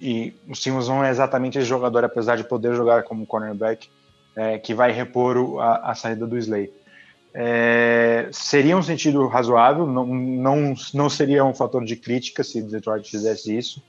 E 0.00 0.34
o 0.48 0.56
Simmons 0.56 0.88
não 0.88 1.04
é 1.04 1.10
exatamente 1.10 1.58
esse 1.58 1.68
jogador, 1.68 2.04
apesar 2.04 2.36
de 2.36 2.44
poder 2.44 2.74
jogar 2.74 3.02
como 3.04 3.26
cornerback, 3.26 3.88
é, 4.34 4.58
que 4.58 4.74
vai 4.74 4.90
repor 4.90 5.36
o, 5.36 5.60
a, 5.60 5.90
a, 5.90 5.94
saída 5.94 6.26
do 6.26 6.38
Slay. 6.38 6.72
É, 7.32 8.28
seria 8.32 8.76
um 8.76 8.82
sentido 8.82 9.26
razoável, 9.28 9.86
não, 9.86 10.06
não, 10.06 10.74
não 10.94 11.10
seria 11.10 11.44
um 11.44 11.54
fator 11.54 11.84
de 11.84 11.94
crítica 11.94 12.42
se 12.42 12.62
Detroit 12.62 13.08
fizesse 13.08 13.56
isso. 13.56 13.82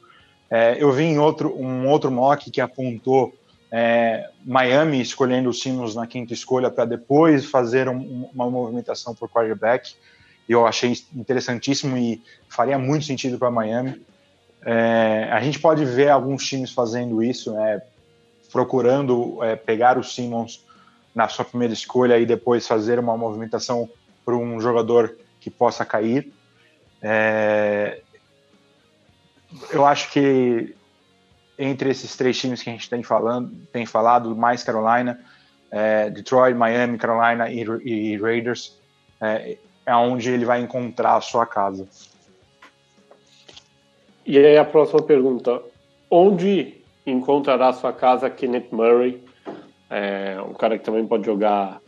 É, 0.52 0.76
eu 0.84 0.91
vi 0.91 1.06
em 1.06 1.18
outro, 1.18 1.58
um 1.58 1.88
outro 1.88 2.12
mock 2.12 2.52
que 2.52 2.60
apontou 2.60 3.34
é, 3.72 4.30
Miami 4.45 4.99
escolhendo 4.99 5.49
o 5.49 5.54
Simmons 5.54 5.95
na 5.95 6.06
quinta 6.06 6.34
escolha 6.34 6.70
para 6.70 6.84
depois 6.84 7.45
fazer 7.45 7.88
um, 7.88 8.30
uma 8.34 8.52
movimentação 8.52 9.16
por 9.16 9.30
quarterback. 9.30 9.95
Eu 10.49 10.68
achei 10.68 10.93
interessantíssimo 11.16 11.97
e 11.97 12.22
faria 12.49 12.78
muito 12.78 13.06
sentido 13.06 13.39
para 13.39 13.49
Miami. 13.49 14.06
É, 14.66 15.30
a 15.32 15.39
gente 15.39 15.58
pode 15.58 15.86
ver 15.86 16.10
alguns 16.10 16.45
times 16.45 16.72
fazendo 16.72 17.24
isso, 17.24 17.54
né, 17.54 17.82
procurando 18.52 19.41
é, 19.41 19.56
pegar 19.56 19.97
o 19.97 20.04
Simmons 20.04 20.66
na 21.16 21.30
sua 21.30 21.45
primeira 21.45 21.74
escolha 21.74 22.20
e 22.20 22.26
depois 22.26 22.68
fazer 22.68 22.99
uma 22.99 23.18
movimentação 23.18 23.89
para 24.26 24.36
um 24.36 24.60
jogador 24.60 25.16
que 25.39 25.49
possa 25.49 25.86
cair. 25.86 26.32
É, 27.02 28.02
eu 29.72 29.86
acho 29.86 30.12
que 30.12 30.76
entre 31.58 31.89
esses 31.89 32.16
três 32.16 32.39
times 32.39 32.64
que 32.64 32.70
a 32.70 32.74
gente 32.74 32.89
tem, 32.89 33.04
falando, 33.04 33.52
tem 33.72 33.86
falado, 33.86 34.36
mais 34.36 34.64
Carolina, 34.64 35.20
é, 35.70 36.10
Detroit, 36.10 36.56
Miami, 36.56 36.97
Carolina 36.97 37.49
e, 37.49 37.62
e 37.86 38.18
Raiders, 38.18 38.80
é, 39.22 39.58
é 39.86 39.95
onde 39.95 40.32
ele 40.32 40.45
vai 40.45 40.62
encontrar 40.62 41.16
a 41.16 41.22
sua 41.22 41.45
casa. 41.45 41.88
E 44.26 44.38
aí 44.38 44.58
a 44.58 44.66
próxima 44.66 45.02
pergunta: 45.02 45.62
onde 46.10 46.82
encontrará 47.06 47.74
sua 47.74 47.93
casa 47.93 48.30
Kenneth 48.30 48.68
Murray? 48.72 49.24
É, 49.89 50.38
um 50.41 50.54
cara 50.54 50.78
que 50.78 50.86
também 50.86 51.06
pode 51.06 51.26
jogar 51.26 51.82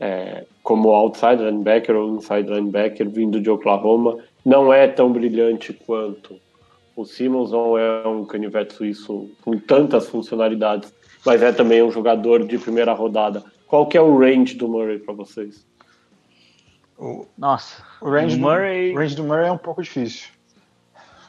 é, 0.00 0.44
como 0.62 0.90
outside 0.90 1.42
linebacker 1.42 1.94
ou 1.94 2.16
inside 2.16 2.50
linebacker 2.50 3.08
vindo 3.08 3.40
de 3.40 3.50
Oklahoma. 3.50 4.18
Não 4.44 4.72
é 4.72 4.88
tão 4.88 5.12
brilhante 5.12 5.72
quanto 5.72 6.40
o 6.96 7.04
Simmons, 7.04 7.50
não 7.50 7.76
é 7.76 8.06
um 8.06 8.24
canivete 8.24 8.74
suíço 8.74 9.30
com 9.42 9.58
tantas 9.58 10.08
funcionalidades, 10.08 10.92
mas 11.24 11.42
é 11.42 11.52
também 11.52 11.82
um 11.82 11.90
jogador 11.90 12.46
de 12.46 12.58
primeira 12.58 12.92
rodada. 12.92 13.42
Qual 13.66 13.86
que 13.86 13.96
é 13.96 14.00
o 14.00 14.18
range 14.18 14.54
do 14.54 14.68
Murray 14.68 14.98
para 14.98 15.14
vocês? 15.14 15.66
O, 16.96 17.26
Nossa, 17.36 17.82
o 18.00 18.08
range, 18.08 18.38
Murray... 18.38 18.90
do, 18.90 18.94
o 18.94 18.98
range 18.98 19.16
do 19.16 19.24
Murray 19.24 19.48
é 19.48 19.52
um 19.52 19.58
pouco 19.58 19.82
difícil. 19.82 20.28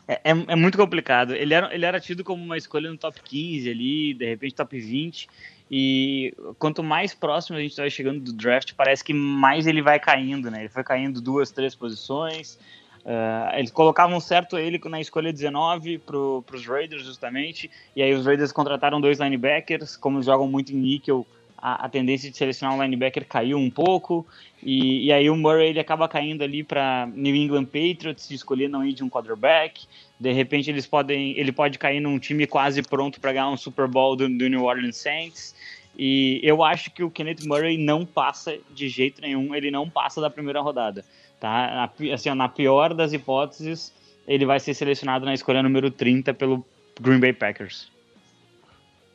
É, 0.07 0.13
é, 0.23 0.31
é, 0.31 0.55
muito 0.55 0.77
complicado. 0.77 1.33
Ele 1.33 1.53
era, 1.53 1.73
ele 1.73 1.85
era 1.85 1.99
tido 1.99 2.23
como 2.23 2.43
uma 2.43 2.57
escolha 2.57 2.91
no 2.91 2.97
top 2.97 3.19
15 3.23 3.69
ali, 3.69 4.13
de 4.13 4.25
repente 4.25 4.55
top 4.55 4.79
20. 4.79 5.27
E 5.69 6.33
quanto 6.59 6.83
mais 6.83 7.15
próximo 7.15 7.57
a 7.57 7.61
gente 7.61 7.75
vai 7.75 7.89
chegando 7.89 8.19
do 8.19 8.33
draft, 8.33 8.73
parece 8.73 9.03
que 9.03 9.13
mais 9.13 9.65
ele 9.65 9.81
vai 9.81 9.99
caindo, 9.99 10.51
né? 10.51 10.59
Ele 10.59 10.69
foi 10.69 10.83
caindo 10.83 11.19
duas, 11.19 11.49
três 11.49 11.73
posições. 11.73 12.59
Uh, 13.05 13.59
eles 13.59 13.69
colocavam 13.69 14.19
certo 14.19 14.57
ele 14.57 14.81
na 14.89 14.99
escolha 14.99 15.31
19 15.31 15.99
para 15.99 16.17
os 16.17 16.65
Raiders, 16.65 17.03
justamente. 17.03 17.69
E 17.95 18.01
aí 18.01 18.13
os 18.13 18.25
Raiders 18.25 18.51
contrataram 18.51 18.99
dois 18.99 19.19
linebackers. 19.19 19.95
Como 19.95 20.23
jogam 20.23 20.47
muito 20.47 20.73
em 20.73 20.77
níquel, 20.77 21.25
a, 21.65 21.85
a, 21.85 21.89
tendência 21.89 22.29
de 22.29 22.37
selecionar 22.37 22.75
um 22.77 22.83
linebacker 22.83 23.25
caiu 23.27 23.57
um 23.57 23.71
pouco, 23.71 24.25
e, 24.61 25.05
e 25.05 25.11
aí 25.11 25.29
o 25.29 25.35
Murray 25.35 25.69
ele 25.69 25.79
acaba 25.79 26.07
caindo 26.07 26.43
ali 26.43 26.63
para 26.63 27.09
New 27.13 27.35
England 27.35 27.65
Patriots, 27.65 28.27
de 28.27 28.35
escolher 28.35 28.67
não 28.67 28.85
ir 28.85 28.93
de 28.93 29.03
um 29.03 29.09
quarterback, 29.09 29.87
de 30.19 30.31
repente 30.31 30.69
eles 30.69 30.85
podem, 30.85 31.37
ele 31.37 31.51
pode 31.51 31.79
cair 31.79 31.99
num 31.99 32.19
time 32.19 32.45
quase 32.45 32.83
pronto 32.83 33.19
para 33.19 33.33
ganhar 33.33 33.49
um 33.49 33.57
Super 33.57 33.87
Bowl 33.87 34.15
do, 34.15 34.27
do 34.27 34.47
New 34.47 34.63
Orleans 34.63 34.97
Saints, 34.97 35.55
e 35.97 36.39
eu 36.43 36.63
acho 36.63 36.91
que 36.91 37.03
o 37.03 37.09
Kenneth 37.09 37.45
Murray 37.45 37.77
não 37.77 38.05
passa 38.05 38.59
de 38.71 38.87
jeito 38.89 39.21
nenhum, 39.21 39.55
ele 39.55 39.71
não 39.71 39.89
passa 39.89 40.21
da 40.21 40.29
primeira 40.29 40.61
rodada, 40.61 41.05
tá? 41.45 41.91
Assim, 42.11 42.33
na 42.33 42.49
pior 42.49 42.95
das 42.95 43.13
hipóteses, 43.13 43.93
ele 44.27 44.47
vai 44.47 44.59
ser 44.59 44.73
selecionado 44.73 45.25
na 45.25 45.33
escolha 45.35 45.61
número 45.61 45.91
30 45.91 46.33
pelo 46.33 46.65
Green 46.99 47.19
Bay 47.19 47.33
Packers. 47.33 47.91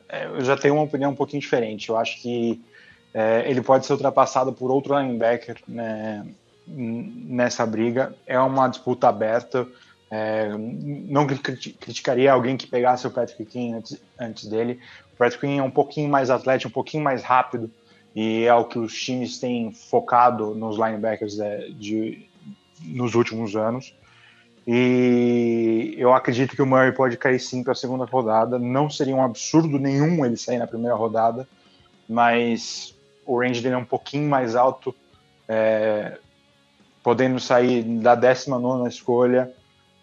É, 0.07 0.27
eu 0.27 0.41
já 0.41 0.55
tenho 0.55 0.75
uma 0.75 0.83
opinião 0.83 1.11
um 1.11 1.15
pouquinho 1.15 1.41
diferente. 1.41 1.89
Eu 1.89 1.97
acho 1.97 2.21
que 2.21 2.61
é, 3.13 3.43
ele 3.45 3.61
pode 3.61 3.85
ser 3.85 3.91
ultrapassado 3.91 4.53
por 4.53 4.71
outro 4.71 4.97
linebacker 4.97 5.57
né, 5.67 6.25
nessa 6.65 7.65
briga. 7.65 8.15
É 8.25 8.39
uma 8.39 8.69
disputa 8.69 9.09
aberta. 9.09 9.67
É, 10.09 10.49
não 10.57 11.27
criticaria 11.27 12.31
alguém 12.31 12.55
que 12.55 12.65
pegasse 12.65 13.05
o 13.05 13.11
Patrick 13.11 13.43
King 13.43 13.75
antes, 13.75 14.01
antes 14.17 14.45
dele. 14.47 14.79
O 15.13 15.17
Patrick 15.17 15.45
King 15.45 15.59
é 15.59 15.63
um 15.63 15.71
pouquinho 15.71 16.09
mais 16.09 16.29
atlético, 16.29 16.69
um 16.69 16.73
pouquinho 16.73 17.03
mais 17.03 17.23
rápido 17.23 17.69
e 18.15 18.43
é 18.43 18.53
o 18.53 18.65
que 18.65 18.77
os 18.77 18.93
times 18.93 19.39
têm 19.39 19.71
focado 19.71 20.53
nos 20.53 20.77
linebackers 20.77 21.39
é, 21.39 21.69
de, 21.69 22.27
nos 22.83 23.15
últimos 23.15 23.55
anos. 23.55 23.95
E 24.67 25.95
eu 25.97 26.13
acredito 26.13 26.55
que 26.55 26.61
o 26.61 26.65
Murray 26.65 26.91
pode 26.91 27.17
cair 27.17 27.39
sim 27.39 27.63
para 27.63 27.73
a 27.73 27.75
segunda 27.75 28.05
rodada. 28.05 28.59
Não 28.59 28.89
seria 28.89 29.15
um 29.15 29.23
absurdo 29.23 29.79
nenhum 29.79 30.23
ele 30.25 30.37
sair 30.37 30.57
na 30.57 30.67
primeira 30.67 30.95
rodada, 30.95 31.47
mas 32.07 32.95
o 33.25 33.39
range 33.39 33.61
dele 33.61 33.75
é 33.75 33.77
um 33.77 33.85
pouquinho 33.85 34.29
mais 34.29 34.55
alto, 34.55 34.93
é, 35.47 36.17
podendo 37.01 37.39
sair 37.39 37.83
da 37.83 38.13
19 38.13 38.87
escolha. 38.87 39.51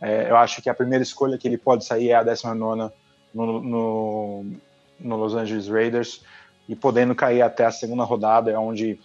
É, 0.00 0.30
eu 0.30 0.36
acho 0.36 0.62
que 0.62 0.70
a 0.70 0.74
primeira 0.74 1.02
escolha 1.02 1.38
que 1.38 1.46
ele 1.46 1.58
pode 1.58 1.84
sair 1.84 2.10
é 2.10 2.14
a 2.14 2.22
19 2.22 2.90
no, 3.34 3.60
no, 3.60 4.44
no 4.98 5.16
Los 5.16 5.34
Angeles 5.34 5.68
Raiders, 5.68 6.24
e 6.68 6.76
podendo 6.76 7.14
cair 7.14 7.42
até 7.42 7.64
a 7.64 7.70
segunda 7.70 8.04
rodada, 8.04 8.50
é 8.50 8.58
onde 8.58 9.00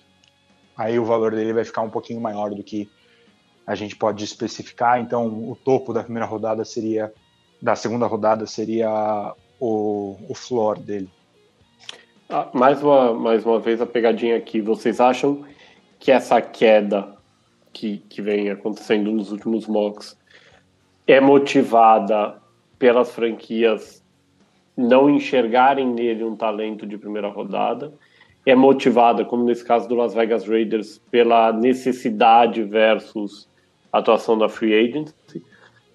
aí 0.76 0.99
o 0.99 1.05
valor 1.05 1.32
dele 1.32 1.53
vai 1.53 1.64
ficar 1.64 1.82
um 1.82 1.89
pouquinho 1.89 2.20
maior 2.20 2.49
do 2.49 2.64
que 2.64 2.89
a 3.66 3.76
gente 3.76 3.95
pode 3.95 4.24
especificar. 4.24 4.99
Então, 4.99 5.28
o 5.28 5.55
topo 5.55 5.93
da 5.93 6.03
primeira 6.03 6.26
rodada 6.26 6.66
seria, 6.66 7.14
da 7.61 7.76
segunda 7.76 8.05
rodada 8.05 8.45
seria 8.45 9.34
o, 9.59 10.18
o 10.28 10.36
floor 10.36 10.78
dele. 10.80 11.09
Ah, 12.30 12.49
mais, 12.53 12.84
uma, 12.84 13.14
mais 13.14 13.45
uma 13.45 13.59
vez 13.59 13.82
a 13.82 13.86
pegadinha 13.86 14.36
aqui. 14.36 14.59
Vocês 14.59 14.99
acham 14.99 15.45
que 15.99 16.11
essa 16.11 16.41
queda 16.41 17.16
que, 17.72 17.99
que 18.09 18.22
vem 18.22 18.49
acontecendo 18.49 19.11
nos 19.11 19.32
últimos 19.32 19.68
mocks 19.68 20.18
é 21.07 21.22
motivada 21.22 22.41
pelas 22.78 23.11
franquias 23.11 24.03
não 24.76 25.09
enxergarem 25.09 25.88
nele 25.88 26.24
um 26.24 26.36
talento 26.36 26.86
de 26.86 26.97
primeira 26.97 27.28
rodada? 27.28 27.93
É 28.45 28.55
motivada, 28.55 29.24
como 29.24 29.45
nesse 29.45 29.63
caso 29.63 29.88
do 29.88 29.95
Las 29.95 30.13
Vegas 30.13 30.47
Raiders, 30.47 30.99
pela 31.09 31.53
necessidade 31.53 32.63
versus 32.63 33.47
atuação 33.91 34.38
da 34.38 34.49
free 34.49 34.74
agency, 34.74 35.43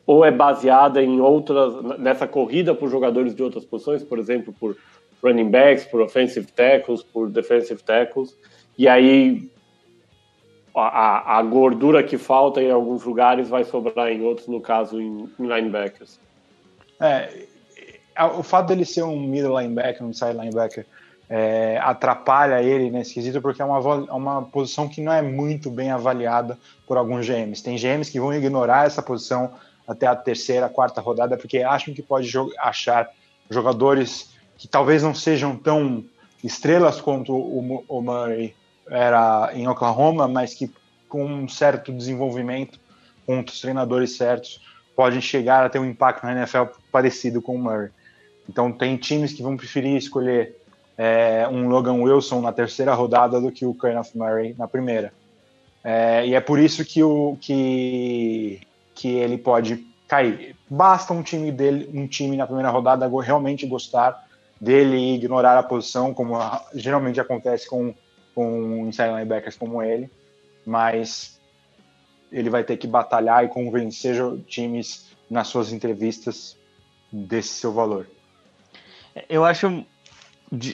ou 0.06 0.24
é 0.24 0.30
baseada 0.30 1.02
em 1.02 1.20
outras, 1.20 1.98
nessa 1.98 2.26
corrida 2.26 2.74
por 2.74 2.88
jogadores 2.88 3.34
de 3.34 3.42
outras 3.42 3.64
posições, 3.64 4.02
por 4.02 4.18
exemplo, 4.18 4.54
por 4.58 4.76
running 5.22 5.50
backs, 5.50 5.84
por 5.84 6.00
offensive 6.00 6.46
tackles, 6.52 7.02
por 7.02 7.28
defensive 7.28 7.82
tackles, 7.82 8.34
e 8.78 8.88
aí 8.88 9.50
a, 10.74 11.38
a 11.38 11.42
gordura 11.42 12.02
que 12.02 12.16
falta 12.16 12.62
em 12.62 12.70
alguns 12.70 13.04
lugares 13.04 13.48
vai 13.48 13.64
sobrar 13.64 14.10
em 14.10 14.22
outros, 14.22 14.46
no 14.46 14.60
caso 14.60 15.00
em, 15.00 15.28
em 15.38 15.46
linebackers. 15.46 16.20
É, 17.00 17.28
o 18.24 18.42
fato 18.42 18.68
dele 18.68 18.84
ser 18.84 19.02
um 19.02 19.20
middle 19.20 19.58
linebacker, 19.58 20.04
um 20.04 20.12
side 20.12 20.32
linebacker, 20.32 20.86
é, 21.30 21.78
atrapalha 21.82 22.62
ele 22.62 22.90
nesse 22.90 23.14
quesito 23.14 23.42
porque 23.42 23.60
é 23.60 23.64
uma, 23.64 23.78
uma 24.12 24.42
posição 24.42 24.88
que 24.88 25.02
não 25.02 25.12
é 25.12 25.20
muito 25.20 25.70
bem 25.70 25.90
avaliada 25.90 26.58
por 26.86 26.96
alguns 26.96 27.26
GMs. 27.26 27.62
Tem 27.62 27.76
GMs 27.76 28.10
que 28.10 28.18
vão 28.18 28.32
ignorar 28.32 28.86
essa 28.86 29.02
posição 29.02 29.52
até 29.86 30.06
a 30.06 30.16
terceira, 30.16 30.68
quarta 30.68 31.00
rodada 31.00 31.36
porque 31.36 31.58
acham 31.58 31.92
que 31.94 32.02
pode 32.02 32.30
achar 32.58 33.10
jogadores 33.50 34.30
que 34.56 34.66
talvez 34.66 35.02
não 35.02 35.14
sejam 35.14 35.56
tão 35.56 36.04
estrelas 36.42 37.00
quanto 37.00 37.34
o, 37.34 37.84
o 37.88 38.02
Murray 38.02 38.54
era 38.88 39.50
em 39.54 39.68
Oklahoma, 39.68 40.26
mas 40.26 40.54
que 40.54 40.70
com 41.08 41.24
um 41.24 41.48
certo 41.48 41.92
desenvolvimento, 41.92 42.78
com 43.26 43.40
os 43.40 43.60
treinadores 43.60 44.16
certos, 44.16 44.60
podem 44.96 45.20
chegar 45.20 45.64
a 45.64 45.68
ter 45.68 45.78
um 45.78 45.84
impacto 45.84 46.24
na 46.24 46.32
NFL 46.32 46.64
parecido 46.90 47.40
com 47.40 47.54
o 47.54 47.58
Murray. 47.58 47.90
Então 48.48 48.72
tem 48.72 48.96
times 48.96 49.32
que 49.32 49.42
vão 49.42 49.56
preferir 49.56 49.96
escolher 49.96 50.56
é, 50.96 51.46
um 51.48 51.68
Logan 51.68 51.94
Wilson 51.94 52.40
na 52.40 52.52
terceira 52.52 52.94
rodada 52.94 53.40
do 53.40 53.52
que 53.52 53.66
o 53.66 53.74
Kenneth 53.74 54.10
Murray 54.14 54.54
na 54.58 54.66
primeira. 54.66 55.12
É, 55.84 56.26
e 56.26 56.34
é 56.34 56.40
por 56.40 56.58
isso 56.58 56.84
que, 56.84 57.02
o, 57.02 57.36
que, 57.40 58.60
que 58.94 59.08
ele 59.08 59.38
pode 59.38 59.86
cair. 60.08 60.56
Basta 60.68 61.12
um 61.12 61.22
time 61.22 61.52
dele, 61.52 61.88
um 61.94 62.06
time 62.06 62.36
na 62.36 62.46
primeira 62.46 62.70
rodada 62.70 63.08
realmente 63.22 63.66
gostar 63.66 64.26
dele 64.60 64.96
e 64.96 65.14
ignorar 65.14 65.56
a 65.56 65.62
posição, 65.62 66.12
como 66.12 66.36
geralmente 66.74 67.20
acontece 67.20 67.68
com, 67.68 67.94
com 68.34 68.86
inside 68.88 69.10
linebackers 69.10 69.56
como 69.56 69.82
ele, 69.82 70.10
mas 70.66 71.40
ele 72.32 72.50
vai 72.50 72.64
ter 72.64 72.76
que 72.76 72.86
batalhar 72.86 73.44
e 73.44 73.48
convencer 73.48 74.16
times 74.46 75.06
nas 75.30 75.48
suas 75.48 75.72
entrevistas 75.72 76.56
desse 77.12 77.50
seu 77.50 77.72
valor. 77.72 78.06
Eu 79.28 79.44
acho 79.44 79.84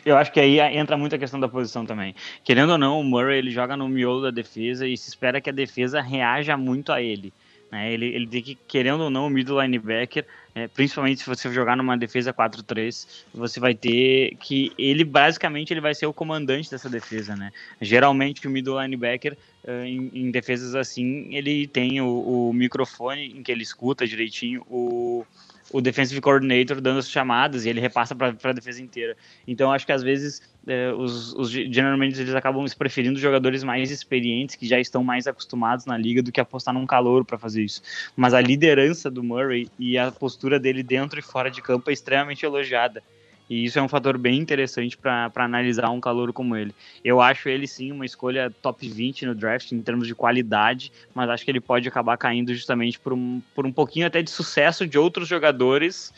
eu 0.05 0.17
acho 0.17 0.33
que 0.33 0.39
aí 0.39 0.61
entra 0.61 0.97
muito 0.97 1.17
a 1.17 1.19
questão 1.19 1.41
da 1.41 1.49
posição 1.49 1.85
também. 1.85 2.15
Querendo 2.45 2.71
ou 2.71 2.79
não, 2.79 3.01
o 3.01 3.05
Murray 3.05 3.39
ele 3.39 3.51
joga 3.51 3.77
no 3.77 3.89
miolo 3.89 4.23
da 4.23 4.31
defesa 4.31 4.87
e 4.87 4.97
se 4.97 5.09
espera 5.09 5.41
que 5.41 5.51
a 5.51 5.53
defesa 5.53 6.01
reaja 6.01 6.57
muito 6.57 6.93
a 6.93 7.03
ele. 7.03 7.33
Né? 7.75 7.93
Ele, 7.93 8.07
ele 8.07 8.27
tem 8.29 8.41
que, 8.41 8.55
querendo 8.69 9.03
ou 9.03 9.11
não, 9.11 9.27
o 9.27 9.31
middle 9.31 9.61
linebacker, 9.61 10.25
é, 10.55 10.69
principalmente 10.69 11.21
se 11.21 11.27
você 11.27 11.53
jogar 11.53 11.77
numa 11.77 11.97
defesa 11.97 12.33
4-3, 12.33 13.25
você 13.35 13.59
vai 13.59 13.75
ter 13.75 14.37
que 14.39 14.73
ele 14.79 15.03
basicamente 15.03 15.73
ele 15.73 15.81
vai 15.81 15.93
ser 15.93 16.07
o 16.07 16.13
comandante 16.13 16.71
dessa 16.71 16.89
defesa, 16.89 17.35
né? 17.35 17.51
Geralmente 17.81 18.47
o 18.47 18.51
middle 18.51 18.81
linebacker 18.81 19.37
uh, 19.65 19.85
em, 19.85 20.09
em, 20.15 20.31
defesas 20.31 20.77
assim 20.77 21.35
ele 21.35 21.67
tem 21.67 22.01
o, 22.01 22.07
o, 22.49 22.53
microfone 22.53 23.39
em 23.39 23.43
que 23.43 23.51
ele 23.51 23.65
escuta 23.65 24.07
direitinho 24.07 24.65
o 24.71 25.27
o 25.75 25.81
defensive 25.81 26.21
coordinator 26.21 26.81
dando 26.81 27.01
as 27.01 27.11
chamadas 27.11 27.65
e 27.65 27.69
ele 27.69 27.81
repassa 27.81 28.15
para 28.15 28.29
a 28.29 28.53
defesa 28.53 28.81
inteira. 28.81 29.17
Então 29.45 29.73
acho 29.73 29.85
que 29.85 29.91
às 29.91 30.05
vezes 30.05 30.41
é, 30.69 30.93
os, 30.93 31.35
os 31.35 31.51
general 31.51 31.99
managers 31.99 32.21
eles 32.21 32.35
acabam 32.37 32.65
preferindo 32.79 33.19
jogadores 33.19 33.65
mais 33.65 33.91
experientes 33.91 34.55
que 34.55 34.69
já 34.69 34.79
estão 34.79 35.03
mais 35.03 35.27
acostumados 35.27 35.85
na 35.85 35.99
liga 35.99 36.23
do 36.23 36.31
que 36.31 36.41
apostar 36.41 36.73
num 36.73 36.87
calor 36.87 37.25
para 37.25 37.37
fazer 37.37 37.65
isso. 37.65 37.83
Mas 38.15 38.35
a 38.35 38.41
liderança 38.41 39.11
do 39.11 39.25
Murray 39.25 39.69
e 39.77 39.99
a 39.99 40.13
postura 40.13 40.61
dele 40.61 40.85
dentro 40.85 41.19
e 41.19 41.23
fora 41.23 41.51
de 41.51 41.61
campo 41.61 41.91
é 41.91 41.93
extremamente 41.93 42.47
elogiada. 42.47 43.03
E 43.49 43.65
isso 43.65 43.79
é 43.79 43.83
um 43.83 43.89
fator 43.89 44.17
bem 44.17 44.39
interessante 44.39 44.97
para 44.97 45.31
analisar 45.37 45.91
um 45.91 46.01
calor 46.01 46.33
como 46.33 46.57
ele. 46.57 46.75
Eu 47.05 47.21
acho 47.21 47.49
ele 47.49 47.67
sim 47.67 47.93
uma 47.93 48.07
escolha 48.07 48.51
top 48.63 48.89
20 48.89 49.27
no 49.27 49.35
draft 49.35 49.71
em 49.73 49.83
termos 49.83 50.07
de 50.07 50.15
qualidade, 50.15 50.91
mas 51.15 51.29
acho 51.29 51.45
que 51.45 51.51
ele 51.51 51.61
pode 51.61 51.87
acabar 51.87 52.17
caindo 52.17 52.55
justamente 52.55 52.99
por 52.99 53.13
um, 53.13 53.43
por 53.55 53.67
um 53.67 53.73
pouquinho 53.73 54.07
até 54.07 54.23
de 54.23 54.31
sucesso 54.31 54.87
de 54.87 54.99
outros 54.99 55.29
jogadores 55.29 56.13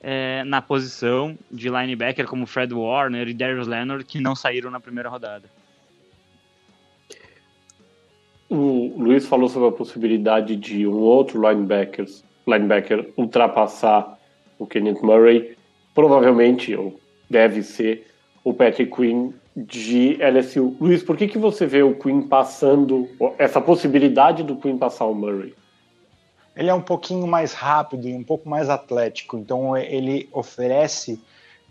é, 0.00 0.42
na 0.44 0.62
posição 0.62 1.36
de 1.50 1.68
linebacker 1.68 2.26
como 2.26 2.46
Fred 2.46 2.72
Warner 2.72 3.28
e 3.28 3.34
Darius 3.34 3.66
Leonard 3.66 4.04
que 4.04 4.18
não 4.18 4.34
saíram 4.34 4.70
na 4.70 4.80
primeira 4.80 5.10
rodada. 5.10 5.44
O 8.48 8.94
Luiz 8.96 9.28
falou 9.28 9.48
sobre 9.48 9.68
a 9.68 9.72
possibilidade 9.72 10.56
de 10.56 10.86
um 10.86 10.96
outro 10.96 11.40
linebacker, 11.40 12.06
linebacker 12.48 13.12
ultrapassar 13.16 14.18
o 14.58 14.66
Kenneth 14.66 15.02
Murray 15.02 15.56
provavelmente, 15.94 16.74
ou 16.74 16.98
deve 17.28 17.62
ser, 17.62 18.06
o 18.44 18.54
Patrick 18.54 18.94
Quinn 18.94 19.32
de 19.56 20.16
LSU. 20.22 20.76
Luiz, 20.80 21.02
por 21.02 21.16
que, 21.16 21.28
que 21.28 21.38
você 21.38 21.66
vê 21.66 21.82
o 21.82 21.94
Quinn 21.94 22.22
passando, 22.22 23.08
essa 23.38 23.60
possibilidade 23.60 24.42
do 24.42 24.56
Quinn 24.56 24.78
passar 24.78 25.04
o 25.06 25.14
Murray? 25.14 25.54
Ele 26.56 26.70
é 26.70 26.74
um 26.74 26.80
pouquinho 26.80 27.26
mais 27.26 27.52
rápido 27.52 28.08
e 28.08 28.14
um 28.14 28.24
pouco 28.24 28.48
mais 28.48 28.68
atlético, 28.68 29.38
então 29.38 29.76
ele 29.76 30.28
oferece 30.32 31.20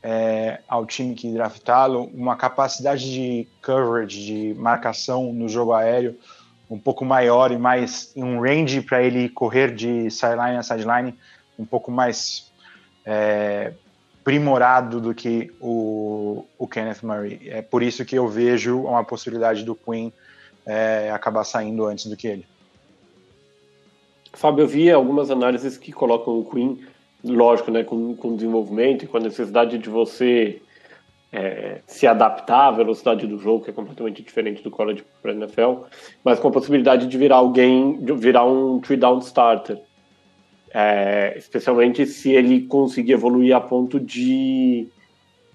é, 0.02 0.60
ao 0.68 0.86
time 0.86 1.14
que 1.16 1.32
draftá-lo 1.32 2.10
uma 2.14 2.36
capacidade 2.36 3.12
de 3.12 3.48
coverage, 3.62 4.26
de 4.26 4.54
marcação 4.56 5.34
no 5.34 5.50
jogo 5.50 5.74
aéreo 5.74 6.16
um 6.70 6.78
pouco 6.78 7.04
maior 7.04 7.52
e 7.52 7.58
mais 7.58 8.14
um 8.16 8.40
range 8.40 8.82
para 8.82 9.02
ele 9.02 9.28
correr 9.28 9.74
de 9.74 10.10
sideline 10.12 10.58
a 10.58 10.64
sideline 10.64 11.16
um 11.58 11.66
pouco 11.66 11.92
mais 11.92 12.52
é, 13.04 13.74
primorado 14.30 15.02
do 15.02 15.12
que 15.12 15.52
o, 15.60 16.46
o 16.56 16.68
Kenneth 16.68 17.00
Murray. 17.02 17.40
É 17.48 17.64
por 17.64 17.82
isso 17.82 18.06
que 18.06 18.16
eu 18.16 18.28
vejo 18.28 18.82
uma 18.82 19.04
possibilidade 19.04 19.64
do 19.64 19.74
Queen 19.74 20.14
é, 20.68 21.10
acabar 21.10 21.44
saindo 21.44 21.84
antes 21.88 22.06
do 22.06 22.16
que 22.16 22.28
ele. 22.28 22.46
Fábio, 24.34 24.66
eu 24.66 24.68
vi 24.68 24.92
algumas 24.92 25.32
análises 25.32 25.80
que 25.80 25.92
colocam 25.92 26.38
o 26.38 26.46
Queen, 26.46 26.80
lógico, 27.24 27.72
né, 27.72 27.84
com, 27.84 28.16
com 28.16 28.36
desenvolvimento 28.36 29.04
e 29.04 29.08
com 29.08 29.18
a 29.18 29.20
necessidade 29.20 29.80
de 29.80 29.90
você 29.90 30.62
é, 31.34 31.82
se 31.88 32.06
adaptar 32.06 32.68
à 32.68 32.72
velocidade 32.72 33.26
do 33.26 33.40
jogo, 33.40 33.64
que 33.64 33.72
é 33.72 33.74
completamente 33.74 34.22
diferente 34.22 34.62
do 34.62 34.70
college 34.70 35.04
para 35.24 35.32
NFL, 35.32 35.86
mas 36.24 36.40
com 36.40 36.50
a 36.50 36.52
possibilidade 36.52 37.08
de 37.08 37.18
virar 37.18 37.38
alguém, 37.38 38.00
de 38.00 38.14
virar 38.14 38.46
um 38.46 38.80
three 38.80 38.96
down 38.96 39.18
starter. 39.22 39.80
É, 40.72 41.34
especialmente 41.36 42.06
se 42.06 42.32
ele 42.32 42.62
conseguir 42.62 43.14
evoluir 43.14 43.56
a 43.56 43.60
ponto 43.60 44.00
de 44.00 44.88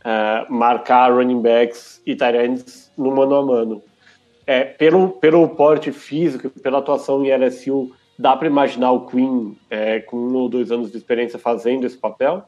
é, 0.04 0.46
marcar 0.50 1.12
running 1.12 1.40
backs 1.40 2.02
e 2.04 2.14
tight 2.14 2.36
ends 2.36 2.92
no 2.96 3.14
mano 3.14 3.34
a 3.34 3.44
mano. 3.44 3.82
É, 4.46 4.64
pelo, 4.64 5.08
pelo 5.08 5.48
porte 5.48 5.90
físico, 5.92 6.50
pela 6.60 6.78
atuação 6.78 7.24
em 7.24 7.34
LSU, 7.34 7.92
dá 8.18 8.36
para 8.36 8.46
imaginar 8.46 8.92
o 8.92 9.06
Queen 9.06 9.56
é, 9.70 10.00
com 10.00 10.16
um 10.16 10.34
ou 10.34 10.48
dois 10.48 10.70
anos 10.70 10.90
de 10.90 10.98
experiência 10.98 11.38
fazendo 11.38 11.86
esse 11.86 11.96
papel? 11.96 12.44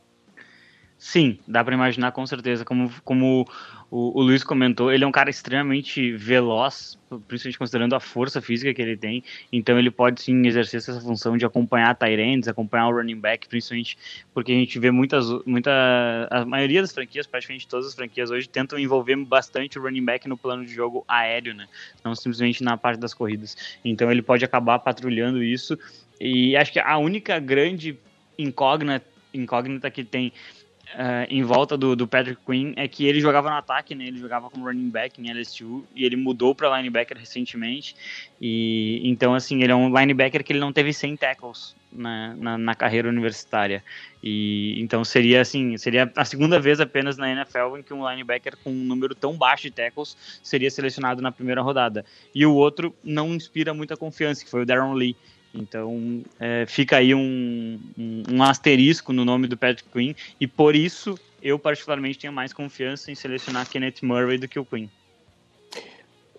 Sim, 0.98 1.38
dá 1.46 1.62
para 1.62 1.74
imaginar 1.74 2.12
com 2.12 2.26
certeza. 2.26 2.64
Como, 2.64 2.90
como 3.04 3.46
o, 3.90 4.18
o 4.18 4.22
Luiz 4.22 4.42
comentou, 4.42 4.92
ele 4.92 5.04
é 5.04 5.06
um 5.06 5.12
cara 5.12 5.30
extremamente 5.30 6.12
veloz, 6.12 6.98
principalmente 7.28 7.58
considerando 7.58 7.94
a 7.94 8.00
força 8.00 8.40
física 8.40 8.74
que 8.74 8.82
ele 8.82 8.96
tem. 8.96 9.22
Então 9.52 9.78
ele 9.78 9.90
pode 9.90 10.20
sim 10.22 10.46
exercer 10.46 10.78
essa 10.78 11.00
função 11.00 11.36
de 11.36 11.46
acompanhar 11.46 11.94
Tyrants, 11.94 12.48
acompanhar 12.48 12.88
o 12.88 12.96
running 12.96 13.20
back, 13.20 13.48
principalmente 13.48 13.96
porque 14.34 14.52
a 14.52 14.54
gente 14.56 14.78
vê 14.78 14.90
muitas, 14.90 15.26
muita, 15.44 15.70
a 16.30 16.44
maioria 16.44 16.82
das 16.82 16.92
franquias, 16.92 17.26
praticamente 17.26 17.68
todas 17.68 17.86
as 17.86 17.94
franquias 17.94 18.30
hoje, 18.30 18.48
tentam 18.48 18.78
envolver 18.78 19.16
bastante 19.16 19.78
o 19.78 19.82
running 19.82 20.04
back 20.04 20.28
no 20.28 20.36
plano 20.36 20.64
de 20.64 20.74
jogo 20.74 21.04
aéreo, 21.06 21.54
né? 21.54 21.68
Não 22.04 22.14
simplesmente 22.14 22.64
na 22.64 22.76
parte 22.76 22.98
das 22.98 23.14
corridas. 23.14 23.56
Então 23.84 24.10
ele 24.10 24.22
pode 24.22 24.44
acabar 24.44 24.80
patrulhando 24.80 25.42
isso. 25.42 25.78
E 26.20 26.56
acho 26.56 26.72
que 26.72 26.80
a 26.80 26.98
única 26.98 27.38
grande 27.38 27.96
incógnita, 28.38 29.06
incógnita 29.32 29.90
que 29.90 30.02
tem 30.02 30.32
uh, 30.94 31.26
em 31.28 31.42
volta 31.42 31.76
do, 31.76 31.96
do, 31.96 32.06
Patrick 32.06 32.40
Quinn 32.44 32.72
é 32.76 32.86
que 32.86 33.06
ele 33.06 33.20
jogava 33.20 33.50
no 33.50 33.56
ataque, 33.56 33.94
né? 33.94 34.06
Ele 34.06 34.18
jogava 34.18 34.50
como 34.50 34.66
running 34.66 34.90
back 34.90 35.20
em 35.20 35.32
LSU 35.32 35.84
e 35.94 36.04
ele 36.04 36.16
mudou 36.16 36.54
para 36.54 36.76
linebacker 36.76 37.18
recentemente. 37.18 37.96
E 38.40 39.00
então 39.04 39.34
assim, 39.34 39.62
ele 39.62 39.72
é 39.72 39.74
um 39.74 39.88
linebacker 39.88 40.44
que 40.44 40.52
ele 40.52 40.60
não 40.60 40.72
teve 40.72 40.92
100 40.92 41.16
tackles 41.16 41.74
na, 41.92 42.34
na, 42.34 42.58
na, 42.58 42.74
carreira 42.74 43.08
universitária. 43.08 43.82
E 44.22 44.80
então 44.80 45.04
seria 45.04 45.40
assim, 45.40 45.76
seria 45.78 46.10
a 46.14 46.24
segunda 46.24 46.60
vez 46.60 46.80
apenas 46.80 47.16
na 47.16 47.30
NFL 47.30 47.76
em 47.78 47.82
que 47.82 47.94
um 47.94 48.08
linebacker 48.08 48.56
com 48.62 48.70
um 48.70 48.84
número 48.84 49.14
tão 49.14 49.36
baixo 49.36 49.64
de 49.64 49.70
tackles 49.70 50.16
seria 50.42 50.70
selecionado 50.70 51.22
na 51.22 51.32
primeira 51.32 51.62
rodada. 51.62 52.04
E 52.34 52.44
o 52.44 52.54
outro 52.54 52.94
não 53.02 53.34
inspira 53.34 53.72
muita 53.74 53.96
confiança, 53.96 54.44
que 54.44 54.50
foi 54.50 54.62
o 54.62 54.66
Darren 54.66 54.94
Lee 54.94 55.16
então 55.56 56.22
é, 56.38 56.64
fica 56.66 56.98
aí 56.98 57.14
um, 57.14 57.80
um, 57.98 58.22
um, 58.32 58.42
asterisco 58.42 59.12
no 59.12 59.24
nome 59.24 59.46
do 59.46 59.56
Patrick 59.56 59.88
Quinn 59.90 60.14
e 60.40 60.46
por 60.46 60.76
isso 60.76 61.18
eu 61.42 61.58
particularmente 61.58 62.18
tenho 62.18 62.32
mais 62.32 62.52
confiança 62.52 63.10
em 63.10 63.14
selecionar 63.14 63.68
Kenneth 63.68 64.02
Murray 64.02 64.38
do 64.38 64.48
que 64.48 64.58
o 64.58 64.64
Quinn. 64.64 64.88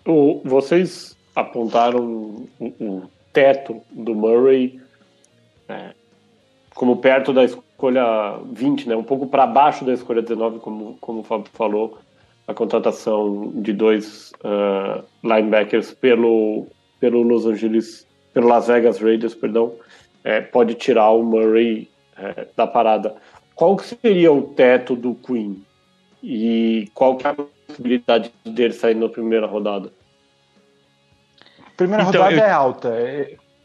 O, 0.06 0.40
vocês 0.44 1.16
apontaram 1.34 2.48
o, 2.58 3.10
teto 3.32 3.82
do 3.90 4.14
Murray 4.14 4.80
é, 5.68 5.92
como 6.74 6.96
perto 6.96 7.32
da 7.32 7.44
escolha 7.44 8.38
20, 8.52 8.88
né? 8.88 8.96
um 8.96 9.04
pouco 9.04 9.26
para 9.26 9.46
baixo 9.46 9.84
da 9.84 9.92
escolha 9.92 10.22
19, 10.22 10.60
como, 10.60 10.96
como 11.00 11.20
o 11.20 11.22
Fábio 11.22 11.50
falou, 11.52 11.98
a 12.46 12.54
contratação 12.54 13.52
de 13.56 13.72
dois 13.72 14.32
uh, 14.42 15.04
linebackers 15.22 15.92
pelo, 15.92 16.66
pelo 16.98 17.22
Los 17.22 17.44
Angeles 17.44 18.07
pelo 18.32 18.48
Las 18.48 18.66
Vegas 18.66 18.98
Raiders, 18.98 19.34
perdão, 19.34 19.74
é, 20.24 20.40
pode 20.40 20.74
tirar 20.74 21.10
o 21.10 21.22
Murray 21.22 21.88
é, 22.16 22.46
da 22.56 22.66
parada. 22.66 23.16
Qual 23.54 23.76
que 23.76 23.84
seria 23.84 24.32
o 24.32 24.42
teto 24.42 24.94
do 24.94 25.14
Queen? 25.14 25.64
E 26.22 26.90
qual 26.94 27.16
que 27.16 27.26
é 27.26 27.30
a 27.30 27.34
possibilidade 27.34 28.32
dele 28.44 28.72
sair 28.72 28.94
na 28.94 29.08
primeira 29.08 29.46
rodada? 29.46 29.92
Primeira 31.76 32.02
então, 32.02 32.22
rodada 32.22 32.36
eu... 32.36 32.44
é 32.44 32.50
alta. 32.50 32.92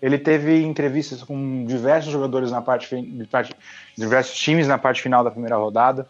Ele 0.01 0.17
teve 0.17 0.61
entrevistas 0.61 1.23
com 1.23 1.65
diversos 1.65 2.11
jogadores 2.11 2.51
na 2.51 2.61
parte, 2.61 2.95
parte, 3.31 3.55
diversos 3.97 4.37
times 4.37 4.67
na 4.67 4.77
parte 4.77 5.01
final 5.01 5.23
da 5.23 5.31
primeira 5.31 5.55
rodada. 5.55 6.07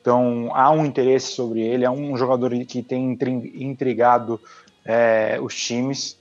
Então 0.00 0.50
há 0.54 0.70
um 0.70 0.84
interesse 0.84 1.32
sobre 1.32 1.60
ele. 1.60 1.84
É 1.84 1.90
um 1.90 2.16
jogador 2.16 2.50
que 2.64 2.82
tem 2.82 3.18
intrigado 3.54 4.40
é, 4.84 5.38
os 5.40 5.54
times. 5.54 6.18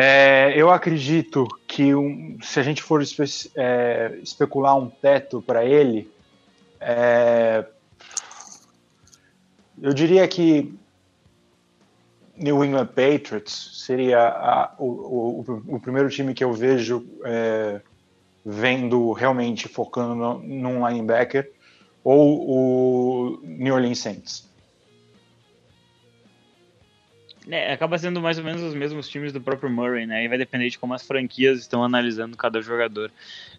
É, 0.00 0.52
eu 0.54 0.70
acredito 0.70 1.44
que 1.66 1.92
um, 1.92 2.38
se 2.40 2.60
a 2.60 2.62
gente 2.62 2.80
for 2.80 3.02
espe 3.02 3.24
é, 3.56 4.16
especular 4.22 4.78
um 4.78 4.88
teto 4.88 5.42
para 5.42 5.64
ele, 5.64 6.08
é, 6.80 7.66
eu 9.82 9.92
diria 9.92 10.28
que 10.28 10.72
New 12.36 12.64
England 12.64 12.86
Patriots 12.86 13.82
seria 13.84 14.20
a, 14.20 14.72
o, 14.78 14.84
o, 14.86 15.62
o, 15.66 15.80
primeiro 15.80 16.08
time 16.08 16.32
que 16.32 16.44
eu 16.44 16.52
vejo 16.52 17.04
é, 17.24 17.80
vendo 18.46 19.10
realmente 19.10 19.66
focando 19.66 20.14
no, 20.14 20.38
num 20.38 20.88
linebacker, 20.88 21.50
ou 22.04 22.48
o 22.48 23.40
New 23.42 23.74
Orleans 23.74 23.98
Saints. 23.98 24.48
É, 27.50 27.72
acaba 27.72 27.96
sendo 27.96 28.20
mais 28.20 28.36
ou 28.38 28.44
menos 28.44 28.62
os 28.62 28.74
mesmos 28.74 29.08
times 29.08 29.32
do 29.32 29.40
próprio 29.40 29.70
Murray, 29.70 30.06
né? 30.06 30.22
E 30.22 30.28
vai 30.28 30.36
depender 30.36 30.68
de 30.68 30.78
como 30.78 30.92
as 30.92 31.06
franquias 31.06 31.58
estão 31.60 31.82
analisando 31.82 32.36
cada 32.36 32.60
jogador. 32.60 33.10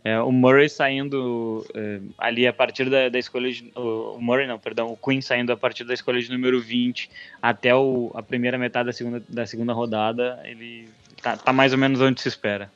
É, 0.03 0.19
o 0.21 0.31
Murray 0.31 0.69
saindo 0.69 1.65
é, 1.73 1.99
ali 2.17 2.45
a 2.45 2.53
partir 2.53 2.87
da, 2.87 3.09
da 3.09 3.17
escolha 3.17 3.51
de, 3.51 3.71
o 3.75 4.19
Murray 4.19 4.45
não, 4.45 4.59
perdão, 4.59 4.91
o 4.91 4.97
Queen 4.97 5.21
saindo 5.21 5.51
a 5.51 5.57
partir 5.57 5.83
da 5.85 5.93
escolha 5.93 6.21
de 6.21 6.29
número 6.31 6.61
20 6.61 7.09
até 7.41 7.73
o, 7.73 8.11
a 8.13 8.21
primeira 8.21 8.59
metade 8.59 8.85
da 8.85 8.93
segunda, 8.93 9.23
da 9.27 9.45
segunda 9.47 9.73
rodada, 9.73 10.39
ele 10.43 10.87
tá, 11.21 11.35
tá 11.35 11.51
mais 11.51 11.73
ou 11.73 11.79
menos 11.79 11.99
onde 11.99 12.21
se 12.21 12.27
espera. 12.27 12.71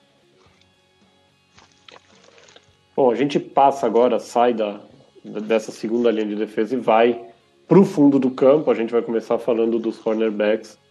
Bom, 2.96 3.12
a 3.12 3.16
gente 3.16 3.40
passa 3.40 3.86
agora, 3.86 4.20
sai 4.20 4.54
da, 4.54 4.80
dessa 5.24 5.72
segunda 5.72 6.10
linha 6.10 6.26
de 6.26 6.36
defesa 6.36 6.76
e 6.76 6.80
vai 6.80 7.20
para 7.68 7.80
o 7.80 7.86
fundo 7.86 8.18
do 8.18 8.32
campo. 8.32 8.72
A 8.72 8.76
gente 8.76 8.92
vai 8.92 9.02
começar 9.02 9.38
falando 9.38 9.78
dos 9.78 10.00
cornerbacks. 10.00 10.82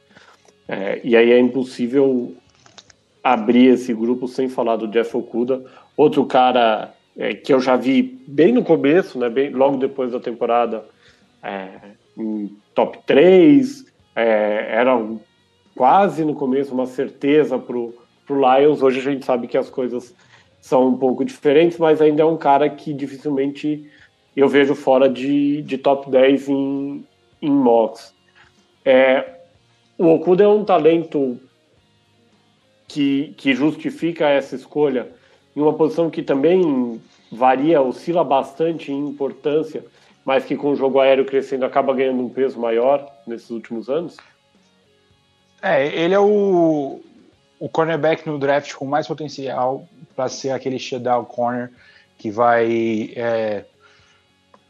É, 0.68 1.00
e 1.02 1.16
aí 1.16 1.32
é 1.32 1.38
impossível 1.38 2.34
abrir 3.22 3.66
esse 3.68 3.92
grupo 3.94 4.26
sem 4.26 4.48
falar 4.48 4.76
do 4.76 4.88
Jeff 4.88 5.16
Okuda, 5.16 5.64
outro 5.96 6.24
cara 6.26 6.94
é, 7.16 7.34
que 7.34 7.52
eu 7.52 7.60
já 7.60 7.76
vi 7.76 8.20
bem 8.26 8.52
no 8.52 8.64
começo, 8.64 9.18
né, 9.18 9.28
bem, 9.28 9.50
logo 9.50 9.76
depois 9.76 10.12
da 10.12 10.20
temporada, 10.20 10.84
é, 11.42 11.68
em 12.16 12.56
top 12.74 12.98
3, 13.06 13.84
é, 14.14 14.68
era 14.70 14.98
quase 15.76 16.24
no 16.24 16.34
começo 16.34 16.74
uma 16.74 16.86
certeza 16.86 17.58
para 17.58 17.76
o 17.76 17.94
Lions. 18.28 18.82
Hoje 18.82 19.00
a 19.00 19.12
gente 19.12 19.24
sabe 19.24 19.46
que 19.46 19.58
as 19.58 19.70
coisas 19.70 20.14
são 20.60 20.88
um 20.88 20.96
pouco 20.96 21.24
diferentes, 21.24 21.78
mas 21.78 22.00
ainda 22.00 22.22
é 22.22 22.26
um 22.26 22.36
cara 22.36 22.68
que 22.68 22.92
dificilmente 22.92 23.90
eu 24.36 24.48
vejo 24.48 24.74
fora 24.74 25.08
de, 25.08 25.62
de 25.62 25.76
top 25.76 26.10
10 26.10 26.48
em, 26.48 27.04
em 27.40 27.50
mocks. 27.50 28.14
É, 28.84 29.41
o 29.98 30.06
Okuda 30.06 30.44
é 30.44 30.48
um 30.48 30.64
talento 30.64 31.38
que, 32.88 33.34
que 33.36 33.54
justifica 33.54 34.28
essa 34.28 34.54
escolha 34.54 35.08
em 35.56 35.60
uma 35.60 35.72
posição 35.72 36.10
que 36.10 36.22
também 36.22 37.00
varia, 37.30 37.80
oscila 37.80 38.22
bastante 38.24 38.92
em 38.92 39.08
importância, 39.08 39.84
mas 40.24 40.44
que 40.44 40.56
com 40.56 40.70
o 40.70 40.76
jogo 40.76 41.00
aéreo 41.00 41.24
crescendo 41.24 41.64
acaba 41.64 41.94
ganhando 41.94 42.22
um 42.22 42.28
peso 42.28 42.58
maior 42.58 43.10
nesses 43.26 43.50
últimos 43.50 43.88
anos? 43.88 44.16
É, 45.62 45.86
ele 45.86 46.14
é 46.14 46.18
o, 46.18 47.00
o 47.58 47.68
cornerback 47.68 48.26
no 48.28 48.38
draft 48.38 48.74
com 48.74 48.84
mais 48.84 49.06
potencial 49.06 49.86
para 50.14 50.28
ser 50.28 50.50
aquele 50.50 50.78
shutdown 50.78 51.24
corner 51.24 51.70
que 52.18 52.30
vai 52.30 53.12
é, 53.16 53.64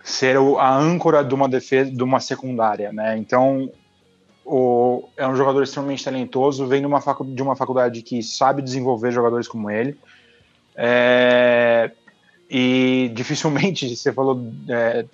ser 0.02 0.36
a 0.36 0.76
âncora 0.76 1.24
de 1.24 1.34
uma 1.34 1.48
defesa, 1.48 1.90
de 1.90 2.02
uma 2.02 2.20
secundária, 2.20 2.92
né? 2.92 3.16
Então, 3.16 3.70
o, 4.44 5.08
é 5.16 5.26
um 5.26 5.36
jogador 5.36 5.62
extremamente 5.62 6.04
talentoso, 6.04 6.66
vem 6.66 6.80
de 6.80 6.86
uma, 6.86 7.00
facu, 7.00 7.24
de 7.24 7.42
uma 7.42 7.56
faculdade 7.56 8.02
que 8.02 8.22
sabe 8.22 8.62
desenvolver 8.62 9.12
jogadores 9.12 9.46
como 9.46 9.70
ele. 9.70 9.98
É, 10.74 11.90
e 12.50 13.10
dificilmente, 13.14 13.88
você 13.94 14.12
falou 14.12 14.40
é, 14.68 15.06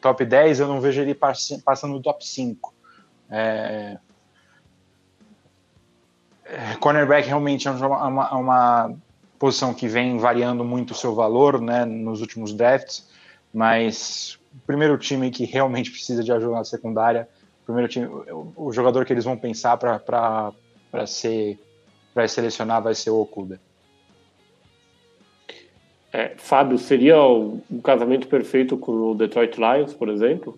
top 0.00 0.24
10, 0.24 0.60
eu 0.60 0.68
não 0.68 0.80
vejo 0.80 1.00
ele 1.00 1.14
passando 1.14 1.92
no 1.92 2.02
top 2.02 2.26
5. 2.26 2.74
É, 3.30 3.98
é, 6.44 6.74
cornerback 6.78 7.26
realmente 7.26 7.66
é 7.68 7.70
uma, 7.70 8.34
uma, 8.36 8.94
posição 9.38 9.74
que 9.74 9.88
vem 9.88 10.16
variando 10.16 10.64
muito 10.64 10.92
o 10.92 10.94
seu 10.94 11.14
valor 11.14 11.60
né, 11.60 11.84
nos 11.84 12.20
últimos 12.20 12.54
drafts, 12.54 13.08
mas 13.52 14.38
o 14.54 14.66
primeiro 14.66 14.96
time 14.96 15.30
que 15.30 15.44
realmente 15.44 15.90
precisa 15.90 16.22
de 16.22 16.32
ajuda 16.32 16.54
na 16.54 16.64
secundária 16.64 17.28
primeiro 17.64 17.88
time, 17.88 18.06
o, 18.56 18.72
jogador 18.72 19.04
que 19.04 19.12
eles 19.12 19.24
vão 19.24 19.36
pensar 19.36 19.76
para 19.76 20.52
ser 21.06 21.58
para 22.12 22.28
selecionar 22.28 22.80
vai 22.80 22.94
ser 22.94 23.10
o 23.10 23.20
Okuda. 23.20 23.60
É, 26.12 26.34
Fábio, 26.36 26.78
seria 26.78 27.20
o, 27.20 27.60
um 27.68 27.80
casamento 27.80 28.28
perfeito 28.28 28.76
com 28.76 28.92
o 29.10 29.14
Detroit 29.16 29.56
Lions, 29.56 29.92
por 29.92 30.08
exemplo? 30.08 30.56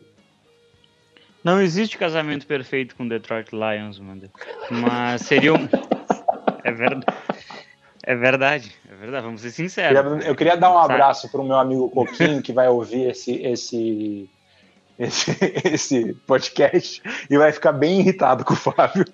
Não 1.42 1.62
existe 1.62 1.96
casamento 1.96 2.46
perfeito 2.46 2.94
com 2.94 3.04
o 3.04 3.08
Detroit 3.08 3.50
Lions, 3.52 3.98
mano. 3.98 4.22
Mas 4.70 5.22
seria 5.22 5.54
um. 5.54 5.68
é 6.62 6.72
verdade. 6.72 7.06
É 8.08 8.14
verdade, 8.14 8.72
é 8.88 8.94
verdade, 8.94 9.24
vamos 9.24 9.40
ser 9.40 9.50
sinceros. 9.50 9.98
Eu 9.98 10.04
queria, 10.04 10.28
eu 10.28 10.36
queria 10.36 10.56
dar 10.56 10.72
um 10.72 10.78
abraço 10.78 11.28
para 11.28 11.40
o 11.40 11.44
meu 11.44 11.56
amigo 11.56 11.90
Coquinho, 11.90 12.40
que 12.40 12.52
vai 12.52 12.68
ouvir 12.68 13.10
esse, 13.10 13.32
esse, 13.42 14.30
esse, 14.98 15.36
esse 15.64 16.14
podcast 16.26 17.02
e 17.28 17.36
vai 17.36 17.52
ficar 17.52 17.72
bem 17.72 18.00
irritado 18.00 18.44
com 18.44 18.54
o 18.54 18.56
Fábio. 18.56 19.04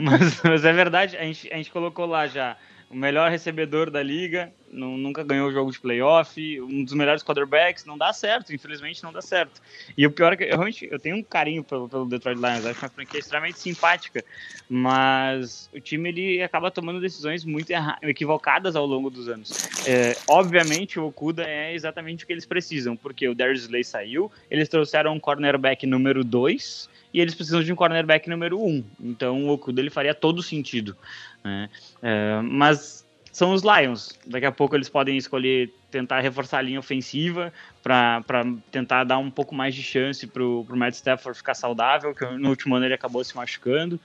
Mas, 0.00 0.42
mas 0.42 0.64
é 0.64 0.72
verdade, 0.72 1.16
a 1.16 1.22
gente, 1.22 1.52
a 1.52 1.56
gente 1.56 1.70
colocou 1.70 2.06
lá 2.06 2.26
já 2.26 2.56
o 2.88 2.96
melhor 2.96 3.30
recebedor 3.30 3.90
da 3.90 4.00
liga, 4.00 4.52
não, 4.70 4.96
nunca 4.96 5.24
ganhou 5.24 5.50
jogo 5.50 5.72
de 5.72 5.80
playoff, 5.80 6.60
um 6.60 6.84
dos 6.84 6.94
melhores 6.94 7.22
quarterbacks, 7.22 7.84
não 7.84 7.98
dá 7.98 8.12
certo, 8.12 8.54
infelizmente 8.54 9.02
não 9.02 9.12
dá 9.12 9.20
certo. 9.20 9.60
E 9.98 10.06
o 10.06 10.10
pior 10.10 10.32
é 10.32 10.36
que 10.36 10.44
eu, 10.44 10.50
realmente 10.50 10.88
eu 10.90 10.98
tenho 10.98 11.16
um 11.16 11.22
carinho 11.22 11.64
pelo, 11.64 11.88
pelo 11.88 12.06
Detroit 12.06 12.36
Lions, 12.36 12.64
acho 12.64 12.80
uma 12.84 12.88
franquia 12.88 13.18
extremamente 13.18 13.58
simpática, 13.58 14.24
mas 14.68 15.68
o 15.74 15.80
time 15.80 16.10
ele 16.10 16.42
acaba 16.42 16.70
tomando 16.70 17.00
decisões 17.00 17.44
muito 17.44 17.72
equivocadas 18.02 18.76
ao 18.76 18.86
longo 18.86 19.10
dos 19.10 19.28
anos. 19.28 19.68
É, 19.84 20.16
obviamente 20.28 21.00
o 21.00 21.06
Okuda 21.06 21.44
é 21.44 21.74
exatamente 21.74 22.22
o 22.22 22.26
que 22.26 22.32
eles 22.32 22.46
precisam, 22.46 22.96
porque 22.96 23.28
o 23.28 23.34
Darius 23.34 23.62
Slay 23.62 23.82
saiu, 23.82 24.30
eles 24.48 24.68
trouxeram 24.68 25.12
um 25.14 25.20
cornerback 25.20 25.86
número 25.86 26.22
2 26.22 26.88
e 27.16 27.20
eles 27.22 27.34
precisam 27.34 27.62
de 27.62 27.72
um 27.72 27.76
cornerback 27.76 28.28
número 28.28 28.62
1. 28.62 28.68
Um. 28.68 28.84
Então 29.00 29.46
o 29.46 29.48
Okuda 29.48 29.80
ele 29.80 29.88
faria 29.88 30.14
todo 30.14 30.42
sentido. 30.42 30.94
Né? 31.42 31.70
É, 32.02 32.42
mas 32.42 33.06
são 33.32 33.54
os 33.54 33.62
Lions. 33.62 34.18
Daqui 34.26 34.44
a 34.44 34.52
pouco 34.52 34.76
eles 34.76 34.90
podem 34.90 35.16
escolher 35.16 35.72
tentar 35.90 36.20
reforçar 36.20 36.58
a 36.58 36.62
linha 36.62 36.78
ofensiva 36.78 37.50
para 37.82 38.22
tentar 38.70 39.04
dar 39.04 39.16
um 39.16 39.30
pouco 39.30 39.54
mais 39.54 39.74
de 39.74 39.82
chance 39.82 40.26
para 40.26 40.42
o 40.44 40.66
Matt 40.76 40.92
Stafford 40.92 41.38
ficar 41.38 41.54
saudável, 41.54 42.14
que 42.14 42.26
no 42.26 42.50
último 42.50 42.74
ano 42.74 42.84
ele 42.84 42.92
acabou 42.92 43.24
se 43.24 43.34
machucando. 43.34 43.98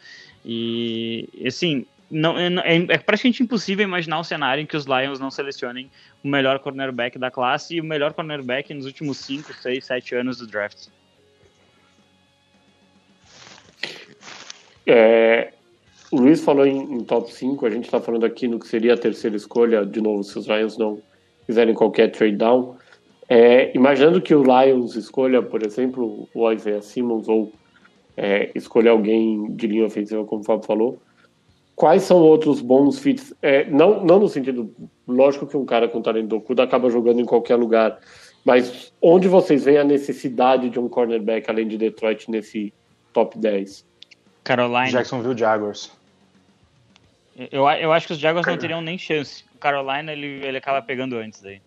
E 0.46 1.28
assim, 1.46 1.86
não, 2.10 2.40
é, 2.40 2.48
é, 2.48 2.76
é 2.78 2.98
praticamente 2.98 3.44
impossível 3.44 3.84
imaginar 3.84 4.22
um 4.22 4.24
cenário 4.24 4.62
em 4.62 4.66
que 4.66 4.78
os 4.78 4.86
Lions 4.86 5.20
não 5.20 5.30
selecionem 5.30 5.92
o 6.24 6.30
melhor 6.30 6.60
cornerback 6.60 7.20
da 7.20 7.30
classe 7.30 7.76
e 7.76 7.82
o 7.82 7.84
melhor 7.84 8.14
cornerback 8.14 8.74
nos 8.74 8.86
últimos 8.86 9.18
5, 9.18 9.54
6, 9.54 9.84
7 9.84 10.16
anos 10.16 10.38
do 10.38 10.48
draft. 10.48 10.88
É, 14.94 15.54
o 16.12 16.18
Luiz 16.18 16.44
falou 16.44 16.66
em, 16.66 16.96
em 16.96 17.00
top 17.06 17.32
5, 17.32 17.66
a 17.66 17.70
gente 17.70 17.86
está 17.86 18.02
falando 18.02 18.26
aqui 18.26 18.46
no 18.46 18.60
que 18.60 18.68
seria 18.68 18.94
a 18.94 18.98
terceira 18.98 19.38
escolha, 19.38 19.86
de 19.86 20.02
novo, 20.02 20.22
se 20.22 20.38
os 20.38 20.48
Lions 20.48 20.78
não 20.78 21.00
fizerem 21.46 21.74
qualquer 21.74 22.12
trade 22.12 22.36
down. 22.36 22.76
É, 23.30 23.74
imaginando 23.74 24.22
que 24.22 24.36
o 24.36 24.44
Lions 24.44 24.98
escolha, 24.98 25.42
por 25.42 25.66
exemplo, 25.66 26.28
o 26.34 26.52
Isaiah 26.52 26.82
Simmons 26.82 27.30
ou 27.30 27.54
é, 28.18 28.52
escolha 28.54 28.92
alguém 28.92 29.56
de 29.56 29.68
linha 29.68 29.86
ofensiva, 29.86 30.26
como 30.26 30.42
o 30.42 30.44
Fábio 30.44 30.66
falou, 30.66 31.00
quais 31.74 32.04
são 32.04 32.18
outros 32.18 32.60
bons 32.60 33.00
fits? 33.00 33.34
É, 33.42 33.70
não, 33.70 34.04
não 34.04 34.20
no 34.20 34.28
sentido, 34.28 34.76
lógico 35.08 35.48
que 35.48 35.56
um 35.56 35.64
cara 35.64 35.88
com 35.88 36.02
talento 36.02 36.28
do 36.28 36.62
acaba 36.62 36.90
jogando 36.90 37.22
em 37.22 37.26
qualquer 37.26 37.56
lugar, 37.56 37.98
mas 38.44 38.92
onde 39.02 39.30
vocês 39.30 39.64
veem 39.64 39.78
a 39.78 39.86
necessidade 39.86 40.70
de 40.70 40.78
um 40.78 40.90
cornerback 40.90 41.50
além 41.50 41.66
de 41.66 41.78
Detroit 41.78 42.30
nesse 42.30 42.74
top 43.14 43.40
10? 43.40 43.90
Carolina. 44.44 44.90
Jacksonville 44.90 45.38
Jaguars. 45.38 45.92
Eu, 47.52 47.68
eu 47.70 47.94
acho 47.94 48.08
que 48.08 48.14
os 48.14 48.20
Jaguars 48.20 48.46
não 48.46 48.58
teriam 48.58 48.82
nem 48.82 48.98
chance. 48.98 49.44
O 49.56 49.58
Carolina 49.58 50.12
ele, 50.12 50.46
ele 50.46 50.58
acaba 50.58 50.82
pegando 50.82 51.18
antes 51.18 51.42
daí. 51.42 51.62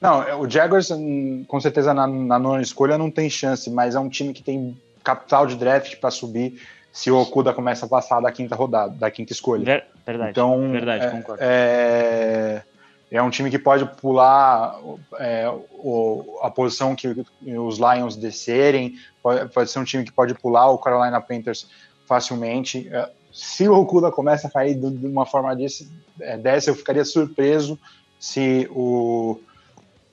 Não, 0.00 0.40
o 0.40 0.48
Jaguars, 0.48 0.90
hum, 0.90 1.44
com 1.48 1.60
certeza, 1.60 1.92
na, 1.92 2.06
na 2.06 2.38
nona 2.38 2.62
escolha 2.62 2.96
não 2.96 3.10
tem 3.10 3.28
chance, 3.28 3.68
mas 3.70 3.94
é 3.94 4.00
um 4.00 4.08
time 4.08 4.32
que 4.32 4.42
tem 4.42 4.76
capital 5.02 5.46
de 5.46 5.56
draft 5.56 5.96
para 5.96 6.10
subir 6.10 6.60
se 6.92 7.10
o 7.10 7.20
Okuda 7.20 7.52
começa 7.52 7.86
a 7.86 7.88
passar 7.88 8.20
da 8.20 8.30
quinta 8.30 8.54
rodada, 8.54 8.94
da 8.94 9.10
quinta 9.10 9.32
escolha. 9.32 9.64
Ver, 9.64 9.84
verdade. 10.06 10.30
Então, 10.30 10.70
verdade, 10.70 11.06
é, 11.06 11.10
concordo. 11.10 11.42
É, 11.42 12.62
é 13.10 13.22
um 13.22 13.30
time 13.30 13.50
que 13.50 13.58
pode 13.58 13.86
pular 13.96 14.78
é, 15.18 15.48
o, 15.72 16.38
a 16.42 16.50
posição 16.50 16.94
que 16.94 17.08
os 17.56 17.78
Lions 17.78 18.16
descerem, 18.16 18.96
pode, 19.22 19.48
pode, 19.52 19.70
ser 19.70 19.78
um 19.78 19.84
time 19.84 20.04
que 20.04 20.12
pode 20.12 20.34
pular 20.34 20.70
o 20.70 20.78
Carolina 20.78 21.20
Panthers 21.20 21.68
facilmente. 22.06 22.88
É, 22.92 23.10
se 23.32 23.68
o 23.68 23.74
Okuda 23.74 24.10
começa 24.10 24.48
a 24.48 24.50
cair 24.50 24.74
de 24.74 25.06
uma 25.06 25.24
forma 25.24 25.54
desse, 25.56 25.90
é, 26.20 26.36
dessa, 26.36 26.70
eu 26.70 26.74
ficaria 26.74 27.04
surpreso 27.04 27.78
se 28.18 28.68
o 28.72 29.40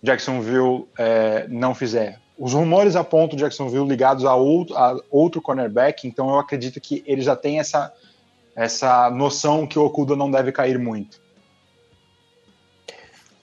Jacksonville 0.01 0.87
é, 0.97 1.47
não 1.49 1.75
fizer. 1.75 2.19
Os 2.37 2.53
rumores 2.53 2.95
apontam 2.95 3.37
Jacksonville 3.37 3.87
ligados 3.87 4.25
a 4.25 4.35
outro, 4.35 4.77
a 4.77 4.97
outro 5.09 5.41
cornerback, 5.41 6.07
então 6.07 6.29
eu 6.29 6.39
acredito 6.39 6.79
que 6.79 7.03
ele 7.05 7.21
já 7.21 7.35
tem 7.35 7.59
essa, 7.59 7.91
essa 8.55 9.09
noção 9.09 9.65
que 9.65 9.79
o 9.79 9.85
Okuda 9.85 10.15
não 10.15 10.29
deve 10.29 10.51
cair 10.51 10.77
muito. 10.77 11.24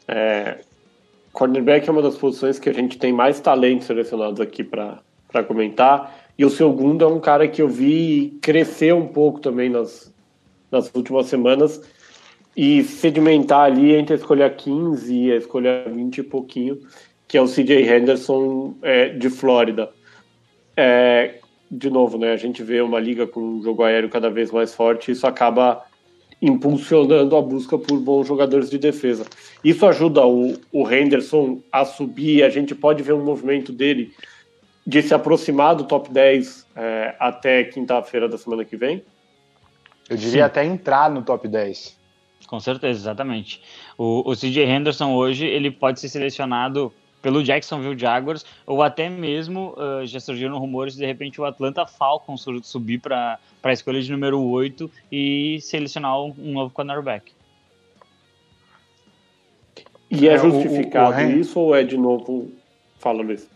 É, 0.06 0.58
cornerback 1.32 1.88
é 1.88 1.92
uma 1.92 2.02
das 2.02 2.16
posições 2.16 2.58
que 2.58 2.68
a 2.68 2.72
gente 2.72 2.98
tem 2.98 3.12
mais 3.12 3.40
talentos 3.40 3.86
selecionados 3.86 4.40
aqui 4.40 4.62
para 4.62 5.02
comentar. 5.46 6.22
E 6.38 6.44
o 6.44 6.50
segundo 6.50 7.04
é 7.04 7.08
um 7.08 7.20
cara 7.20 7.48
que 7.48 7.62
eu 7.62 7.68
vi 7.68 8.38
crescer 8.40 8.94
um 8.94 9.06
pouco 9.06 9.40
também 9.40 9.68
nas, 9.68 10.12
nas 10.70 10.90
últimas 10.94 11.26
semanas 11.26 11.80
e 12.56 12.82
sedimentar 12.82 13.64
ali 13.64 13.94
entre 13.94 14.14
a 14.14 14.16
escolha 14.18 14.50
15 14.50 15.14
e 15.14 15.32
a 15.32 15.36
escolha 15.36 15.84
20 15.88 16.18
e 16.18 16.22
pouquinho, 16.22 16.78
que 17.26 17.38
é 17.38 17.42
o 17.42 17.46
CJ 17.46 17.88
Henderson 17.90 18.74
é, 18.82 19.08
de 19.08 19.30
Flórida. 19.30 19.90
É, 20.76 21.38
de 21.70 21.88
novo, 21.88 22.18
né, 22.18 22.32
a 22.32 22.36
gente 22.36 22.62
vê 22.62 22.82
uma 22.82 23.00
liga 23.00 23.26
com 23.26 23.40
um 23.40 23.62
jogo 23.62 23.82
aéreo 23.82 24.10
cada 24.10 24.28
vez 24.28 24.50
mais 24.50 24.74
forte 24.74 25.10
e 25.10 25.12
isso 25.12 25.26
acaba 25.26 25.82
impulsionando 26.42 27.36
a 27.36 27.40
busca 27.40 27.78
por 27.78 28.00
bons 28.00 28.26
jogadores 28.26 28.68
de 28.68 28.76
defesa. 28.76 29.24
Isso 29.62 29.86
ajuda 29.86 30.26
o, 30.26 30.58
o 30.72 30.90
Henderson 30.90 31.60
a 31.70 31.84
subir, 31.84 32.42
a 32.42 32.50
gente 32.50 32.74
pode 32.74 33.00
ver 33.00 33.12
um 33.12 33.24
movimento 33.24 33.72
dele 33.72 34.12
de 34.84 35.00
se 35.00 35.14
aproximar 35.14 35.76
do 35.76 35.84
top 35.84 36.12
10 36.12 36.66
é, 36.74 37.14
até 37.20 37.62
quinta-feira 37.62 38.28
da 38.28 38.36
semana 38.36 38.64
que 38.64 38.76
vem? 38.76 39.04
Eu 40.10 40.16
diria 40.16 40.32
Sim. 40.32 40.40
até 40.40 40.64
entrar 40.64 41.08
no 41.08 41.22
top 41.22 41.46
10. 41.46 41.96
Com 42.48 42.58
certeza, 42.58 42.98
exatamente. 42.98 43.62
O, 43.96 44.28
o 44.28 44.34
CJ 44.34 44.64
Henderson 44.64 45.14
hoje 45.14 45.46
ele 45.46 45.70
pode 45.70 46.00
ser 46.00 46.08
selecionado 46.08 46.92
pelo 47.22 47.42
Jacksonville 47.42 47.98
Jaguars 47.98 48.44
ou 48.66 48.82
até 48.82 49.08
mesmo 49.08 49.74
uh, 49.78 50.04
já 50.04 50.18
surgiram 50.18 50.58
rumores 50.58 50.94
de, 50.94 51.00
de 51.00 51.06
repente 51.06 51.40
o 51.40 51.44
Atlanta 51.44 51.86
Falcons 51.86 52.44
subir 52.64 52.98
para 52.98 53.38
a 53.62 53.72
escolha 53.72 54.02
de 54.02 54.10
número 54.10 54.42
8 54.42 54.90
e 55.10 55.58
selecionar 55.62 56.20
um, 56.20 56.34
um 56.36 56.52
novo 56.52 56.74
cornerback. 56.74 57.32
E 60.10 60.28
é, 60.28 60.34
é 60.34 60.38
justificado 60.38 61.16
o, 61.16 61.24
o, 61.24 61.26
o 61.26 61.30
isso 61.30 61.60
ou 61.60 61.74
é 61.74 61.82
de 61.82 61.96
novo? 61.96 62.50
Fala, 62.98 63.22
Luiz. 63.22 63.48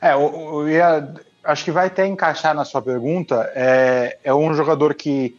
É, 0.00 0.14
eu, 0.14 0.68
ia, 0.68 1.14
acho 1.44 1.64
que 1.64 1.70
vai 1.70 1.86
até 1.86 2.06
encaixar 2.06 2.54
na 2.54 2.64
sua 2.64 2.82
pergunta. 2.82 3.50
É, 3.54 4.18
é 4.24 4.34
um 4.34 4.52
jogador 4.54 4.94
que 4.94 5.36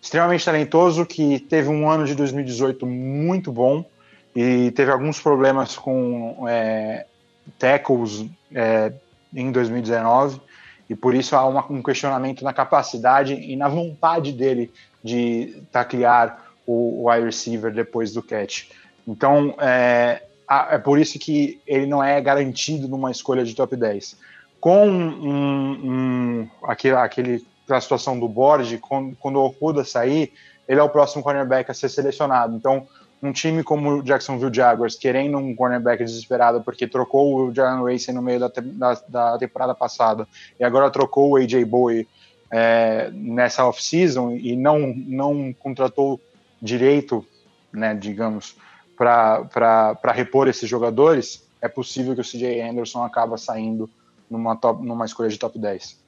extremamente 0.00 0.44
talentoso, 0.44 1.06
que 1.06 1.38
teve 1.38 1.68
um 1.68 1.88
ano 1.88 2.04
de 2.04 2.14
2018 2.16 2.84
muito 2.84 3.52
bom 3.52 3.84
e 4.34 4.70
teve 4.72 4.90
alguns 4.90 5.20
problemas 5.20 5.76
com 5.76 6.46
é, 6.48 7.06
tackles 7.58 8.26
é, 8.54 8.92
em 9.34 9.52
2019 9.52 10.40
e 10.88 10.94
por 10.94 11.14
isso 11.14 11.34
há 11.36 11.46
uma, 11.46 11.64
um 11.70 11.82
questionamento 11.82 12.44
na 12.44 12.52
capacidade 12.52 13.34
e 13.34 13.56
na 13.56 13.68
vontade 13.68 14.32
dele 14.32 14.70
de 15.02 15.62
taclear 15.70 16.52
o, 16.66 17.08
wide 17.08 17.26
receiver 17.26 17.72
depois 17.72 18.12
do 18.12 18.22
catch. 18.22 18.68
Então, 19.06 19.54
é, 19.58 20.22
é 20.70 20.78
por 20.78 20.98
isso 20.98 21.18
que 21.18 21.60
ele 21.66 21.86
não 21.86 22.02
é 22.02 22.20
garantido 22.20 22.88
numa 22.88 23.10
escolha 23.10 23.44
de 23.44 23.54
top 23.54 23.74
10. 23.74 24.16
Com 24.60 24.86
um, 24.86 25.70
um, 25.82 26.48
aquele, 26.64 26.94
aquele, 26.94 27.46
a 27.68 27.80
situação 27.80 28.18
do 28.18 28.28
board, 28.28 28.78
quando, 28.78 29.16
quando 29.16 29.36
o 29.36 29.46
Okuda 29.46 29.84
sair, 29.84 30.32
ele 30.68 30.78
é 30.78 30.82
o 30.82 30.88
próximo 30.88 31.22
cornerback 31.22 31.70
a 31.70 31.74
ser 31.74 31.88
selecionado. 31.88 32.54
Então, 32.54 32.86
um 33.22 33.32
time 33.32 33.62
como 33.62 33.98
o 33.98 34.02
Jacksonville 34.02 34.52
Jaguars, 34.52 34.96
querendo 34.96 35.38
um 35.38 35.54
cornerback 35.54 36.04
desesperado 36.04 36.60
porque 36.60 36.88
trocou 36.88 37.36
o 37.36 37.54
Jalen 37.54 37.84
Racing 37.84 38.12
no 38.12 38.20
meio 38.20 38.40
da, 38.40 38.52
da, 38.56 39.02
da, 39.08 39.38
temporada 39.38 39.74
passada 39.74 40.26
e 40.58 40.64
agora 40.64 40.90
trocou 40.90 41.30
o 41.30 41.36
AJ 41.36 41.64
Bowie 41.64 42.08
é, 42.50 43.10
nessa 43.12 43.64
off-season 43.64 44.32
e 44.32 44.56
não, 44.56 44.92
não 44.94 45.52
contratou 45.52 46.20
direito, 46.60 47.24
né, 47.72 47.94
digamos, 47.94 48.56
para 48.96 50.12
repor 50.12 50.48
esses 50.48 50.68
jogadores, 50.68 51.48
é 51.60 51.68
possível 51.68 52.14
que 52.14 52.20
o 52.20 52.24
CJ 52.24 52.60
Anderson 52.60 53.04
acaba 53.04 53.38
saindo 53.38 53.88
numa, 54.28 54.56
top, 54.56 54.84
numa 54.84 55.04
escolha 55.04 55.28
de 55.28 55.38
top 55.38 55.58
10. 55.58 56.01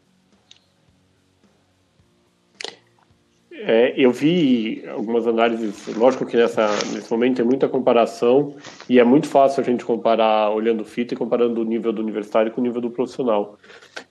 É, 3.66 3.94
eu 3.96 4.12
vi 4.12 4.84
algumas 4.86 5.26
análises, 5.26 5.86
lógico 5.96 6.26
que 6.26 6.36
nessa, 6.36 6.68
nesse 6.92 7.10
momento 7.10 7.36
tem 7.36 7.46
muita 7.46 7.66
comparação 7.66 8.54
e 8.90 8.98
é 8.98 9.04
muito 9.04 9.26
fácil 9.26 9.62
a 9.62 9.64
gente 9.64 9.82
comparar 9.86 10.50
olhando 10.50 10.84
fita 10.84 11.14
e 11.14 11.16
comparando 11.16 11.62
o 11.62 11.64
nível 11.64 11.90
do 11.90 12.02
universitário 12.02 12.52
com 12.52 12.60
o 12.60 12.64
nível 12.64 12.82
do 12.82 12.90
profissional. 12.90 13.58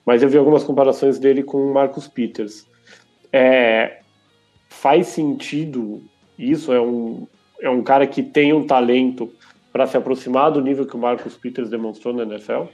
Mas 0.04 0.24
eu 0.24 0.28
vi 0.28 0.36
algumas 0.36 0.64
comparações 0.64 1.20
dele 1.20 1.44
com 1.44 1.58
o 1.58 1.72
Marcus 1.72 2.08
Peters. 2.08 2.68
É, 3.32 4.00
faz 4.68 5.06
sentido 5.06 6.02
isso? 6.36 6.72
É 6.72 6.80
um, 6.80 7.24
é 7.60 7.70
um 7.70 7.82
cara 7.82 8.08
que 8.08 8.24
tem 8.24 8.52
um 8.52 8.66
talento 8.66 9.32
para 9.72 9.86
se 9.86 9.96
aproximar 9.96 10.50
do 10.50 10.60
nível 10.60 10.84
que 10.84 10.96
o 10.96 10.98
Marcus 10.98 11.36
Peters 11.36 11.70
demonstrou 11.70 12.12
na 12.12 12.24
NFL? 12.24 12.64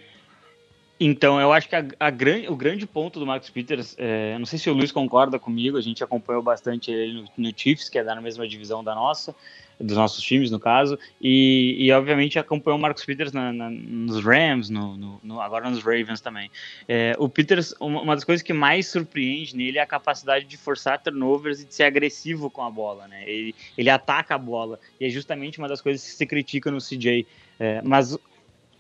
Então, 1.03 1.41
eu 1.41 1.51
acho 1.51 1.67
que 1.67 1.75
a, 1.75 1.83
a 1.99 2.13
o 2.51 2.57
grande 2.57 2.87
ponto 2.87 3.19
do 3.19 3.27
Marcus 3.27 3.49
Peters, 3.49 3.97
é, 3.97 4.37
não 4.39 4.45
sei 4.45 4.59
se 4.59 4.69
o 4.69 4.75
Luiz 4.75 4.93
concorda 4.93 5.39
comigo, 5.39 5.79
a 5.79 5.81
gente 5.81 6.05
acompanhou 6.05 6.43
bastante 6.43 6.91
ele 6.91 7.15
no, 7.15 7.49
no 7.49 7.53
Chiefs, 7.57 7.89
que 7.89 7.99
é 7.99 8.05
da 8.05 8.21
mesma 8.21 8.47
divisão 8.47 8.85
da 8.85 8.95
nossa, 8.95 9.35
dos 9.81 9.97
nossos 9.97 10.23
times, 10.23 10.51
no 10.51 10.61
caso, 10.61 10.99
e, 11.19 11.75
e 11.79 11.91
obviamente 11.91 12.39
acompanhou 12.39 12.79
o 12.79 12.83
Marcos 12.83 13.03
Peters 13.03 13.33
na, 13.33 13.51
na, 13.51 13.71
nos 13.71 14.23
Rams, 14.23 14.69
no, 14.69 14.95
no, 14.95 15.21
no, 15.23 15.41
agora 15.41 15.71
nos 15.71 15.83
Ravens 15.83 16.21
também. 16.21 16.51
É, 16.87 17.17
o 17.19 17.31
Peters, 17.31 17.75
uma, 17.81 18.03
uma, 18.03 18.15
das 18.15 18.25
coisas 18.25 18.43
que 18.43 18.53
mais 18.53 18.87
surpreende 18.87 19.57
nele 19.57 19.79
é 19.79 19.81
a 19.81 19.87
capacidade 19.87 20.45
de 20.45 20.59
forçar 20.59 21.03
turnovers 21.03 21.63
e 21.63 21.65
de 21.65 21.75
ser 21.75 21.85
agressivo 21.85 22.51
com 22.51 22.63
a 22.63 22.71
bola, 22.71 23.09
né? 23.09 23.25
Ele, 23.27 23.55
ele 23.79 23.89
ataca 23.89 24.35
a 24.35 24.39
bola, 24.39 24.79
e 25.01 25.07
é 25.07 25.09
justamente 25.09 25.59
uma 25.59 25.69
das 25.69 25.81
coisas 25.81 26.05
que 26.05 26.11
se 26.11 26.27
critica 26.27 26.71
no 26.71 26.79
CJ. 26.79 27.27
É, 27.59 27.81
mas 27.83 28.19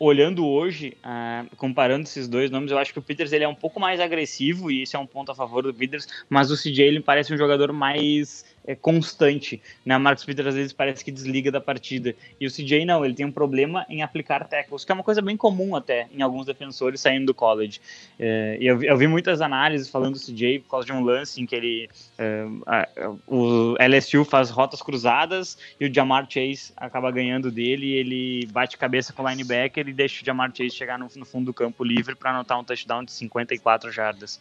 olhando 0.00 0.46
hoje, 0.46 0.96
uh, 1.04 1.54
comparando 1.56 2.04
esses 2.04 2.26
dois 2.26 2.50
nomes, 2.50 2.70
eu 2.70 2.78
acho 2.78 2.90
que 2.90 2.98
o 2.98 3.02
Peters 3.02 3.32
ele 3.32 3.44
é 3.44 3.48
um 3.48 3.54
pouco 3.54 3.78
mais 3.78 4.00
agressivo 4.00 4.70
e 4.70 4.82
isso 4.82 4.96
é 4.96 4.98
um 4.98 5.06
ponto 5.06 5.30
a 5.30 5.34
favor 5.34 5.62
do 5.62 5.74
Peters, 5.74 6.08
mas 6.28 6.50
o 6.50 6.56
CJ 6.56 6.80
ele 6.80 7.00
parece 7.00 7.34
um 7.34 7.36
jogador 7.36 7.70
mais 7.70 8.46
é, 8.64 8.74
constante. 8.74 9.60
Né? 9.84 9.96
Marcos 9.98 10.24
Peters 10.24 10.48
às 10.48 10.54
vezes 10.54 10.72
parece 10.72 11.04
que 11.04 11.10
desliga 11.10 11.50
da 11.50 11.60
partida. 11.60 12.14
E 12.40 12.46
o 12.46 12.50
CJ 12.50 12.84
não, 12.84 13.04
ele 13.04 13.14
tem 13.14 13.26
um 13.26 13.32
problema 13.32 13.86
em 13.88 14.02
aplicar 14.02 14.46
tackles, 14.46 14.84
que 14.84 14.92
é 14.92 14.94
uma 14.94 15.04
coisa 15.04 15.20
bem 15.22 15.36
comum 15.36 15.74
até 15.74 16.08
em 16.12 16.22
alguns 16.22 16.46
defensores 16.46 17.00
saindo 17.00 17.26
do 17.26 17.34
college. 17.34 17.80
É, 18.18 18.58
e 18.60 18.66
eu, 18.66 18.82
eu, 18.82 18.96
vi 18.96 19.06
muitas 19.06 19.40
análises 19.40 19.88
falando 19.88 20.14
do 20.14 20.20
CJ 20.20 20.60
por 20.60 20.70
causa 20.70 20.86
de 20.86 20.92
um 20.92 21.02
lance 21.02 21.40
em 21.40 21.46
que 21.46 21.54
ele. 21.54 21.88
É, 22.18 22.44
a, 22.66 22.88
o 23.26 23.76
LSU 23.80 24.24
faz 24.24 24.50
rotas 24.50 24.82
cruzadas 24.82 25.58
e 25.78 25.86
o 25.86 25.94
Jamar 25.94 26.26
Chase 26.28 26.72
acaba 26.76 27.10
ganhando 27.10 27.50
dele 27.50 27.86
e 27.86 27.92
ele 27.94 28.46
bate 28.46 28.76
cabeça 28.76 29.12
com 29.12 29.22
o 29.22 29.28
linebacker 29.28 29.88
e 29.88 29.92
deixa 29.92 30.22
o 30.22 30.26
Jamar 30.26 30.50
Chase 30.54 30.70
chegar 30.70 30.98
no, 30.98 31.08
no 31.16 31.24
fundo 31.24 31.46
do 31.46 31.54
campo 31.54 31.84
livre 31.84 32.14
para 32.14 32.30
anotar 32.30 32.58
um 32.58 32.64
touchdown 32.64 33.04
de 33.04 33.12
54 33.12 33.90
jardas 33.90 34.40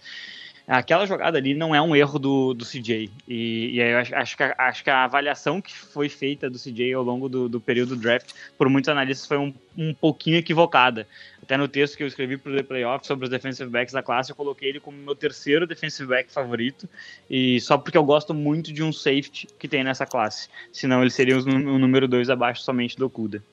aquela 0.78 1.08
jogada 1.08 1.38
ali 1.38 1.56
não 1.56 1.74
é 1.74 1.82
um 1.82 1.96
erro 1.96 2.20
do, 2.20 2.54
do 2.54 2.64
CJ. 2.64 3.10
E, 3.28 3.72
e 3.74 3.80
eu 3.80 3.98
acho, 3.98 4.16
acho, 4.16 4.38
que 4.38 4.44
a, 4.44 4.56
acho 4.60 4.84
que 4.84 4.90
a 4.92 5.04
avaliação 5.04 5.60
que 5.60 5.76
foi 5.76 6.08
feita 6.08 6.48
do 6.48 6.60
CJ 6.60 6.94
ao 6.94 7.04
longo 7.04 7.28
do, 7.28 7.50
do 7.50 7.60
período 7.60 7.96
do 7.96 8.02
draft, 8.02 8.34
por 8.56 8.70
muitos 8.70 8.88
analistas, 8.88 9.28
foi 9.28 9.40
um, 9.40 9.52
um 9.76 9.96
pouquinho 9.96 10.38
equivocada. 10.38 11.08
Até 11.42 11.58
no 11.58 11.68
texto 11.68 11.98
que 11.98 12.04
eu 12.04 12.08
escrevi 12.08 12.38
para 12.38 12.52
o 12.52 12.56
The 12.56 12.62
Playoff 12.62 13.08
sobre 13.08 13.24
os 13.24 13.32
defensive 13.32 13.68
backs 13.68 13.92
da 13.92 14.04
classe, 14.04 14.30
eu 14.30 14.36
coloquei 14.36 14.70
ele 14.70 14.80
como 14.80 14.96
meu 14.96 15.16
terceiro 15.16 15.66
defensive 15.66 16.08
back 16.08 16.32
favorito, 16.32 16.88
e 17.28 17.60
só 17.62 17.76
porque 17.76 17.98
eu 17.98 18.04
gosto 18.04 18.36
muito 18.36 18.72
de 18.72 18.84
um 18.84 18.94
safety 18.94 19.48
que 19.58 19.68
tem 19.68 19.84
nessa 19.84 20.06
classe. 20.06 20.50
Senão 20.72 21.02
ele 21.02 21.10
seria 21.10 21.40
o, 21.40 21.44
número 21.80 22.08
dois 22.08 22.30
abaixo 22.30 22.62
somente 22.62 22.96
do 22.96 23.08
Okuda. 23.08 23.44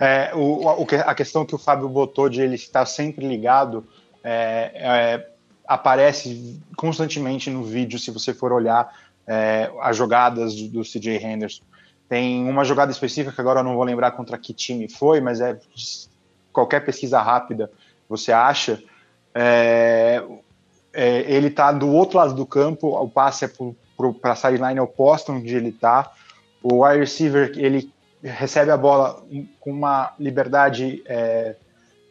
É, 0.00 0.32
o, 0.34 0.66
a 1.04 1.14
questão 1.14 1.44
que 1.44 1.54
o 1.54 1.58
Fábio 1.58 1.86
botou 1.86 2.30
de 2.30 2.40
ele 2.40 2.54
estar 2.54 2.86
sempre 2.86 3.28
ligado 3.28 3.86
é, 4.24 4.72
é 4.74 5.31
aparece 5.74 6.60
constantemente 6.76 7.50
no 7.50 7.64
vídeo, 7.64 7.98
se 7.98 8.10
você 8.10 8.34
for 8.34 8.52
olhar 8.52 8.92
é, 9.26 9.70
as 9.80 9.96
jogadas 9.96 10.54
do, 10.54 10.68
do 10.68 10.82
CJ 10.82 11.16
Henderson. 11.16 11.62
Tem 12.08 12.46
uma 12.48 12.64
jogada 12.64 12.92
específica 12.92 13.34
que 13.34 13.40
agora 13.40 13.60
eu 13.60 13.64
não 13.64 13.74
vou 13.74 13.84
lembrar 13.84 14.10
contra 14.12 14.36
que 14.36 14.52
time 14.52 14.88
foi, 14.88 15.20
mas 15.20 15.40
é 15.40 15.58
qualquer 16.52 16.84
pesquisa 16.84 17.20
rápida 17.22 17.70
você 18.08 18.32
acha. 18.32 18.82
É, 19.34 20.22
é, 20.92 21.20
ele 21.20 21.48
está 21.48 21.72
do 21.72 21.90
outro 21.90 22.18
lado 22.18 22.34
do 22.34 22.44
campo, 22.44 22.88
o 22.88 23.08
passe 23.08 23.46
é 23.46 23.50
para 24.20 24.32
a 24.32 24.36
sideline 24.36 24.80
oposta 24.80 25.32
onde 25.32 25.54
ele 25.54 25.70
está. 25.70 26.12
O 26.62 26.84
wide 26.84 27.00
receiver 27.00 27.52
ele 27.56 27.90
recebe 28.22 28.70
a 28.70 28.76
bola 28.76 29.24
com 29.58 29.70
uma 29.70 30.12
liberdade 30.18 31.02
é, 31.06 31.56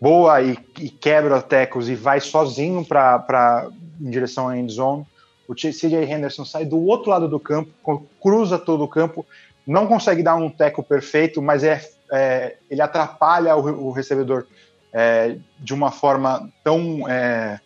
boa 0.02 0.42
e, 0.42 0.58
e 0.80 0.90
quebra 0.90 1.40
tecos 1.42 1.88
e 1.88 1.94
vai 1.94 2.20
sozinho 2.20 2.84
para 2.84 3.70
em 4.02 4.10
direção 4.10 4.50
à 4.50 4.58
end 4.58 4.74
zone. 4.74 5.06
O 5.48 5.54
CJ 5.54 6.04
Henderson 6.04 6.44
sai 6.44 6.66
do 6.66 6.84
outro 6.84 7.12
lado 7.12 7.28
do 7.28 7.40
campo, 7.40 7.72
cruza 8.20 8.58
todo 8.58 8.84
o 8.84 8.88
campo, 8.88 9.24
não 9.68 9.86
consegue 9.86 10.24
dar 10.24 10.36
um 10.36 10.50
teco 10.50 10.82
perfeito, 10.82 11.42
mas 11.42 11.64
é, 11.64 11.88
é 12.12 12.56
ele 12.70 12.82
atrapalha 12.82 13.56
o, 13.56 13.88
o 13.88 13.92
recebedor 13.92 14.48
é, 14.92 15.38
de 15.60 15.74
uma 15.74 15.92
forma 15.92 16.50
tão 16.64 17.08
é, 17.08 17.60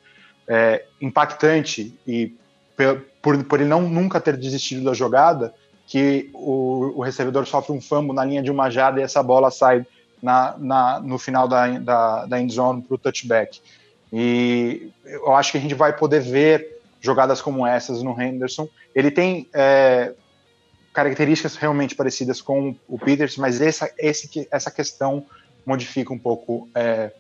é 0.48 0.86
impactante 1.00 1.98
e 2.06 2.36
por, 3.22 3.44
por 3.46 3.60
ele 3.62 3.70
não 3.70 3.82
nunca 3.82 4.20
ter 4.20 4.36
desistido 4.36 4.84
da 4.84 4.94
jogada, 4.94 5.54
que 5.88 6.30
o, 6.34 6.94
o 6.98 7.02
recebedor 7.02 7.46
sofre 7.46 7.72
um 7.72 7.80
fumble 7.80 8.14
na 8.14 8.26
linha 8.26 8.44
de 8.44 8.52
uma 8.52 8.70
jada 8.70 9.00
e 9.00 9.04
essa 9.04 9.24
bola 9.24 9.50
sai 9.50 9.86
na, 10.26 10.56
na, 10.58 11.00
no 11.00 11.20
final 11.20 11.48
da, 11.48 11.68
da, 11.78 12.26
da 12.26 12.42
endzone 12.42 12.82
para 12.82 12.96
o 12.96 12.98
touchback. 12.98 13.62
E 14.12 14.90
eu 15.06 15.36
acho 15.36 15.52
que 15.52 15.60
a 15.60 15.62
gente 15.62 15.76
vai 15.76 15.96
poder 15.96 16.20
ver 16.20 16.82
jogadas 17.00 17.42
como 17.42 17.66
essas 17.66 18.02
no 18.02 18.20
Henderson. 18.20 18.68
Ele 18.96 19.12
tem 19.12 19.48
é, 19.54 20.14
características 20.92 21.56
realmente 21.56 21.94
parecidas 21.96 22.42
com 22.42 22.76
o 22.88 22.98
Peters, 22.98 23.38
mas 23.38 23.62
essa, 23.62 23.94
esse, 24.00 24.48
essa 24.50 24.72
questão 24.72 25.24
modifica 25.64 26.12
um 26.12 26.18
pouco 26.18 26.68
é, 26.74 27.12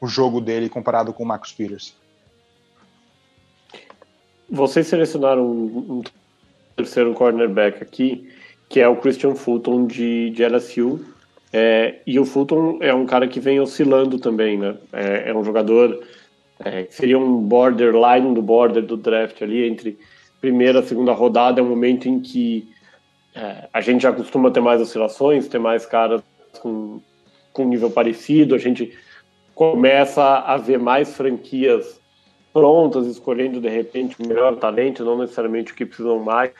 o 0.00 0.08
jogo 0.08 0.40
dele 0.40 0.68
comparado 0.68 1.12
com 1.12 1.22
o 1.22 1.26
Marcus 1.26 1.52
Peters. 1.52 1.94
Vocês 4.50 4.88
selecionaram 4.88 5.46
um, 5.46 5.98
um 5.98 6.02
terceiro 6.74 7.14
cornerback 7.14 7.82
aqui, 7.82 8.32
que 8.68 8.80
é 8.80 8.88
o 8.88 8.96
Christian 8.96 9.36
Fulton 9.36 9.86
de, 9.86 10.30
de 10.30 10.44
LSU. 10.44 11.17
É, 11.52 12.00
e 12.06 12.18
o 12.18 12.24
Fulton 12.24 12.78
é 12.80 12.92
um 12.92 13.06
cara 13.06 13.26
que 13.26 13.40
vem 13.40 13.58
oscilando 13.58 14.18
também, 14.18 14.58
né? 14.58 14.76
É, 14.92 15.30
é 15.30 15.34
um 15.34 15.42
jogador 15.42 16.02
é, 16.64 16.82
que 16.82 16.94
seria 16.94 17.18
um 17.18 17.40
borderline 17.40 18.34
do 18.34 18.42
border 18.42 18.82
do 18.82 18.96
draft 18.96 19.40
ali, 19.42 19.66
entre 19.66 19.98
primeira 20.40 20.80
e 20.80 20.86
segunda 20.86 21.12
rodada, 21.12 21.60
é 21.60 21.62
um 21.62 21.68
momento 21.68 22.08
em 22.08 22.20
que 22.20 22.68
é, 23.34 23.68
a 23.72 23.80
gente 23.80 24.02
já 24.02 24.12
costuma 24.12 24.50
ter 24.50 24.60
mais 24.60 24.80
oscilações, 24.80 25.48
ter 25.48 25.58
mais 25.58 25.86
caras 25.86 26.22
com, 26.60 27.00
com 27.52 27.64
nível 27.64 27.90
parecido, 27.90 28.54
a 28.54 28.58
gente 28.58 28.96
começa 29.54 30.22
a 30.22 30.56
ver 30.56 30.78
mais 30.78 31.16
franquias 31.16 32.00
prontas, 32.52 33.06
escolhendo 33.06 33.60
de 33.60 33.68
repente 33.68 34.16
o 34.20 34.26
melhor 34.26 34.56
talento, 34.56 35.04
não 35.04 35.18
necessariamente 35.18 35.72
o 35.72 35.74
que 35.74 35.86
precisam 35.86 36.18
mais. 36.18 36.50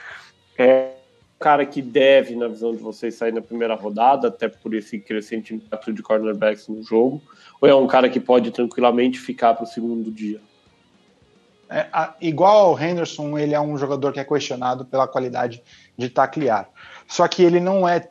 É 0.57 0.98
cara 1.39 1.65
que 1.65 1.81
deve, 1.81 2.35
na 2.35 2.49
visão 2.49 2.75
de 2.75 2.83
vocês, 2.83 3.15
sair 3.15 3.33
na 3.33 3.41
primeira 3.41 3.75
rodada, 3.75 4.29
até 4.29 4.49
por 4.49 4.75
esse 4.75 4.99
crescente 4.99 5.55
impacto 5.55 5.93
de 5.93 6.03
cornerbacks 6.03 6.69
no 6.69 6.83
jogo, 6.83 7.23
ou 7.61 7.69
é 7.69 7.75
um 7.75 7.87
cara 7.87 8.09
que 8.09 8.19
pode 8.19 8.51
tranquilamente 8.51 9.19
ficar 9.19 9.55
para 9.55 9.65
o 9.65 9.67
segundo 9.67 10.11
dia? 10.11 10.41
É, 11.71 11.87
a, 11.93 12.15
igual 12.21 12.67
ao 12.67 12.81
Henderson, 12.81 13.39
ele 13.39 13.55
é 13.55 13.61
um 13.61 13.77
jogador 13.77 14.13
que 14.13 14.19
é 14.19 14.25
questionado 14.25 14.85
pela 14.85 15.07
qualidade 15.07 15.63
de 15.97 16.09
taclear. 16.09 16.69
Só 17.07 17.29
que 17.29 17.43
ele 17.43 17.61
não 17.61 17.89
é 17.89 18.09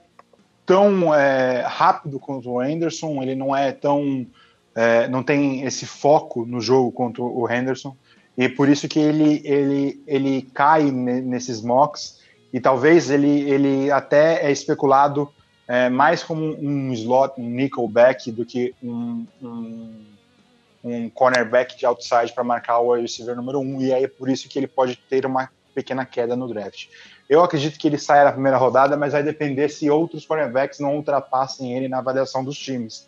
tão 0.65 1.13
é, 1.13 1.61
rápido 1.61 2.19
quanto 2.19 2.51
o 2.51 2.63
Henderson, 2.63 3.21
ele 3.23 3.35
não 3.35 3.55
é 3.55 3.71
tão. 3.71 4.27
É, 4.75 5.07
não 5.07 5.23
tem 5.23 5.63
esse 5.63 5.87
foco 5.87 6.45
no 6.45 6.61
jogo 6.61 6.91
quanto 6.91 7.23
o 7.23 7.51
Henderson, 7.51 7.97
e 8.37 8.47
por 8.47 8.69
isso 8.69 8.87
que 8.87 8.99
ele, 8.99 9.41
ele, 9.43 10.03
ele 10.05 10.41
cai 10.53 10.91
nesses 10.91 11.63
mocks, 11.63 12.16
e 12.53 12.59
talvez 12.59 13.09
ele, 13.09 13.49
ele 13.49 13.91
até 13.91 14.45
é 14.45 14.51
especulado 14.51 15.31
é, 15.67 15.89
mais 15.89 16.23
como 16.23 16.55
um 16.59 16.93
slot, 16.93 17.33
um 17.37 17.49
nickelback, 17.49 18.31
do 18.31 18.45
que 18.45 18.73
um, 18.81 19.25
um 19.41 20.05
um 20.83 21.09
cornerback 21.09 21.77
de 21.77 21.85
outside 21.85 22.33
para 22.33 22.43
marcar 22.43 22.79
o 22.79 22.93
receiver 22.95 23.35
número 23.35 23.59
um, 23.59 23.81
e 23.81 23.93
aí 23.93 24.03
é 24.05 24.07
por 24.07 24.29
isso 24.29 24.47
que 24.47 24.57
ele 24.57 24.67
pode 24.67 24.95
ter 24.95 25.25
uma 25.25 25.49
pequena 25.73 26.05
queda 26.05 26.35
no 26.35 26.47
draft. 26.47 26.87
Eu 27.29 27.43
acredito 27.43 27.77
que 27.77 27.87
ele 27.87 27.97
saia 27.97 28.23
na 28.23 28.31
primeira 28.31 28.57
rodada, 28.57 28.95
mas 28.95 29.13
vai 29.13 29.21
depender 29.21 29.69
se 29.69 29.89
outros 29.89 30.25
cornerbacks 30.25 30.79
não 30.79 30.95
ultrapassem 30.95 31.75
ele 31.75 31.87
na 31.87 31.99
avaliação 31.99 32.43
dos 32.43 32.57
times. 32.57 33.07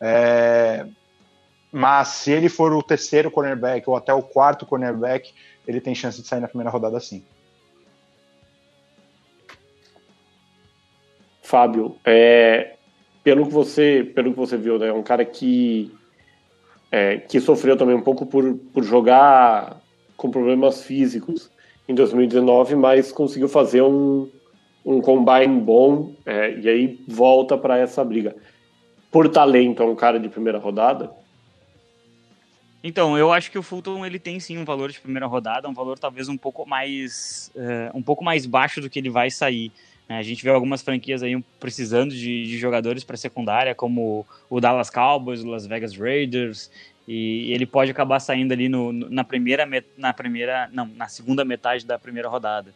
É... 0.00 0.86
Mas 1.72 2.08
se 2.08 2.30
ele 2.30 2.48
for 2.48 2.72
o 2.72 2.82
terceiro 2.82 3.30
cornerback 3.30 3.88
ou 3.88 3.96
até 3.96 4.12
o 4.12 4.22
quarto 4.22 4.66
cornerback, 4.66 5.34
ele 5.66 5.80
tem 5.80 5.94
chance 5.94 6.20
de 6.20 6.28
sair 6.28 6.40
na 6.40 6.46
primeira 6.46 6.70
rodada 6.70 7.00
sim. 7.00 7.24
Fábio, 11.44 11.96
é, 12.04 12.74
pelo 13.22 13.46
que 13.46 13.52
você 13.52 14.02
pelo 14.14 14.32
que 14.32 14.38
você 14.38 14.56
viu, 14.56 14.78
né, 14.78 14.88
é 14.88 14.92
um 14.92 15.02
cara 15.02 15.24
que 15.24 15.92
é, 16.90 17.18
que 17.18 17.38
sofreu 17.38 17.76
também 17.76 17.94
um 17.94 18.00
pouco 18.00 18.24
por, 18.24 18.54
por 18.72 18.82
jogar 18.82 19.78
com 20.16 20.30
problemas 20.30 20.82
físicos 20.82 21.50
em 21.86 21.94
2019, 21.94 22.76
mas 22.76 23.12
conseguiu 23.12 23.48
fazer 23.48 23.82
um, 23.82 24.30
um 24.86 25.02
combine 25.02 25.60
bom 25.60 26.14
é, 26.24 26.58
e 26.58 26.66
aí 26.66 27.04
volta 27.06 27.58
para 27.58 27.76
essa 27.78 28.02
briga. 28.02 28.34
Por 29.10 29.28
talento, 29.28 29.82
é 29.82 29.86
um 29.86 29.94
cara 29.94 30.18
de 30.18 30.30
primeira 30.30 30.58
rodada? 30.58 31.12
Então, 32.82 33.18
eu 33.18 33.32
acho 33.32 33.50
que 33.50 33.58
o 33.58 33.62
Fulton 33.62 34.04
ele 34.04 34.18
tem 34.18 34.40
sim 34.40 34.56
um 34.56 34.64
valor 34.64 34.90
de 34.90 35.00
primeira 35.00 35.26
rodada, 35.26 35.68
um 35.68 35.74
valor 35.74 35.98
talvez 35.98 36.28
um 36.28 36.36
pouco 36.36 36.66
mais 36.66 37.50
uh, 37.54 37.96
um 37.96 38.02
pouco 38.02 38.24
mais 38.24 38.46
baixo 38.46 38.80
do 38.80 38.88
que 38.88 38.98
ele 38.98 39.10
vai 39.10 39.30
sair. 39.30 39.70
Né? 40.08 40.18
A 40.18 40.22
gente 40.22 40.42
vê 40.42 40.50
algumas 40.50 40.82
franquias 40.82 41.22
aí 41.22 41.40
precisando 41.58 42.14
de, 42.14 42.44
de 42.44 42.58
jogadores 42.58 43.04
para 43.04 43.16
secundária, 43.16 43.74
como 43.74 44.26
o 44.48 44.60
Dallas 44.60 44.90
Cowboys, 44.90 45.42
o 45.42 45.48
Las 45.48 45.66
Vegas 45.66 45.96
Raiders, 45.96 46.70
e 47.06 47.52
ele 47.52 47.66
pode 47.66 47.90
acabar 47.90 48.18
saindo 48.18 48.52
ali 48.52 48.68
no, 48.68 48.92
na 48.92 49.24
primeira 49.24 49.68
na 49.96 50.12
primeira 50.12 50.68
não 50.72 50.86
na 50.86 51.06
segunda 51.06 51.44
metade 51.44 51.84
da 51.84 51.98
primeira 51.98 52.28
rodada 52.28 52.74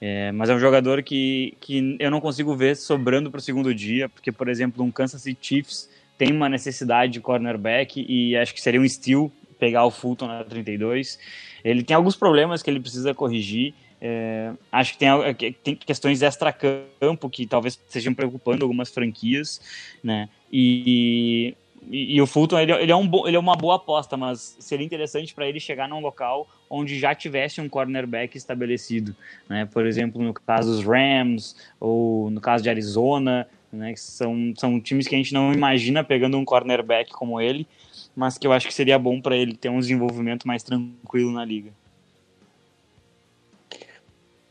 é, 0.00 0.30
mas 0.32 0.48
é 0.48 0.54
um 0.54 0.58
jogador 0.58 1.02
que, 1.02 1.56
que 1.60 1.96
eu 1.98 2.10
não 2.10 2.20
consigo 2.20 2.54
ver 2.56 2.76
sobrando 2.76 3.30
para 3.30 3.38
o 3.38 3.42
segundo 3.42 3.74
dia 3.74 4.08
porque 4.08 4.32
por 4.32 4.48
exemplo 4.48 4.84
um 4.84 4.90
Kansas 4.90 5.22
City 5.22 5.38
Chiefs 5.40 5.88
tem 6.16 6.32
uma 6.32 6.48
necessidade 6.48 7.12
de 7.12 7.20
cornerback 7.20 8.04
e 8.08 8.36
acho 8.36 8.52
que 8.52 8.60
seria 8.60 8.80
um 8.80 8.88
steal 8.88 9.30
pegar 9.58 9.84
o 9.84 9.90
Fulton 9.90 10.26
na 10.26 10.42
32 10.42 11.18
ele 11.62 11.84
tem 11.84 11.94
alguns 11.94 12.16
problemas 12.16 12.62
que 12.62 12.70
ele 12.70 12.80
precisa 12.80 13.14
corrigir 13.14 13.74
é, 14.00 14.52
acho 14.70 14.92
que 14.92 14.98
tem, 14.98 15.52
tem 15.62 15.74
questões 15.74 16.22
extra-campo 16.22 17.28
que 17.28 17.46
talvez 17.46 17.74
estejam 17.74 18.14
preocupando 18.14 18.64
algumas 18.64 18.90
franquias, 18.90 19.60
né? 20.02 20.28
E, 20.52 21.54
e, 21.90 22.16
e 22.16 22.22
o 22.22 22.26
Fulton 22.26 22.58
ele, 22.60 22.72
ele, 22.72 22.92
é 22.92 22.96
um 22.96 23.10
ele 23.26 23.36
é 23.36 23.40
uma 23.40 23.56
boa 23.56 23.76
aposta, 23.76 24.16
mas 24.16 24.56
seria 24.60 24.86
interessante 24.86 25.34
para 25.34 25.48
ele 25.48 25.58
chegar 25.58 25.88
num 25.88 26.00
local 26.00 26.48
onde 26.70 26.98
já 26.98 27.14
tivesse 27.14 27.60
um 27.60 27.68
cornerback 27.68 28.36
estabelecido, 28.36 29.16
né? 29.48 29.66
Por 29.66 29.84
exemplo, 29.84 30.22
no 30.22 30.32
caso 30.32 30.70
dos 30.70 30.84
Rams 30.84 31.56
ou 31.80 32.30
no 32.30 32.40
caso 32.40 32.62
de 32.62 32.70
Arizona, 32.70 33.48
né? 33.72 33.92
Que 33.92 34.00
são, 34.00 34.52
são 34.56 34.80
times 34.80 35.08
que 35.08 35.14
a 35.16 35.18
gente 35.18 35.34
não 35.34 35.52
imagina 35.52 36.04
pegando 36.04 36.38
um 36.38 36.44
cornerback 36.44 37.10
como 37.10 37.40
ele, 37.40 37.66
mas 38.14 38.38
que 38.38 38.46
eu 38.46 38.52
acho 38.52 38.68
que 38.68 38.74
seria 38.74 38.98
bom 38.98 39.20
para 39.20 39.36
ele 39.36 39.56
ter 39.56 39.70
um 39.70 39.80
desenvolvimento 39.80 40.46
mais 40.46 40.62
tranquilo 40.62 41.32
na 41.32 41.44
liga. 41.44 41.72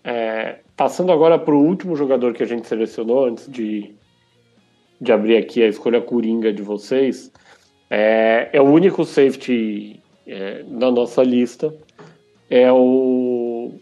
É, 0.10 0.60
passando 0.78 1.12
agora 1.12 1.38
para 1.38 1.54
o 1.54 1.62
último 1.62 1.94
jogador 1.94 2.34
que 2.34 2.42
a 2.42 2.46
gente 2.46 2.66
selecionou 2.66 3.26
antes 3.26 3.46
de, 3.52 3.94
de 5.02 5.12
abrir 5.12 5.36
aqui 5.36 5.62
a 5.62 5.68
escolha 5.68 6.00
coringa 6.00 6.54
de 6.54 6.62
vocês, 6.62 7.30
é, 7.90 8.48
é 8.54 8.62
o 8.62 8.64
único 8.64 9.04
safety 9.04 10.02
é, 10.26 10.64
na 10.66 10.90
nossa 10.90 11.22
lista, 11.22 11.76
é 12.50 12.72
o 12.72 13.74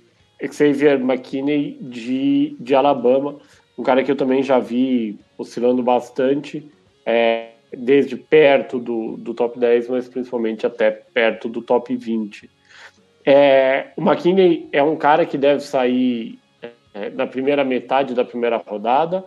Xavier 0.51 0.99
McKinney 0.99 1.77
de, 1.79 2.55
de 2.59 2.73
Alabama, 2.73 3.35
um 3.77 3.83
cara 3.83 4.03
que 4.03 4.09
eu 4.09 4.15
também 4.15 4.41
já 4.41 4.57
vi 4.57 5.19
oscilando 5.37 5.83
bastante, 5.83 6.67
é, 7.05 7.49
desde 7.71 8.15
perto 8.17 8.79
do, 8.79 9.15
do 9.15 9.35
top 9.35 9.59
10, 9.59 9.89
mas 9.89 10.09
principalmente 10.09 10.65
até 10.65 10.89
perto 10.89 11.47
do 11.47 11.61
top 11.61 11.95
20. 11.95 12.49
É, 13.25 13.87
o 13.95 14.01
McKinney 14.01 14.69
é 14.71 14.83
um 14.83 14.95
cara 14.95 15.25
que 15.25 15.37
deve 15.37 15.61
sair 15.61 16.37
é, 16.93 17.09
na 17.09 17.25
primeira 17.25 17.63
metade 17.63 18.13
da 18.13 18.23
primeira 18.23 18.57
rodada, 18.57 19.25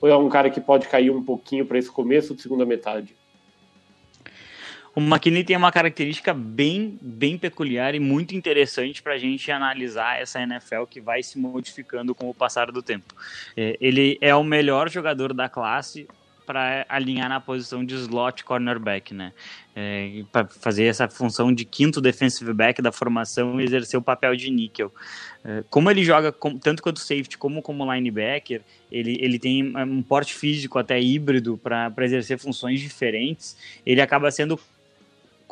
ou 0.00 0.08
é 0.08 0.16
um 0.16 0.28
cara 0.28 0.50
que 0.50 0.60
pode 0.60 0.88
cair 0.88 1.10
um 1.10 1.22
pouquinho 1.22 1.64
para 1.64 1.78
esse 1.78 1.90
começo 1.90 2.34
de 2.34 2.42
segunda 2.42 2.66
metade? 2.66 3.14
O 4.94 5.00
McKinney 5.00 5.44
tem 5.44 5.56
uma 5.56 5.70
característica 5.70 6.32
bem, 6.32 6.98
bem 7.02 7.36
peculiar 7.36 7.94
e 7.94 8.00
muito 8.00 8.34
interessante 8.34 9.02
para 9.02 9.12
a 9.12 9.18
gente 9.18 9.52
analisar 9.52 10.18
essa 10.18 10.40
NFL 10.40 10.84
que 10.88 11.02
vai 11.02 11.22
se 11.22 11.38
modificando 11.38 12.14
com 12.14 12.30
o 12.30 12.34
passar 12.34 12.72
do 12.72 12.82
tempo. 12.82 13.14
É, 13.54 13.76
ele 13.78 14.16
é 14.22 14.34
o 14.34 14.42
melhor 14.42 14.88
jogador 14.88 15.34
da 15.34 15.50
classe 15.50 16.08
para 16.46 16.86
alinhar 16.88 17.28
na 17.28 17.40
posição 17.40 17.84
de 17.84 17.94
slot 17.96 18.44
cornerback, 18.44 19.12
né? 19.12 19.32
É, 19.74 20.22
para 20.32 20.46
fazer 20.46 20.84
essa 20.84 21.08
função 21.08 21.52
de 21.52 21.64
quinto 21.64 22.00
defensive 22.00 22.52
back 22.52 22.80
da 22.80 22.92
formação 22.92 23.60
e 23.60 23.64
exercer 23.64 23.98
o 23.98 24.02
papel 24.02 24.34
de 24.36 24.50
níquel. 24.50 24.92
É, 25.44 25.64
como 25.68 25.90
ele 25.90 26.04
joga 26.04 26.32
com, 26.32 26.56
tanto 26.56 26.82
quanto 26.82 27.00
safety 27.00 27.36
como 27.36 27.60
como 27.60 27.92
linebacker, 27.92 28.62
ele, 28.90 29.18
ele 29.20 29.38
tem 29.38 29.76
um 29.76 30.02
porte 30.02 30.32
físico 30.32 30.78
até 30.78 31.00
híbrido 31.00 31.58
para 31.58 31.92
exercer 32.00 32.38
funções 32.38 32.80
diferentes. 32.80 33.56
Ele 33.84 34.00
acaba 34.00 34.30
sendo 34.30 34.58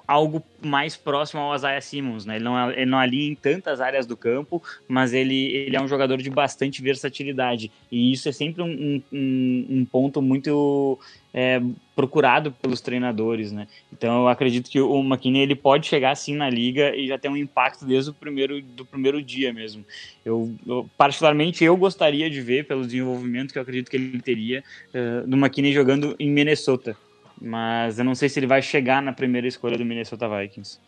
algo 0.07 0.43
mais 0.63 0.97
próximo 0.97 1.41
ao 1.41 1.55
Isaiah 1.55 1.81
Simmons, 1.81 2.27
né? 2.27 2.37
Ele 2.37 2.45
não, 2.45 2.71
ele 2.71 2.87
não 2.87 2.99
alia 2.99 3.31
em 3.31 3.35
tantas 3.35 3.81
áreas 3.81 4.07
do 4.07 4.17
campo, 4.17 4.63
mas 4.87 5.13
ele, 5.13 5.47
ele 5.53 5.77
é 5.77 5.81
um 5.81 5.89
jogador 5.89 6.19
de 6.19 6.31
bastante 6.31 6.83
versatilidade. 6.83 7.71
E 7.91 8.13
isso 8.13 8.29
é 8.29 8.33
sempre 8.33 8.63
um, 8.63 9.03
um, 9.13 9.67
um 9.71 9.85
ponto 9.85 10.21
muito 10.21 10.99
é, 11.33 11.61
procurado 11.97 12.53
pelos 12.53 12.81
treinadores, 12.81 13.51
né? 13.51 13.67
Então 13.93 14.23
eu 14.23 14.29
acredito 14.29 14.71
que 14.71 14.81
o 14.81 15.01
McKinney 15.01 15.43
ele 15.43 15.55
pode 15.55 15.87
chegar 15.87 16.11
assim 16.11 16.35
na 16.35 16.51
liga 16.51 16.95
e 16.95 17.09
já 17.09 17.19
ter 17.19 17.29
um 17.29 17.37
impacto 17.37 17.87
desde 17.87 18.11
o 18.11 18.15
primeiro 18.15 18.61
do 18.61 18.85
primeiro 18.85 19.23
dia 19.23 19.53
mesmo. 19.53 19.85
Eu, 20.25 20.55
eu 20.67 20.89
particularmente 20.99 21.65
eu 21.65 21.77
gostaria 21.77 22.29
de 22.29 22.41
ver 22.43 22.67
pelo 22.67 22.85
desenvolvimento 22.85 23.53
que 23.53 23.59
eu 23.59 23.63
acredito 23.63 23.91
que 23.91 23.97
ele 23.97 24.21
teria 24.21 24.63
uh, 24.95 25.27
do 25.27 25.37
McKinney 25.37 25.73
jogando 25.73 26.15
em 26.19 26.31
Minnesota 26.31 26.97
mas 27.41 27.99
eu 27.99 28.05
não 28.05 28.15
sei 28.15 28.29
se 28.29 28.39
ele 28.39 28.47
vai 28.47 28.63
chegar 28.63 29.03
na 29.03 29.13
primeira 29.13 29.47
escolha 29.47 29.77
do 29.77 29.85
Minnesota 29.85 30.29
Vikings. 30.29 30.79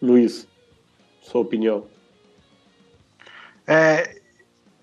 Luiz, 0.00 0.46
sua 1.20 1.40
opinião? 1.40 1.86
É, 3.66 4.20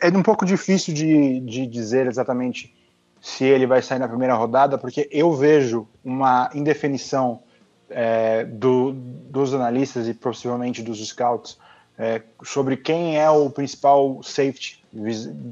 é 0.01 0.07
um 0.09 0.23
pouco 0.23 0.45
difícil 0.45 0.93
de, 0.93 1.39
de 1.39 1.65
dizer 1.65 2.07
exatamente 2.07 2.75
se 3.21 3.45
ele 3.45 3.65
vai 3.65 3.81
sair 3.81 3.99
na 3.99 4.07
primeira 4.07 4.33
rodada, 4.33 4.77
porque 4.77 5.07
eu 5.09 5.31
vejo 5.31 5.87
uma 6.03 6.49
indefinição 6.53 7.41
é, 7.89 8.43
do, 8.43 8.91
dos 8.91 9.53
analistas 9.53 10.09
e 10.09 10.13
possivelmente 10.13 10.81
dos 10.81 11.05
scouts 11.07 11.57
é, 11.97 12.21
sobre 12.43 12.77
quem 12.77 13.19
é 13.19 13.29
o 13.29 13.49
principal 13.49 14.21
safety 14.23 14.83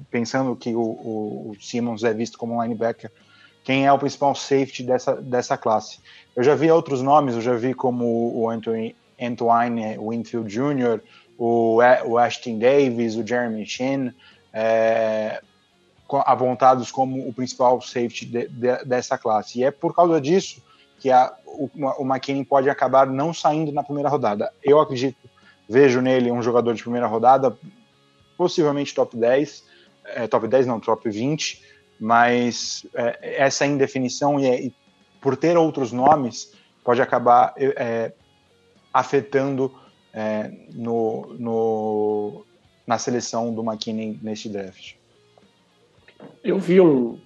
pensando 0.09 0.55
que 0.55 0.75
o, 0.75 0.81
o, 0.81 1.51
o, 1.51 1.55
Simmons 1.59 2.03
é 2.03 2.13
visto 2.13 2.37
como 2.37 2.61
linebacker, 2.61 3.11
quem 3.63 3.85
é 3.85 3.93
o 3.93 3.97
principal 3.97 4.35
safety 4.35 4.83
dessa, 4.83 5.15
dessa 5.15 5.57
classe? 5.57 5.99
Eu 6.35 6.43
já 6.43 6.55
vi 6.55 6.69
outros 6.71 7.01
nomes, 7.01 7.35
eu 7.35 7.41
já 7.41 7.53
vi 7.53 7.73
como 7.73 8.05
o 8.35 8.49
Anthony, 8.49 8.95
Antoine 9.19 9.97
Winfield 9.97 10.49
Jr., 10.49 11.01
o, 11.37 11.79
o 12.05 12.17
Ashton 12.17 12.59
Davis, 12.59 13.15
o 13.15 13.25
Jeremy 13.25 13.65
Chin, 13.65 14.13
é, 14.53 15.41
apontados 16.07 16.91
como 16.91 17.27
o 17.27 17.33
principal 17.33 17.81
safety 17.81 18.25
de, 18.25 18.47
de, 18.47 18.85
dessa 18.85 19.17
classe. 19.17 19.59
E 19.59 19.63
é 19.63 19.71
por 19.71 19.95
causa 19.95 20.19
disso 20.21 20.61
que 20.99 21.09
a, 21.09 21.33
o, 21.45 21.69
o 21.99 22.05
McKinney 22.05 22.45
pode 22.45 22.69
acabar 22.69 23.07
não 23.07 23.33
saindo 23.33 23.71
na 23.71 23.83
primeira 23.83 24.09
rodada. 24.09 24.51
Eu 24.63 24.79
acredito, 24.79 25.17
vejo 25.71 26.01
nele 26.01 26.29
um 26.29 26.43
jogador 26.43 26.73
de 26.73 26.83
primeira 26.83 27.07
rodada, 27.07 27.57
possivelmente 28.37 28.93
top 28.93 29.15
10, 29.15 29.63
é, 30.03 30.27
top 30.27 30.45
10 30.45 30.67
não, 30.67 30.81
top 30.81 31.09
20, 31.09 31.61
mas 31.97 32.85
é, 32.93 33.37
essa 33.41 33.65
indefinição 33.65 34.37
e, 34.37 34.67
e, 34.67 34.73
por 35.21 35.37
ter 35.37 35.57
outros 35.57 35.93
nomes 35.93 36.53
pode 36.83 37.01
acabar 37.01 37.53
é, 37.57 38.11
afetando 38.93 39.73
é, 40.13 40.51
no, 40.73 41.35
no, 41.39 42.45
na 42.85 42.97
seleção 42.97 43.53
do 43.53 43.63
McKinney 43.63 44.19
neste 44.21 44.49
draft. 44.49 44.95
Eu 46.43 46.59
vi 46.59 46.81
um, 46.81 47.17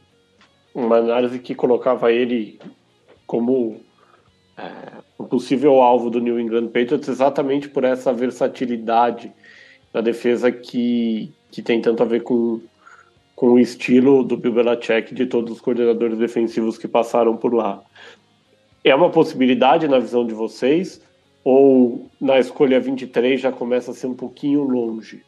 uma 0.74 0.98
análise 0.98 1.40
que 1.40 1.56
colocava 1.56 2.12
ele 2.12 2.60
como 3.26 3.82
é, 4.58 5.24
possível 5.26 5.82
alvo 5.82 6.10
do 6.10 6.20
New 6.20 6.40
England 6.40 6.68
Patriots 6.68 7.08
exatamente 7.08 7.70
por 7.70 7.84
essa 7.84 8.14
versatilidade 8.14 9.32
da 9.92 10.02
defesa 10.02 10.52
que, 10.52 11.34
que 11.52 11.62
tem 11.62 11.82
tanto 11.82 12.04
a 12.04 12.06
ver 12.06 12.24
com, 12.24 12.62
com 13.36 13.54
o 13.54 13.60
estilo 13.60 14.24
do 14.24 14.38
Bill 14.38 14.54
Belichick 14.54 15.14
de 15.14 15.26
todos 15.26 15.54
os 15.54 15.62
coordenadores 15.62 16.18
defensivos 16.18 16.78
que 16.78 16.88
passaram 16.88 17.36
por 17.36 17.54
lá. 17.54 17.82
É 18.84 18.94
uma 18.94 19.10
possibilidade 19.10 19.88
na 19.88 20.00
visão 20.00 20.26
de 20.26 20.34
vocês? 20.34 21.02
Ou 21.44 22.10
na 22.20 22.40
escolha 22.40 22.80
23 22.80 23.40
já 23.40 23.52
começa 23.52 23.92
a 23.92 23.94
ser 23.94 24.08
um 24.08 24.16
pouquinho 24.16 24.64
longe? 24.64 25.24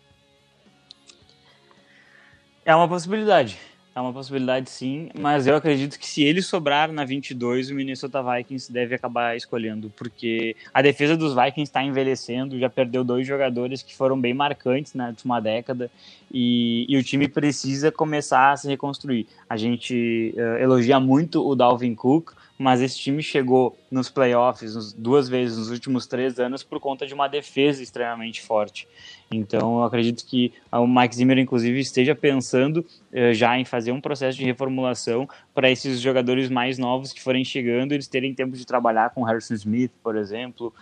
É 2.66 2.76
uma 2.76 2.88
possibilidade. 2.88 3.58
É 3.98 4.00
uma 4.00 4.14
possibilidade 4.14 4.70
sim, 4.70 5.10
mas 5.20 5.48
eu 5.48 5.56
acredito 5.56 5.98
que 5.98 6.06
se 6.06 6.22
ele 6.22 6.40
sobrar 6.40 6.92
na 6.92 7.04
22, 7.04 7.72
o 7.72 7.74
Minnesota 7.74 8.22
Vikings 8.22 8.72
deve 8.72 8.94
acabar 8.94 9.36
escolhendo, 9.36 9.92
porque 9.98 10.56
a 10.72 10.84
defesa 10.84 11.18
dos 11.18 11.34
Vikings 11.34 11.64
está 11.64 11.82
envelhecendo, 11.82 12.60
já 12.60 12.70
perdeu 12.70 13.04
dois 13.04 13.26
jogadores 13.26 13.82
que 13.82 13.96
foram 13.96 14.22
bem 14.22 14.36
marcantes 14.36 14.94
na 14.94 15.08
última 15.08 15.40
década 15.40 15.90
e, 16.32 16.86
e 16.88 16.96
o 16.96 17.04
time 17.04 17.28
precisa 17.28 17.92
começar 17.92 18.52
a 18.52 18.58
se 18.58 18.68
reconstruir. 18.68 19.26
A 19.50 19.58
gente 19.58 20.32
uh, 20.38 20.62
elogia 20.62 21.00
muito 21.00 21.44
o 21.44 21.56
Dalvin 21.56 21.96
Cook, 21.96 22.34
mas 22.58 22.82
esse 22.82 22.98
time 22.98 23.22
chegou 23.22 23.78
nos 23.92 24.10
playoffs 24.10 24.94
duas 24.94 25.30
vezes 25.30 25.58
nos 25.58 25.70
últimos 25.70 26.08
três 26.08 26.40
anos 26.40 26.64
por 26.64 26.80
conta 26.80 27.06
de 27.06 27.14
uma 27.14 27.28
defesa 27.28 27.84
extremamente 27.84 28.42
forte. 28.42 28.88
Então, 29.30 29.78
eu 29.78 29.84
acredito 29.84 30.26
que 30.26 30.54
o 30.72 30.88
Mike 30.88 31.16
Zimmer, 31.16 31.38
inclusive, 31.38 31.80
esteja 31.80 32.16
pensando 32.16 32.86
eh, 33.12 33.34
já 33.34 33.60
em 33.60 33.66
fazer 33.66 33.92
um 33.92 34.00
processo 34.00 34.38
de 34.38 34.46
reformulação 34.46 35.28
para 35.54 35.70
esses 35.70 36.00
jogadores 36.00 36.50
mais 36.50 36.78
novos 36.78 37.12
que 37.12 37.22
forem 37.22 37.44
chegando, 37.44 37.92
eles 37.92 38.08
terem 38.08 38.34
tempo 38.34 38.56
de 38.56 38.66
trabalhar 38.66 39.10
com 39.10 39.24
Harrison 39.24 39.54
Smith, 39.54 39.92
por 40.02 40.16
exemplo, 40.16 40.74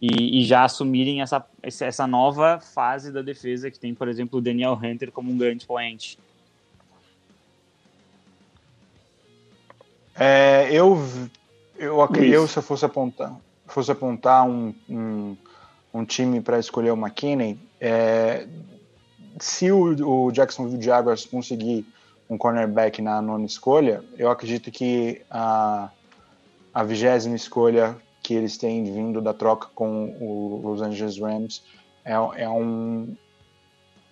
e, 0.00 0.40
e 0.40 0.44
já 0.44 0.64
assumirem 0.64 1.20
essa, 1.20 1.44
essa 1.62 2.06
nova 2.06 2.58
fase 2.58 3.12
da 3.12 3.20
defesa 3.20 3.70
que 3.70 3.78
tem, 3.78 3.94
por 3.94 4.08
exemplo, 4.08 4.38
o 4.38 4.42
Daniel 4.42 4.72
Hunter 4.82 5.12
como 5.12 5.30
um 5.30 5.36
grande 5.36 5.58
expoente. 5.62 6.18
É, 10.18 10.68
eu, 10.72 10.98
eu, 11.78 11.98
eu, 12.16 12.46
se 12.46 12.56
eu 12.58 12.62
fosse 12.62 12.84
apontar, 12.84 13.34
fosse 13.66 13.90
apontar 13.90 14.46
um, 14.46 14.74
um, 14.88 15.36
um 15.94 16.04
time 16.04 16.40
para 16.40 16.58
escolher 16.58 16.90
o 16.90 16.96
McKinney, 16.96 17.58
é, 17.80 18.46
se 19.38 19.70
o, 19.70 20.26
o 20.26 20.32
Jacksonville 20.32 20.82
Jaguars 20.82 21.24
conseguir 21.24 21.86
um 22.28 22.36
cornerback 22.36 23.00
na 23.02 23.20
nona 23.20 23.46
escolha, 23.46 24.04
eu 24.16 24.30
acredito 24.30 24.70
que 24.70 25.22
a, 25.30 25.90
a 26.72 26.84
vigésima 26.84 27.34
escolha 27.34 27.96
que 28.22 28.34
eles 28.34 28.56
têm 28.56 28.84
vindo 28.84 29.20
da 29.20 29.34
troca 29.34 29.68
com 29.74 30.16
o 30.20 30.60
Los 30.62 30.82
Angeles 30.82 31.18
Rams 31.18 31.62
é, 32.04 32.12
é 32.12 32.48
um, 32.48 33.16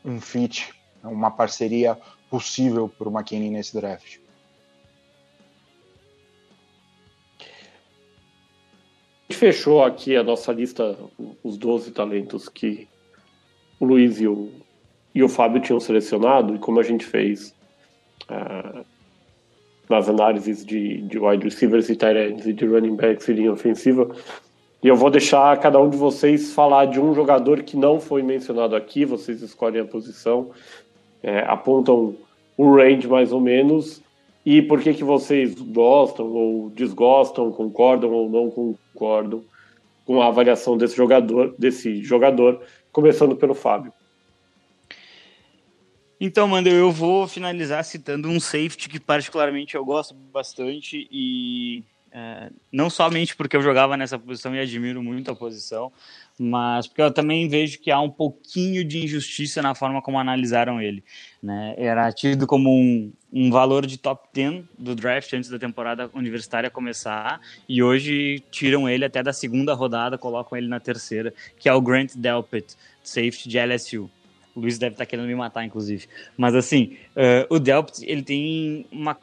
um 0.04 0.20
fit, 0.20 0.72
uma 1.02 1.30
parceria 1.30 1.96
possível 2.30 2.88
para 2.88 3.08
o 3.08 3.12
McKinney 3.12 3.50
nesse 3.50 3.74
draft. 3.74 4.18
Fechou 9.34 9.84
aqui 9.84 10.16
a 10.16 10.22
nossa 10.22 10.52
lista, 10.52 10.96
os 11.44 11.56
12 11.58 11.90
talentos 11.92 12.48
que 12.48 12.88
o 13.78 13.84
Luiz 13.84 14.20
e 14.20 14.26
o, 14.26 14.50
e 15.14 15.22
o 15.22 15.28
Fábio 15.28 15.60
tinham 15.60 15.78
selecionado, 15.78 16.54
e 16.54 16.58
como 16.58 16.80
a 16.80 16.82
gente 16.82 17.04
fez 17.04 17.54
uh, 18.30 18.84
nas 19.88 20.08
análises 20.08 20.64
de, 20.64 21.02
de 21.02 21.18
wide 21.18 21.44
receivers 21.44 21.88
e 21.88 21.96
tight 21.96 22.18
ends 22.18 22.46
e 22.46 22.52
de 22.52 22.66
running 22.66 22.96
backs 22.96 23.28
e 23.28 23.32
linha 23.32 23.52
ofensiva, 23.52 24.08
e 24.82 24.88
eu 24.88 24.96
vou 24.96 25.10
deixar 25.10 25.58
cada 25.58 25.80
um 25.80 25.90
de 25.90 25.96
vocês 25.96 26.52
falar 26.52 26.86
de 26.86 27.00
um 27.00 27.12
jogador 27.12 27.62
que 27.62 27.76
não 27.76 28.00
foi 28.00 28.22
mencionado 28.22 28.76
aqui, 28.76 29.04
vocês 29.04 29.42
escolhem 29.42 29.82
a 29.82 29.84
posição, 29.84 30.50
é, 31.22 31.40
apontam 31.40 32.16
o 32.56 32.74
range 32.76 33.08
mais 33.08 33.32
ou 33.32 33.40
menos, 33.40 34.00
e 34.44 34.62
por 34.62 34.80
que, 34.80 34.94
que 34.94 35.04
vocês 35.04 35.54
gostam 35.54 36.26
ou 36.26 36.70
desgostam, 36.70 37.52
concordam 37.52 38.10
ou 38.10 38.30
não 38.30 38.50
concordam 38.50 39.44
com 40.04 40.22
a 40.22 40.28
avaliação 40.28 40.76
desse 40.76 40.96
jogador, 40.96 41.54
desse 41.58 42.02
jogador, 42.02 42.62
começando 42.90 43.36
pelo 43.36 43.54
Fábio. 43.54 43.92
Então, 46.20 46.48
Mando, 46.48 46.68
eu 46.68 46.90
vou 46.90 47.28
finalizar 47.28 47.84
citando 47.84 48.28
um 48.28 48.40
safety 48.40 48.88
que 48.88 48.98
particularmente 48.98 49.76
eu 49.76 49.84
gosto 49.84 50.14
bastante 50.14 51.06
e 51.12 51.84
é, 52.10 52.50
não 52.72 52.90
somente 52.90 53.36
porque 53.36 53.56
eu 53.56 53.62
jogava 53.62 53.96
nessa 53.96 54.18
posição 54.18 54.54
e 54.54 54.58
admiro 54.58 55.02
muito 55.02 55.30
a 55.30 55.36
posição, 55.36 55.92
mas 56.38 56.86
porque 56.86 57.02
eu 57.02 57.10
também 57.10 57.48
vejo 57.48 57.80
que 57.80 57.90
há 57.90 58.00
um 58.00 58.10
pouquinho 58.10 58.84
de 58.84 59.04
injustiça 59.04 59.60
na 59.60 59.74
forma 59.74 60.00
como 60.00 60.18
analisaram 60.18 60.80
ele. 60.80 61.02
Né? 61.42 61.74
Era 61.76 62.10
tido 62.12 62.46
como 62.46 62.70
um, 62.70 63.12
um 63.32 63.50
valor 63.50 63.84
de 63.86 63.98
top 63.98 64.28
10 64.32 64.64
do 64.78 64.94
draft 64.94 65.32
antes 65.32 65.50
da 65.50 65.58
temporada 65.58 66.10
universitária 66.14 66.70
começar, 66.70 67.40
e 67.68 67.82
hoje 67.82 68.42
tiram 68.50 68.88
ele 68.88 69.04
até 69.04 69.22
da 69.22 69.32
segunda 69.32 69.74
rodada, 69.74 70.16
colocam 70.16 70.56
ele 70.56 70.68
na 70.68 70.80
terceira, 70.80 71.34
que 71.58 71.68
é 71.68 71.74
o 71.74 71.80
Grant 71.80 72.14
Delpit, 72.14 72.76
safety 73.02 73.48
de 73.48 73.58
LSU. 73.58 74.10
O 74.54 74.60
Luiz 74.60 74.78
deve 74.78 74.94
estar 74.94 75.06
querendo 75.06 75.26
me 75.26 75.34
matar, 75.34 75.64
inclusive. 75.64 76.06
Mas 76.36 76.54
assim, 76.54 76.96
uh, 77.16 77.54
o 77.54 77.60
Delpit 77.60 78.04
ele 78.04 78.22
tem 78.22 78.86
uma 78.90 79.16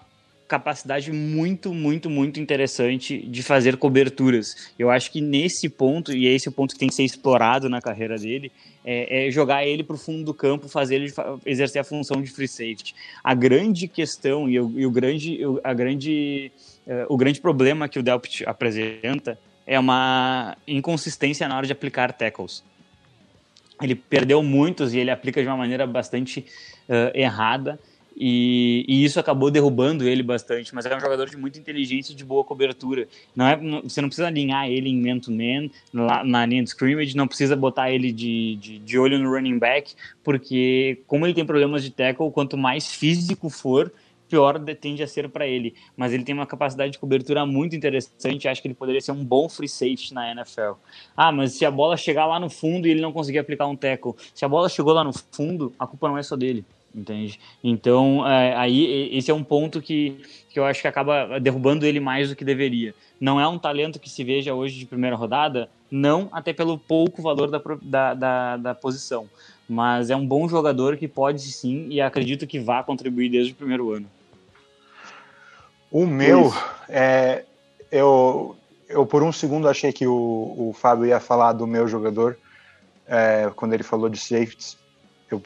capacidade 0.48 1.12
muito, 1.12 1.74
muito, 1.74 2.10
muito 2.10 2.40
interessante 2.40 3.18
de 3.18 3.42
fazer 3.42 3.78
coberturas. 3.78 4.72
Eu 4.78 4.92
acho 4.92 5.12
que 5.12 5.20
nesse 5.20 5.68
ponto, 5.68 6.16
e 6.16 6.28
é 6.28 6.32
esse 6.32 6.48
o 6.48 6.52
ponto 6.52 6.74
que 6.74 6.80
tem 6.80 6.88
que 6.88 6.96
ser 6.96 7.04
explorado 7.04 7.68
na 7.68 7.82
carreira 7.82 8.18
dele, 8.18 8.52
é, 8.84 9.28
é 9.28 9.32
jogar 9.32 9.66
ele 9.66 9.84
para 9.84 9.96
o 9.96 10.00
fundo 10.00 10.24
do 10.24 10.34
campo, 10.34 10.70
fazer 10.70 10.96
ele 10.96 11.14
exercer 11.46 11.82
a 11.82 11.84
função 11.84 12.22
de 12.22 12.30
free 12.30 12.48
safety. 12.48 12.94
A 13.24 13.34
grande 13.34 13.88
questão 13.88 14.48
e 14.48 14.60
o, 14.60 14.72
e 14.80 14.86
o 14.86 14.92
grande, 14.92 15.40
a 15.64 15.74
grande, 15.74 16.52
uh, 16.86 17.14
o 17.14 17.18
grande 17.18 17.42
problema 17.42 17.90
que 17.90 17.98
o 17.98 18.04
Delpit 18.04 18.48
apresenta 18.48 19.40
é 19.66 19.80
uma 19.80 20.56
inconsistência 20.68 21.48
na 21.48 21.58
hora 21.58 21.66
de 21.66 21.74
aplicar 21.74 22.14
tackles. 22.14 22.64
Ele 23.82 23.96
perdeu 23.96 24.42
muitos 24.44 24.94
e 24.94 25.00
ele 25.00 25.10
aplica 25.10 25.42
de 25.42 25.48
uma 25.48 25.58
maneira 25.58 25.88
bastante 25.88 26.46
uh, 26.88 27.18
errada. 27.18 27.80
E, 28.18 28.86
e, 28.88 29.04
isso 29.04 29.20
acabou 29.20 29.52
derrubando 29.52 30.08
ele 30.08 30.24
bastante, 30.24 30.74
mas 30.74 30.86
é 30.86 30.96
um 30.96 31.00
jogador 31.00 31.30
de 31.30 31.36
muita 31.36 31.60
inteligência 31.60 32.14
e 32.14 32.16
de 32.16 32.24
boa 32.24 32.46
cobertura. 32.46 33.08
Não 33.36 33.46
é, 33.46 33.58
você 33.84 34.02
não 34.02 34.08
precisa 34.08 34.28
alinhar 34.28 34.70
ele 34.70 34.90
em 34.90 35.02
man-to-man, 35.02 35.70
-man, 35.94 36.24
na 36.24 36.46
linha 36.46 36.64
de 36.64 36.70
scrimmage, 36.70 37.16
não 37.16 37.28
precisa 37.28 37.56
botar 37.58 37.92
ele 37.92 38.14
de, 38.14 38.56
de, 38.56 38.80
de, 38.80 38.98
olho 38.98 39.20
no 39.20 39.30
running 39.30 39.60
back, 39.60 39.94
porque 40.24 41.02
como 41.08 41.26
ele 41.26 41.34
tem 41.34 41.46
problemas 41.46 41.84
de 41.84 41.92
tackle, 41.92 42.32
quanto 42.32 42.58
mais 42.58 42.94
físico 42.94 43.50
for, 43.50 43.92
pior 44.30 44.60
tende 44.76 45.04
a 45.04 45.08
ser 45.08 45.30
para 45.30 45.46
ele. 45.46 45.76
Mas 45.98 46.14
ele 46.14 46.24
tem 46.24 46.34
uma 46.34 46.46
capacidade 46.46 46.94
de 46.94 47.00
cobertura 47.00 47.46
muito 47.46 47.76
interessante, 47.76 48.48
acho 48.48 48.62
que 48.62 48.68
ele 48.70 48.76
poderia 48.76 49.02
ser 49.02 49.12
um 49.12 49.26
bom 49.26 49.50
free 49.50 49.68
safety 49.68 50.14
na 50.14 50.32
NFL. 50.32 50.74
Ah, 51.18 51.34
mas 51.34 51.54
se 51.54 51.66
a 51.66 51.72
bola 51.72 51.98
chegar 51.98 52.26
lá 52.26 52.40
no 52.40 52.50
fundo 52.50 52.88
e 52.88 52.92
ele 52.92 53.02
não 53.02 53.12
conseguir 53.12 53.40
aplicar 53.40 53.68
um 53.68 53.76
tackle, 53.76 54.14
se 54.34 54.46
a 54.46 54.48
bola 54.48 54.70
chegou 54.70 54.94
lá 54.94 55.04
no 55.04 55.12
fundo, 55.32 55.74
a 55.78 55.86
culpa 55.86 56.08
não 56.08 56.18
é 56.18 56.24
só 56.24 56.38
dele 56.38 56.66
entende? 56.96 57.40
Então, 57.64 58.28
é, 58.28 58.56
aí 58.56 59.10
esse 59.16 59.30
é 59.30 59.34
um 59.34 59.44
ponto 59.44 59.82
que, 59.82 60.22
que 60.50 60.58
eu 60.58 60.66
acho 60.66 60.82
que 60.82 60.88
acaba 60.88 61.40
derrubando 61.40 61.86
ele 61.86 62.00
mais 62.00 62.30
do 62.30 62.36
que 62.36 62.46
deveria. 62.46 62.96
Não 63.20 63.40
é 63.40 63.48
um 63.48 63.60
talento 63.60 64.00
que 64.00 64.10
se 64.10 64.24
veja 64.24 64.54
hoje 64.54 64.80
de 64.80 64.86
primeira 64.86 65.16
rodada, 65.16 65.70
não 65.92 66.30
até 66.32 66.54
pelo 66.54 66.78
pouco 66.78 67.22
valor 67.22 67.50
da, 67.50 67.62
da, 67.82 68.14
da, 68.14 68.58
da 68.58 68.76
posição, 68.76 69.28
mas 69.68 70.10
é 70.10 70.16
um 70.16 70.26
bom 70.26 70.48
jogador 70.48 70.98
que 70.98 71.08
pode 71.08 71.42
sim 71.42 71.88
e 71.90 72.00
acredito 72.00 72.48
que 72.48 72.60
vá 72.60 72.84
contribuir 72.84 73.30
desde 73.30 73.52
o 73.52 73.56
primeiro 73.56 73.92
ano. 73.92 74.08
O 75.92 76.06
meu, 76.06 76.54
é, 76.90 77.46
eu, 77.92 78.56
eu 78.90 79.06
por 79.06 79.24
um 79.24 79.32
segundo 79.32 79.68
achei 79.68 79.94
que 79.94 80.06
o, 80.06 80.14
o 80.58 80.74
Fábio 80.74 81.06
ia 81.06 81.20
falar 81.20 81.54
do 81.54 81.66
meu 81.66 81.88
jogador, 81.88 82.38
é, 83.08 83.52
quando 83.56 83.74
ele 83.74 83.84
falou 83.84 84.10
de 84.10 84.18
safeties. 84.18 84.78
Eu 85.30 85.42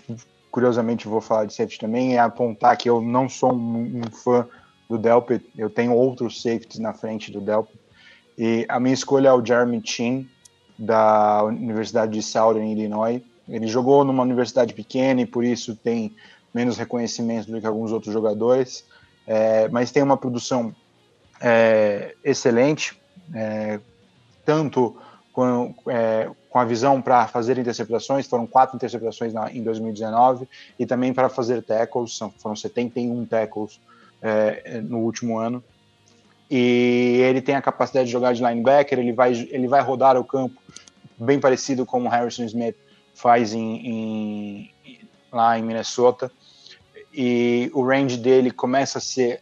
curiosamente 0.52 1.08
vou 1.08 1.22
falar 1.22 1.46
de 1.46 1.54
safety 1.54 1.80
também, 1.80 2.16
é 2.16 2.20
apontar 2.20 2.78
que 2.78 2.90
eu 2.90 3.02
não 3.02 3.30
sou 3.30 3.54
um, 3.54 4.02
um 4.04 4.12
fã 4.12 4.48
do 4.90 4.98
Delpit, 4.98 5.46
eu 5.58 5.70
tenho 5.70 5.94
outros 5.94 6.42
safeties 6.42 6.80
na 6.80 6.94
frente 6.94 7.32
do 7.32 7.40
Delpit. 7.40 7.80
E 8.38 8.66
a 8.68 8.80
minha 8.80 8.94
escolha 8.94 9.30
é 9.30 9.34
o 9.34 9.46
Jeremy 9.46 9.82
Chin, 9.84 10.28
da 10.80 11.44
Universidade 11.44 12.14
de 12.14 12.22
Southern 12.24 12.72
Illinois. 12.72 13.22
Ele 13.48 13.68
jogou 13.68 14.06
numa 14.06 14.24
universidade 14.24 14.74
pequena 14.74 15.22
e 15.22 15.26
por 15.26 15.44
isso 15.44 15.76
tem 15.76 16.16
menos 16.54 16.78
reconhecimento 16.78 17.52
do 17.52 17.60
que 17.60 17.68
alguns 17.68 17.92
outros 17.92 18.14
jogadores, 18.14 18.86
é, 19.28 19.68
mas 19.68 19.92
tem 19.92 20.02
uma 20.02 20.18
produção 20.18 20.74
é, 21.42 22.16
excelente, 22.24 23.00
é, 23.34 23.80
tanto 24.46 24.96
com, 25.40 25.74
é, 25.88 26.30
com, 26.50 26.60
a 26.60 26.66
visão 26.66 27.02
para 27.02 27.26
fazer 27.26 27.58
interceptações, 27.58 28.28
foram 28.28 28.46
quatro 28.46 28.76
interceptações 28.76 29.34
na, 29.34 29.50
em 29.50 29.64
2019, 29.64 30.46
e 30.78 30.86
também 30.86 31.14
para 31.14 31.30
fazer 31.30 31.64
tackles, 31.64 32.18
são, 32.18 32.30
foram 32.30 32.58
71 32.58 33.26
tackles 33.26 33.80
é, 34.22 34.82
no 34.82 34.98
último 34.98 35.38
ano. 35.38 35.64
E 36.52 37.22
ele 37.24 37.42
tem 37.42 37.56
a 37.56 37.62
capacidade 37.62 38.08
de 38.08 38.12
jogar 38.12 38.34
de 38.34 38.44
linebacker, 38.44 39.00
ele 39.00 39.14
vai, 39.14 39.32
ele 39.32 39.66
vai 39.66 39.82
rodar 39.82 40.18
o 40.18 40.26
campo 40.26 40.62
bem 41.18 41.40
parecido 41.40 41.86
como 41.86 42.08
o 42.08 42.10
Harrison 42.10 42.44
Smith 42.44 42.76
faz 43.16 43.54
em, 43.54 43.88
em, 43.88 44.72
lá 45.32 45.58
em 45.58 45.64
Minnesota. 45.64 46.30
E 47.14 47.72
o 47.74 47.82
range 47.82 48.18
dele 48.18 48.52
começa 48.52 48.98
a 48.98 49.02
ser 49.02 49.42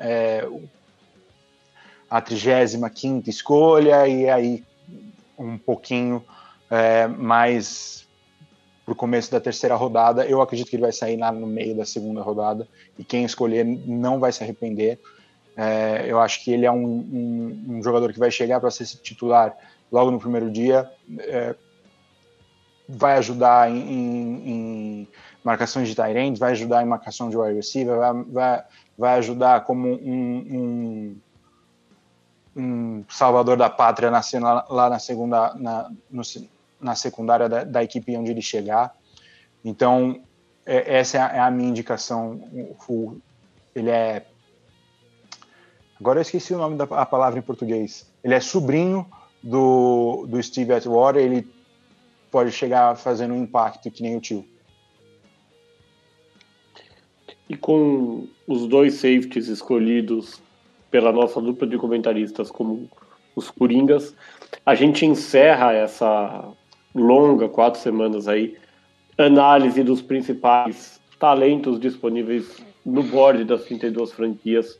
é, 0.00 0.48
a 2.08 2.18
35 2.22 3.28
escolha, 3.28 4.08
e 4.08 4.30
aí 4.30 4.64
um 5.44 5.58
pouquinho 5.58 6.24
é, 6.70 7.06
mais 7.06 8.06
para 8.84 8.92
o 8.92 8.96
começo 8.96 9.30
da 9.30 9.40
terceira 9.40 9.74
rodada. 9.74 10.26
Eu 10.26 10.40
acredito 10.40 10.68
que 10.68 10.76
ele 10.76 10.82
vai 10.82 10.92
sair 10.92 11.16
lá 11.16 11.32
no 11.32 11.46
meio 11.46 11.76
da 11.76 11.84
segunda 11.84 12.22
rodada, 12.22 12.68
e 12.98 13.04
quem 13.04 13.24
escolher 13.24 13.64
não 13.64 14.18
vai 14.18 14.32
se 14.32 14.42
arrepender. 14.42 14.98
É, 15.56 16.04
eu 16.06 16.20
acho 16.20 16.42
que 16.42 16.52
ele 16.52 16.66
é 16.66 16.72
um, 16.72 16.84
um, 16.84 17.64
um 17.68 17.82
jogador 17.82 18.12
que 18.12 18.18
vai 18.18 18.30
chegar 18.30 18.60
para 18.60 18.70
ser 18.70 18.86
titular 18.86 19.56
logo 19.90 20.10
no 20.10 20.18
primeiro 20.18 20.50
dia. 20.50 20.90
É, 21.20 21.54
vai 22.88 23.16
ajudar 23.16 23.70
em, 23.70 23.78
em, 23.78 24.50
em 24.50 25.08
marcações 25.42 25.88
de 25.88 25.94
tight 25.94 26.38
vai 26.38 26.52
ajudar 26.52 26.82
em 26.82 26.86
marcação 26.86 27.30
de 27.30 27.36
wide 27.36 27.54
receiver, 27.54 27.96
vai, 27.96 28.24
vai, 28.24 28.64
vai 28.96 29.18
ajudar 29.18 29.64
como 29.64 29.88
um, 29.88 31.16
um, 32.56 33.04
salvador 33.08 33.56
da 33.56 33.68
pátria 33.68 34.10
nacional 34.10 34.64
lá 34.68 34.88
na 34.88 34.98
segunda 34.98 35.54
na, 35.54 35.90
no, 36.10 36.22
na 36.80 36.94
secundária 36.94 37.48
da, 37.48 37.64
da, 37.64 37.82
equipe 37.82 38.16
onde 38.16 38.30
ele 38.30 38.42
chegar. 38.42 38.94
Então 39.64 40.20
é, 40.64 40.98
essa 40.98 41.18
é 41.18 41.20
a, 41.20 41.26
é 41.28 41.40
a, 41.40 41.50
minha 41.50 41.68
indicação. 41.68 42.40
O, 42.88 43.18
ele 43.74 43.90
é 43.90 44.24
agora 45.98 46.18
eu 46.18 46.22
esqueci 46.22 46.54
o 46.54 46.58
nome 46.58 46.76
da 46.76 46.86
palavra 46.86 47.38
em 47.38 47.42
português. 47.42 48.06
Ele 48.22 48.34
é 48.34 48.40
sobrinho 48.40 49.06
do, 49.42 50.26
do 50.28 50.42
Steve 50.42 50.72
Atwater. 50.72 51.22
Ele 51.22 51.48
pode 52.30 52.52
chegar 52.52 52.96
fazendo 52.96 53.34
um 53.34 53.42
impacto 53.42 53.90
que 53.90 54.02
nem 54.02 54.16
o 54.16 54.20
tio. 54.20 54.44
E 57.48 57.56
com 57.56 58.26
os 58.46 58.66
dois 58.66 58.94
safeties 58.94 59.48
escolhidos 59.48 60.42
pela 60.94 61.10
nossa 61.10 61.40
dupla 61.40 61.66
de 61.66 61.76
comentaristas 61.76 62.52
como 62.52 62.88
os 63.34 63.50
Coringas, 63.50 64.14
a 64.64 64.76
gente 64.76 65.04
encerra 65.04 65.72
essa 65.72 66.52
longa, 66.94 67.48
quatro 67.48 67.80
semanas 67.80 68.28
aí, 68.28 68.56
análise 69.18 69.82
dos 69.82 70.00
principais 70.00 71.00
talentos 71.18 71.80
disponíveis 71.80 72.62
no 72.86 73.02
board 73.02 73.42
das 73.42 73.64
32 73.64 74.12
franquias 74.12 74.78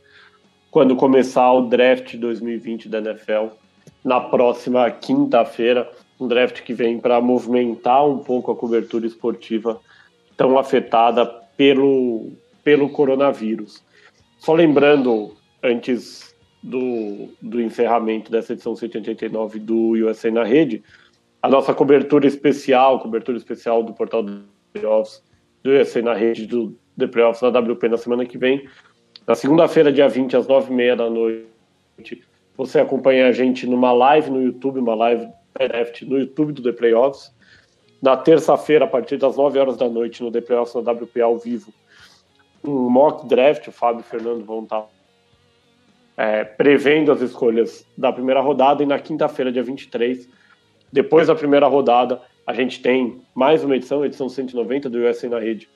quando 0.70 0.94
começar 0.94 1.52
o 1.52 1.62
draft 1.62 2.14
2020 2.14 2.88
da 2.88 2.98
NFL 2.98 3.48
na 4.04 4.20
próxima 4.20 4.88
quinta-feira 4.92 5.90
um 6.20 6.28
draft 6.28 6.62
que 6.62 6.72
vem 6.72 7.00
para 7.00 7.20
movimentar 7.20 8.06
um 8.06 8.18
pouco 8.18 8.52
a 8.52 8.56
cobertura 8.56 9.04
esportiva 9.04 9.80
tão 10.36 10.56
afetada 10.56 11.26
pelo, 11.56 12.30
pelo 12.62 12.88
coronavírus. 12.88 13.82
Só 14.38 14.52
lembrando, 14.52 15.34
antes 15.64 16.36
do, 16.62 17.30
do 17.40 17.60
encerramento 17.60 18.30
dessa 18.30 18.52
edição 18.52 18.76
189 18.76 19.58
do 19.58 19.92
USA 19.92 20.30
na 20.30 20.44
Rede, 20.44 20.84
a 21.42 21.48
nossa 21.48 21.74
cobertura 21.74 22.26
especial, 22.26 23.00
cobertura 23.00 23.36
especial 23.36 23.82
do 23.82 23.92
portal 23.92 24.22
do 24.22 24.44
Playoffs, 24.72 25.22
do 25.62 25.70
USA 25.70 26.02
na 26.02 26.14
Rede, 26.14 26.46
do 26.46 26.78
The 26.98 27.06
Playoffs 27.06 27.40
da 27.40 27.58
WP 27.58 27.88
na 27.88 27.96
semana 27.96 28.26
que 28.26 28.38
vem. 28.38 28.68
Na 29.26 29.34
segunda-feira, 29.34 29.90
dia 29.90 30.08
20, 30.08 30.36
às 30.36 30.46
9h30 30.46 30.96
da 30.96 31.10
noite, 31.10 32.22
você 32.56 32.80
acompanha 32.80 33.28
a 33.28 33.32
gente 33.32 33.66
numa 33.66 33.92
live 33.92 34.30
no 34.30 34.42
YouTube, 34.42 34.78
uma 34.78 34.94
live 34.94 35.28
draft 35.58 36.02
no 36.02 36.18
YouTube 36.18 36.52
do 36.52 36.62
The 36.62 36.72
Playoffs. 36.72 37.34
Na 38.02 38.16
terça-feira, 38.16 38.84
a 38.84 38.88
partir 38.88 39.16
das 39.16 39.36
9 39.36 39.58
horas 39.58 39.76
da 39.78 39.88
noite, 39.88 40.22
no 40.22 40.30
The 40.30 40.42
Playoffs 40.42 40.74
na 40.74 40.92
WPA 40.92 41.24
ao 41.24 41.38
vivo, 41.38 41.72
um 42.62 42.90
mock 42.90 43.26
draft. 43.26 43.66
O 43.68 43.72
Fábio 43.72 44.00
e 44.00 44.02
o 44.02 44.04
Fernando 44.04 44.44
vão 44.44 44.62
estar 44.62 44.86
é, 46.16 46.44
prevendo 46.44 47.10
as 47.12 47.20
escolhas 47.20 47.86
da 47.96 48.12
primeira 48.12 48.40
rodada. 48.40 48.82
E 48.82 48.86
na 48.86 48.98
quinta-feira, 48.98 49.52
dia 49.52 49.62
23, 49.62 50.28
depois 50.92 51.26
da 51.26 51.34
primeira 51.34 51.66
rodada, 51.66 52.20
a 52.46 52.52
gente 52.52 52.80
tem 52.80 53.20
mais 53.34 53.64
uma 53.64 53.76
edição, 53.76 54.04
edição 54.04 54.28
190 54.28 54.88
do 54.88 54.98
USA 54.98 55.28
na 55.28 55.38
Rede, 55.38 55.68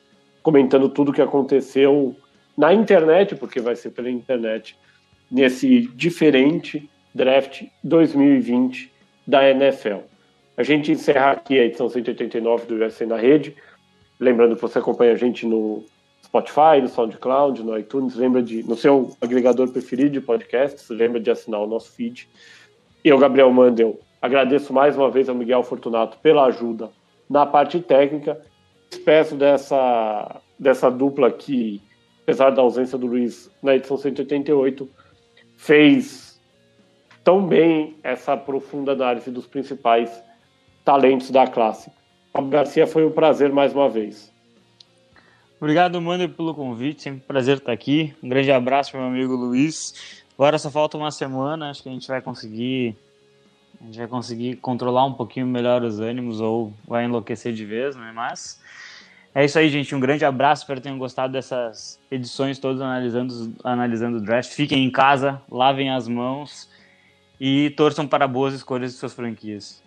comentando 0.43 0.89
tudo 0.89 1.11
o 1.11 1.15
que 1.15 1.23
aconteceu 1.23 2.15
na 2.57 2.73
internet, 2.75 3.35
porque 3.35 3.61
vai 3.61 3.77
ser 3.77 3.91
pela 3.91 4.11
internet, 4.11 4.77
nesse 5.31 5.89
diferente 5.95 6.89
draft 7.15 7.65
2020 7.83 8.93
da 9.27 9.49
NFL. 9.49 9.99
A 10.57 10.63
gente 10.63 10.91
encerra 10.91 11.33
aqui 11.33 11.59
a 11.59 11.65
edição 11.65 11.89
189 11.89 12.67
do 12.67 12.75
UFC 12.77 13.07
na 13.07 13.17
Rede. 13.17 13.55
Lembrando 14.19 14.57
que 14.57 14.63
você 14.63 14.79
acompanha 14.79 15.13
a 15.13 15.17
gente 15.17 15.47
no 15.47 15.85
Spotify, 16.29 16.81
no 16.83 16.89
SoundCloud, 16.89 17.63
no 17.63 17.79
iTunes, 17.79 18.15
lembra 18.15 18.43
de 18.43 18.63
no 18.63 18.77
seu 18.77 19.17
agregador 19.21 19.69
preferido 19.71 20.11
de 20.11 20.21
podcasts, 20.21 20.89
lembra 20.91 21.19
de 21.19 21.31
assinar 21.31 21.61
o 21.61 21.67
nosso 21.67 21.91
feed. 21.93 22.29
Eu, 23.03 23.19
Gabriel 23.19 23.51
Mandel, 23.51 23.99
agradeço 24.21 24.73
mais 24.73 24.97
uma 24.97 25.11
vez 25.11 25.29
ao 25.29 25.35
Miguel 25.35 25.63
Fortunato 25.63 26.19
pela 26.19 26.45
ajuda 26.45 26.91
na 27.29 27.47
parte 27.47 27.81
técnica. 27.81 28.41
Peço 29.05 29.35
dessa 29.35 30.41
dessa 30.59 30.91
dupla 30.91 31.31
que, 31.31 31.81
apesar 32.23 32.51
da 32.51 32.61
ausência 32.61 32.99
do 32.99 33.07
Luiz 33.07 33.51
na 33.63 33.77
edição 33.77 33.97
188, 33.97 34.89
fez 35.57 36.39
tão 37.23 37.47
bem 37.47 37.97
essa 38.03 38.37
profunda 38.37 38.93
análise 38.93 39.31
dos 39.31 39.47
principais 39.47 40.23
talentos 40.85 41.31
da 41.31 41.47
classe. 41.47 41.91
Fábio 42.33 42.51
Garcia, 42.51 42.87
foi 42.87 43.07
um 43.07 43.11
prazer 43.11 43.53
mais 43.53 43.73
uma 43.73 43.89
vez. 43.89 44.33
Obrigado, 45.61 46.01
Mander, 46.01 46.29
pelo 46.29 46.55
convite. 46.55 47.03
Sempre 47.03 47.21
um 47.21 47.27
prazer 47.27 47.57
estar 47.57 47.73
aqui. 47.73 48.15
Um 48.23 48.29
grande 48.29 48.51
abraço 48.53 48.97
meu 48.97 49.07
amigo 49.07 49.35
Luiz. 49.35 50.23
Agora 50.35 50.57
só 50.57 50.71
falta 50.71 50.97
uma 50.97 51.11
semana, 51.11 51.69
acho 51.69 51.83
que 51.83 51.89
a 51.89 51.93
gente 51.93 52.07
vai 52.07 52.23
conseguir 52.23 52.97
a 53.81 53.85
gente 53.85 53.99
vai 53.99 54.09
conseguir 54.09 54.57
controlar 54.57 55.05
um 55.05 55.13
pouquinho 55.13 55.47
melhor 55.47 55.83
os 55.83 56.01
ânimos 56.01 56.41
ou 56.41 56.73
vai 56.87 57.05
enlouquecer 57.05 57.53
de 57.53 57.65
vez, 57.65 57.95
né? 57.95 58.13
Mas 58.15 58.61
é 59.35 59.45
isso 59.45 59.59
aí, 59.59 59.69
gente. 59.69 59.95
Um 59.95 60.01
grande 60.01 60.25
abraço. 60.25 60.63
Espero 60.63 60.81
que 60.81 60.85
tenham 60.85 60.99
gostado 60.99 61.33
dessas 61.33 61.99
edições 62.11 62.59
todas 62.59 62.81
analisando, 62.81 63.55
analisando 63.63 64.19
o 64.19 64.21
draft. 64.21 64.53
Fiquem 64.53 64.85
em 64.85 64.91
casa, 64.91 65.41
lavem 65.51 65.91
as 65.91 66.09
mãos 66.09 66.69
e 67.41 67.71
torçam 67.71 68.07
para 68.07 68.27
boas 68.27 68.53
escolhas 68.53 68.93
de 68.93 68.99
suas 68.99 69.15
franquias. 69.15 69.83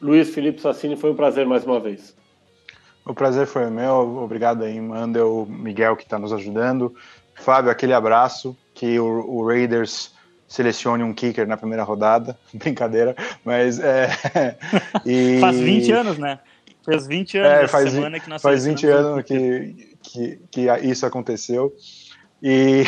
Luiz 0.00 0.34
Felipe 0.34 0.60
Sassini, 0.60 0.96
foi 0.96 1.12
um 1.12 1.16
prazer 1.16 1.46
mais 1.46 1.64
uma 1.64 1.78
vez. 1.78 2.16
O 3.04 3.14
prazer 3.14 3.46
foi 3.46 3.68
meu, 3.70 4.18
obrigado 4.22 4.62
aí, 4.62 4.80
Mandel, 4.80 5.46
Miguel 5.48 5.96
que 5.96 6.04
está 6.04 6.18
nos 6.18 6.32
ajudando. 6.32 6.94
Fábio, 7.34 7.70
aquele 7.70 7.94
abraço, 7.94 8.56
que 8.74 8.98
o, 9.00 9.24
o, 9.28 9.46
Raiders 9.46 10.14
selecione 10.46 11.02
um 11.02 11.14
kicker 11.14 11.46
na 11.46 11.56
primeira 11.56 11.82
rodada, 11.82 12.38
brincadeira, 12.52 13.16
mas 13.44 13.78
é... 13.80 14.10
e... 15.06 15.38
Faz 15.40 15.58
20 15.58 15.92
anos, 15.92 16.18
né? 16.18 16.38
Faz 16.82 17.06
20 17.06 17.38
anos 17.38 17.52
é, 17.52 17.68
faz, 17.68 17.90
semana 17.92 18.20
que 18.20 18.28
nós 18.28 18.42
Faz 18.42 18.64
20 18.64 18.86
anos 18.86 19.24
que, 19.24 19.96
que, 20.02 20.40
que 20.50 20.66
isso 20.82 21.04
aconteceu. 21.04 21.74
E, 22.42 22.84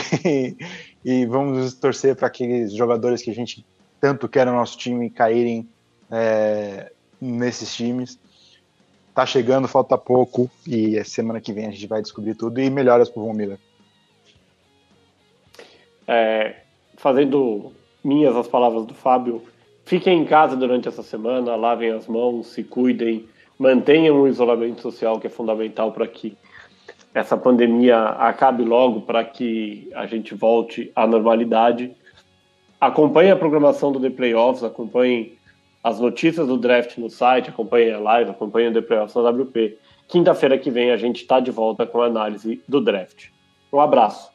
e 1.04 1.26
vamos 1.26 1.74
torcer 1.74 2.16
para 2.16 2.26
aqueles 2.26 2.72
jogadores 2.74 3.22
que 3.22 3.30
a 3.30 3.34
gente 3.34 3.64
tanto 4.00 4.28
quer 4.28 4.46
no 4.46 4.52
nosso 4.52 4.76
time 4.78 5.10
caírem 5.10 5.68
é, 6.10 6.90
nesses 7.20 7.74
times. 7.74 8.18
Tá 9.14 9.26
chegando, 9.26 9.68
falta 9.68 9.98
pouco 9.98 10.50
e 10.66 11.02
semana 11.04 11.40
que 11.40 11.52
vem 11.52 11.66
a 11.66 11.70
gente 11.70 11.86
vai 11.86 12.00
descobrir 12.00 12.34
tudo 12.34 12.60
e 12.60 12.70
melhoras 12.70 13.10
para 13.10 13.20
o 13.20 13.26
Von 13.26 13.34
Miller. 13.34 13.58
É, 16.08 16.56
fazendo 16.96 17.72
minhas 18.02 18.34
as 18.34 18.48
palavras 18.48 18.86
do 18.86 18.94
Fábio, 18.94 19.42
Fiquem 19.84 20.20
em 20.20 20.24
casa 20.24 20.56
durante 20.56 20.88
essa 20.88 21.02
semana, 21.02 21.56
lavem 21.56 21.90
as 21.90 22.06
mãos, 22.06 22.46
se 22.48 22.62
cuidem, 22.62 23.28
mantenham 23.58 24.20
o 24.20 24.28
isolamento 24.28 24.80
social, 24.80 25.18
que 25.18 25.26
é 25.26 25.30
fundamental 25.30 25.92
para 25.92 26.06
que 26.06 26.36
essa 27.12 27.36
pandemia 27.36 27.98
acabe 27.98 28.64
logo, 28.64 29.02
para 29.02 29.24
que 29.24 29.90
a 29.94 30.06
gente 30.06 30.34
volte 30.34 30.90
à 30.96 31.06
normalidade. 31.06 31.94
Acompanhe 32.80 33.30
a 33.30 33.36
programação 33.36 33.92
do 33.92 34.00
The 34.00 34.10
Playoffs, 34.10 34.64
acompanhem 34.64 35.36
as 35.82 35.98
notícias 35.98 36.46
do 36.46 36.56
draft 36.56 36.96
no 36.98 37.10
site, 37.10 37.50
acompanhem 37.50 37.92
a 37.92 37.98
live, 37.98 38.30
acompanhem 38.30 38.70
o 38.70 38.72
The 38.72 38.82
WP. 39.20 39.78
Quinta-feira 40.08 40.58
que 40.58 40.70
vem 40.70 40.90
a 40.90 40.96
gente 40.96 41.22
está 41.22 41.40
de 41.40 41.50
volta 41.50 41.86
com 41.86 42.00
a 42.00 42.06
análise 42.06 42.62
do 42.68 42.80
draft. 42.80 43.28
Um 43.72 43.80
abraço. 43.80 44.30